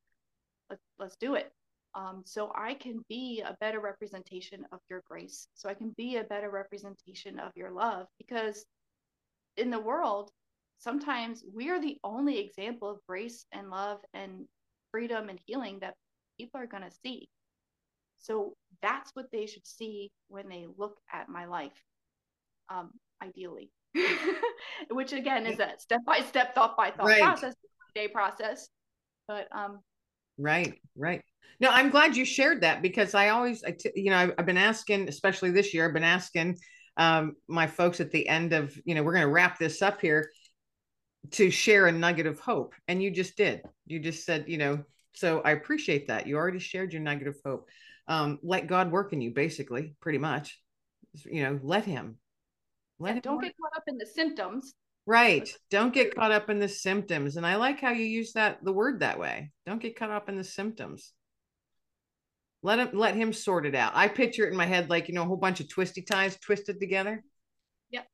Let's, 0.69 0.83
let's 0.99 1.15
do 1.17 1.33
it. 1.33 1.51
Um, 1.95 2.21
so 2.23 2.51
I 2.55 2.75
can 2.75 3.03
be 3.09 3.41
a 3.43 3.57
better 3.59 3.79
representation 3.79 4.63
of 4.71 4.79
your 4.91 5.01
grace. 5.09 5.47
So 5.55 5.69
I 5.69 5.73
can 5.73 5.89
be 5.97 6.17
a 6.17 6.23
better 6.23 6.51
representation 6.51 7.39
of 7.39 7.51
your 7.55 7.71
love 7.71 8.05
because 8.19 8.63
in 9.57 9.69
the 9.69 9.79
world, 9.79 10.31
sometimes 10.79 11.43
we 11.53 11.69
are 11.69 11.81
the 11.81 11.97
only 12.03 12.39
example 12.39 12.89
of 12.89 12.99
grace 13.07 13.45
and 13.51 13.69
love 13.69 13.99
and 14.13 14.45
freedom 14.91 15.29
and 15.29 15.39
healing 15.45 15.79
that 15.81 15.95
people 16.39 16.59
are 16.61 16.67
going 16.67 16.83
to 16.83 16.95
see. 17.03 17.29
So 18.19 18.53
that's 18.81 19.11
what 19.13 19.31
they 19.31 19.45
should 19.45 19.65
see 19.65 20.11
when 20.27 20.49
they 20.49 20.65
look 20.77 20.97
at 21.11 21.29
my 21.29 21.45
life. 21.45 21.83
Um, 22.69 22.91
ideally, 23.23 23.71
which 24.91 25.13
again 25.13 25.45
is 25.45 25.59
a 25.59 25.71
step 25.77 26.01
by 26.05 26.19
step, 26.19 26.53
thought 26.53 26.75
by 26.75 26.91
thought 26.91 27.05
right. 27.05 27.21
process, 27.21 27.55
day 27.95 28.07
process. 28.07 28.67
But 29.27 29.47
um, 29.55 29.79
right, 30.37 30.73
right. 30.97 31.21
No, 31.59 31.69
I'm 31.69 31.89
glad 31.89 32.15
you 32.15 32.25
shared 32.25 32.61
that 32.61 32.81
because 32.81 33.15
I 33.15 33.29
always, 33.29 33.63
I 33.63 33.71
t- 33.71 33.91
you 33.95 34.11
know, 34.11 34.17
I've, 34.17 34.33
I've 34.37 34.45
been 34.45 34.57
asking, 34.57 35.07
especially 35.07 35.51
this 35.51 35.73
year, 35.73 35.87
I've 35.87 35.93
been 35.93 36.03
asking 36.03 36.57
um, 36.97 37.35
my 37.47 37.67
folks 37.67 37.99
at 37.99 38.11
the 38.11 38.27
end 38.27 38.53
of, 38.53 38.77
you 38.85 38.95
know, 38.95 39.03
we're 39.03 39.13
going 39.13 39.25
to 39.25 39.31
wrap 39.31 39.57
this 39.57 39.81
up 39.81 40.01
here 40.01 40.29
to 41.31 41.49
share 41.49 41.87
a 41.87 41.91
nugget 41.91 42.25
of 42.25 42.39
hope. 42.39 42.73
And 42.87 43.01
you 43.01 43.11
just 43.11 43.37
did. 43.37 43.61
You 43.85 43.99
just 43.99 44.25
said, 44.25 44.45
you 44.47 44.57
know, 44.57 44.83
so 45.13 45.41
I 45.41 45.51
appreciate 45.51 46.07
that. 46.07 46.27
You 46.27 46.37
already 46.37 46.59
shared 46.59 46.93
your 46.93 47.01
nugget 47.01 47.27
of 47.27 47.37
hope. 47.45 47.69
Um, 48.07 48.39
let 48.43 48.67
God 48.67 48.91
work 48.91 49.13
in 49.13 49.21
you, 49.21 49.31
basically, 49.31 49.95
pretty 49.99 50.17
much. 50.17 50.59
You 51.25 51.43
know, 51.43 51.59
let 51.63 51.85
Him. 51.85 52.17
Let 52.99 53.15
yeah, 53.15 53.21
don't 53.21 53.41
get 53.41 53.53
caught 53.61 53.77
up 53.77 53.83
in 53.87 53.97
the 53.97 54.05
symptoms. 54.05 54.73
Right. 55.05 55.49
Don't 55.69 55.93
get 55.93 56.15
caught 56.15 56.31
up 56.31 56.49
in 56.49 56.59
the 56.59 56.67
symptoms. 56.67 57.37
And 57.37 57.45
I 57.45 57.55
like 57.55 57.79
how 57.79 57.91
you 57.91 58.05
use 58.05 58.33
that 58.33 58.63
the 58.63 58.73
word 58.73 58.99
that 58.99 59.19
way. 59.19 59.51
Don't 59.65 59.81
get 59.81 59.97
caught 59.97 60.11
up 60.11 60.29
in 60.29 60.35
the 60.35 60.43
symptoms. 60.43 61.13
Let 62.67 62.79
him 62.79 62.89
let 62.91 63.15
him 63.15 63.31
sort 63.31 63.65
it 63.65 63.75
out. 63.75 63.93
I 63.95 64.09
picture 64.09 64.45
it 64.45 64.51
in 64.51 64.57
my 64.57 64.65
head 64.65 64.89
like, 64.89 65.07
you 65.07 65.13
know, 65.13 65.21
a 65.21 65.25
whole 65.25 65.37
bunch 65.37 65.61
of 65.61 65.69
twisty 65.69 66.01
ties 66.01 66.37
twisted 66.37 66.81
together. 66.81 67.23
Yep. 67.91 68.05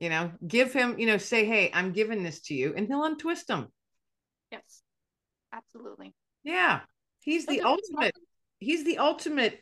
You 0.00 0.08
know, 0.08 0.32
give 0.44 0.72
him, 0.72 0.98
you 0.98 1.06
know, 1.06 1.16
say, 1.16 1.44
hey, 1.44 1.70
I'm 1.72 1.92
giving 1.92 2.24
this 2.24 2.40
to 2.46 2.54
you, 2.54 2.74
and 2.76 2.88
he'll 2.88 3.04
untwist 3.04 3.46
them. 3.46 3.68
Yes. 4.50 4.82
Absolutely. 5.52 6.12
Yeah. 6.42 6.80
He's 7.20 7.46
the 7.46 7.60
ultimate, 7.60 8.16
he's 8.58 8.84
the 8.84 8.98
ultimate 8.98 9.60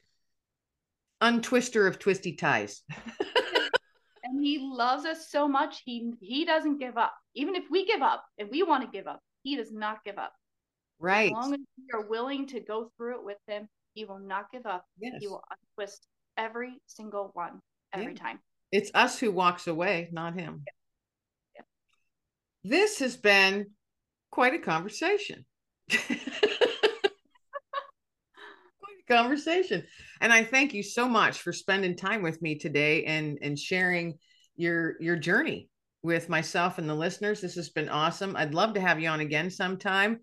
untwister 1.20 1.86
of 1.86 1.98
twisty 1.98 2.36
ties. 2.36 2.84
and 4.24 4.42
he 4.42 4.60
loves 4.62 5.04
us 5.04 5.30
so 5.30 5.46
much 5.46 5.82
he 5.84 6.14
he 6.22 6.46
doesn't 6.46 6.78
give 6.78 6.96
up 6.96 7.12
even 7.34 7.54
if 7.54 7.64
we 7.70 7.84
give 7.84 8.00
up 8.00 8.24
if 8.38 8.50
we 8.50 8.62
want 8.62 8.82
to 8.82 8.90
give 8.90 9.06
up 9.06 9.20
he 9.42 9.56
does 9.56 9.72
not 9.72 10.02
give 10.04 10.16
up 10.16 10.32
right 10.98 11.26
as 11.26 11.32
long 11.32 11.54
as 11.54 11.60
we 11.78 11.84
are 11.98 12.06
willing 12.06 12.46
to 12.46 12.60
go 12.60 12.90
through 12.96 13.18
it 13.18 13.24
with 13.24 13.38
him 13.46 13.68
he 13.94 14.04
will 14.04 14.18
not 14.18 14.50
give 14.52 14.66
up 14.66 14.84
yes. 14.98 15.14
he 15.20 15.26
will 15.26 15.42
untwist 15.50 16.06
every 16.36 16.74
single 16.86 17.30
one 17.34 17.60
every 17.92 18.12
yeah. 18.12 18.18
time 18.18 18.38
it's 18.72 18.90
us 18.94 19.18
who 19.18 19.30
walks 19.30 19.66
away 19.66 20.08
not 20.12 20.34
him 20.34 20.62
yeah. 20.66 21.62
Yeah. 22.64 22.70
this 22.70 22.98
has 22.98 23.16
been 23.16 23.66
quite 24.30 24.54
a 24.54 24.58
conversation 24.58 25.44
conversation. 29.06 29.84
And 30.20 30.32
I 30.32 30.44
thank 30.44 30.74
you 30.74 30.82
so 30.82 31.08
much 31.08 31.40
for 31.40 31.52
spending 31.52 31.96
time 31.96 32.22
with 32.22 32.40
me 32.42 32.56
today 32.56 33.04
and 33.04 33.38
and 33.42 33.58
sharing 33.58 34.18
your 34.56 34.96
your 35.00 35.16
journey 35.16 35.68
with 36.02 36.28
myself 36.28 36.78
and 36.78 36.88
the 36.88 36.94
listeners. 36.94 37.40
This 37.40 37.54
has 37.56 37.70
been 37.70 37.88
awesome. 37.88 38.36
I'd 38.36 38.54
love 38.54 38.74
to 38.74 38.80
have 38.80 39.00
you 39.00 39.08
on 39.08 39.20
again 39.20 39.50
sometime. 39.50 40.20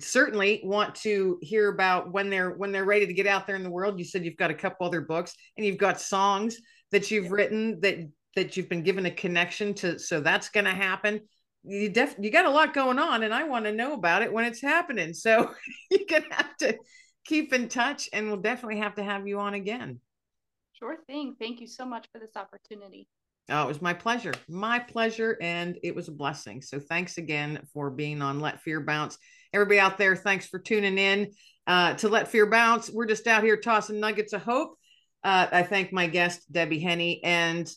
Certainly 0.00 0.60
want 0.64 0.94
to 0.96 1.38
hear 1.42 1.68
about 1.68 2.12
when 2.12 2.30
they're 2.30 2.50
when 2.50 2.72
they're 2.72 2.84
ready 2.84 3.06
to 3.06 3.14
get 3.14 3.26
out 3.26 3.46
there 3.46 3.56
in 3.56 3.62
the 3.62 3.70
world. 3.70 3.98
You 3.98 4.04
said 4.04 4.24
you've 4.24 4.36
got 4.36 4.50
a 4.50 4.54
couple 4.54 4.86
other 4.86 5.00
books 5.00 5.34
and 5.56 5.66
you've 5.66 5.78
got 5.78 6.00
songs 6.00 6.56
that 6.90 7.10
you've 7.10 7.30
written 7.30 7.80
that 7.80 7.98
that 8.36 8.56
you've 8.56 8.68
been 8.68 8.82
given 8.82 9.06
a 9.06 9.10
connection 9.10 9.74
to. 9.74 9.98
So 9.98 10.20
that's 10.20 10.48
going 10.48 10.64
to 10.64 10.72
happen. 10.72 11.20
You 11.64 11.88
def 11.90 12.16
you 12.18 12.30
got 12.30 12.46
a 12.46 12.50
lot 12.50 12.74
going 12.74 12.98
on, 12.98 13.22
and 13.22 13.32
I 13.32 13.44
want 13.44 13.66
to 13.66 13.72
know 13.72 13.92
about 13.92 14.22
it 14.22 14.32
when 14.32 14.44
it's 14.44 14.60
happening. 14.60 15.14
So 15.14 15.52
you're 15.90 16.00
gonna 16.08 16.34
have 16.34 16.56
to 16.58 16.76
keep 17.24 17.52
in 17.52 17.68
touch 17.68 18.08
and 18.12 18.26
we'll 18.26 18.40
definitely 18.40 18.78
have 18.78 18.96
to 18.96 19.02
have 19.02 19.26
you 19.26 19.38
on 19.38 19.54
again. 19.54 20.00
Sure 20.78 20.96
thing. 21.06 21.36
Thank 21.38 21.60
you 21.60 21.66
so 21.66 21.84
much 21.84 22.06
for 22.12 22.18
this 22.18 22.36
opportunity. 22.36 23.06
Oh, 23.48 23.64
it 23.64 23.68
was 23.68 23.82
my 23.82 23.94
pleasure. 23.94 24.32
My 24.48 24.78
pleasure. 24.78 25.36
And 25.40 25.78
it 25.82 25.94
was 25.94 26.08
a 26.08 26.12
blessing. 26.12 26.62
So 26.62 26.80
thanks 26.80 27.18
again 27.18 27.60
for 27.72 27.90
being 27.90 28.22
on 28.22 28.40
Let 28.40 28.62
Fear 28.62 28.80
Bounce. 28.80 29.18
Everybody 29.54 29.80
out 29.80 29.98
there, 29.98 30.16
thanks 30.16 30.46
for 30.46 30.58
tuning 30.58 30.96
in 30.96 31.32
uh, 31.66 31.92
to 31.96 32.08
Let 32.08 32.28
Fear 32.28 32.46
Bounce. 32.46 32.88
We're 32.88 33.04
just 33.04 33.26
out 33.26 33.44
here 33.44 33.58
tossing 33.58 34.00
nuggets 34.00 34.32
of 34.32 34.40
hope. 34.40 34.78
Uh, 35.22 35.46
I 35.52 35.62
thank 35.62 35.92
my 35.92 36.06
guest, 36.06 36.50
Debbie 36.50 36.78
Henne, 36.78 37.20
and 37.22 37.70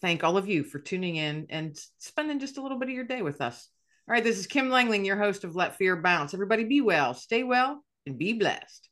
thank 0.00 0.24
all 0.24 0.36
of 0.36 0.48
you 0.48 0.64
for 0.64 0.80
tuning 0.80 1.14
in 1.14 1.46
and 1.48 1.78
spending 1.98 2.40
just 2.40 2.58
a 2.58 2.62
little 2.62 2.80
bit 2.80 2.88
of 2.88 2.94
your 2.96 3.04
day 3.04 3.22
with 3.22 3.40
us. 3.40 3.68
All 4.08 4.12
right, 4.12 4.24
this 4.24 4.40
is 4.40 4.48
Kim 4.48 4.70
Lengling, 4.70 5.04
your 5.04 5.18
host 5.18 5.44
of 5.44 5.54
Let 5.54 5.76
Fear 5.76 6.02
Bounce. 6.02 6.34
Everybody 6.34 6.64
be 6.64 6.80
well, 6.80 7.14
stay 7.14 7.44
well, 7.44 7.80
and 8.06 8.18
be 8.18 8.32
blessed. 8.32 8.88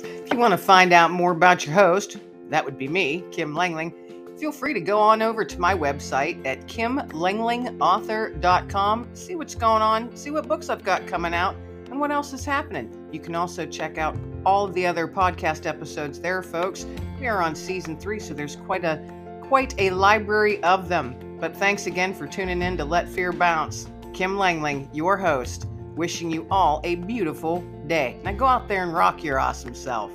If 0.00 0.32
you 0.32 0.38
want 0.38 0.52
to 0.52 0.58
find 0.58 0.94
out 0.94 1.10
more 1.10 1.32
about 1.32 1.66
your 1.66 1.74
host, 1.74 2.16
that 2.48 2.64
would 2.64 2.78
be 2.78 2.88
me, 2.88 3.22
Kim 3.32 3.54
Lengling, 3.54 3.92
feel 4.38 4.52
free 4.52 4.72
to 4.72 4.80
go 4.80 5.00
on 5.00 5.20
over 5.20 5.44
to 5.44 5.60
my 5.60 5.74
website 5.74 6.40
at 6.46 6.68
kimlenglingauthor.com, 6.68 9.08
see 9.14 9.34
what's 9.34 9.56
going 9.56 9.82
on, 9.82 10.16
see 10.16 10.30
what 10.30 10.46
books 10.46 10.68
I've 10.68 10.84
got 10.84 11.06
coming 11.06 11.32
out, 11.34 11.56
and 11.86 11.98
what 11.98 12.10
else 12.10 12.32
is 12.32 12.44
happening. 12.44 13.08
You 13.12 13.20
can 13.20 13.34
also 13.34 13.66
check 13.66 13.98
out 13.98 14.16
all 14.46 14.64
of 14.64 14.72
the 14.74 14.86
other 14.86 15.08
podcast 15.08 15.66
episodes 15.66 16.20
there, 16.20 16.40
folks. 16.42 16.86
We 17.18 17.26
are 17.26 17.42
on 17.42 17.56
season 17.56 17.98
three, 17.98 18.20
so 18.20 18.34
there's 18.34 18.56
quite 18.56 18.84
a 18.84 19.00
quite 19.42 19.74
a 19.78 19.90
library 19.90 20.62
of 20.62 20.88
them. 20.88 21.38
But 21.40 21.56
thanks 21.56 21.86
again 21.86 22.14
for 22.14 22.26
tuning 22.26 22.62
in 22.62 22.76
to 22.76 22.84
Let 22.84 23.08
Fear 23.08 23.32
Bounce. 23.32 23.88
Kim 24.12 24.36
Lengling, 24.36 24.90
your 24.92 25.16
host, 25.16 25.66
wishing 25.94 26.30
you 26.30 26.46
all 26.50 26.82
a 26.84 26.96
beautiful 26.96 27.64
day. 27.86 28.18
Now 28.24 28.32
go 28.32 28.44
out 28.46 28.68
there 28.68 28.82
and 28.82 28.92
rock 28.92 29.24
your 29.24 29.38
awesome 29.38 29.74
self. 29.74 30.12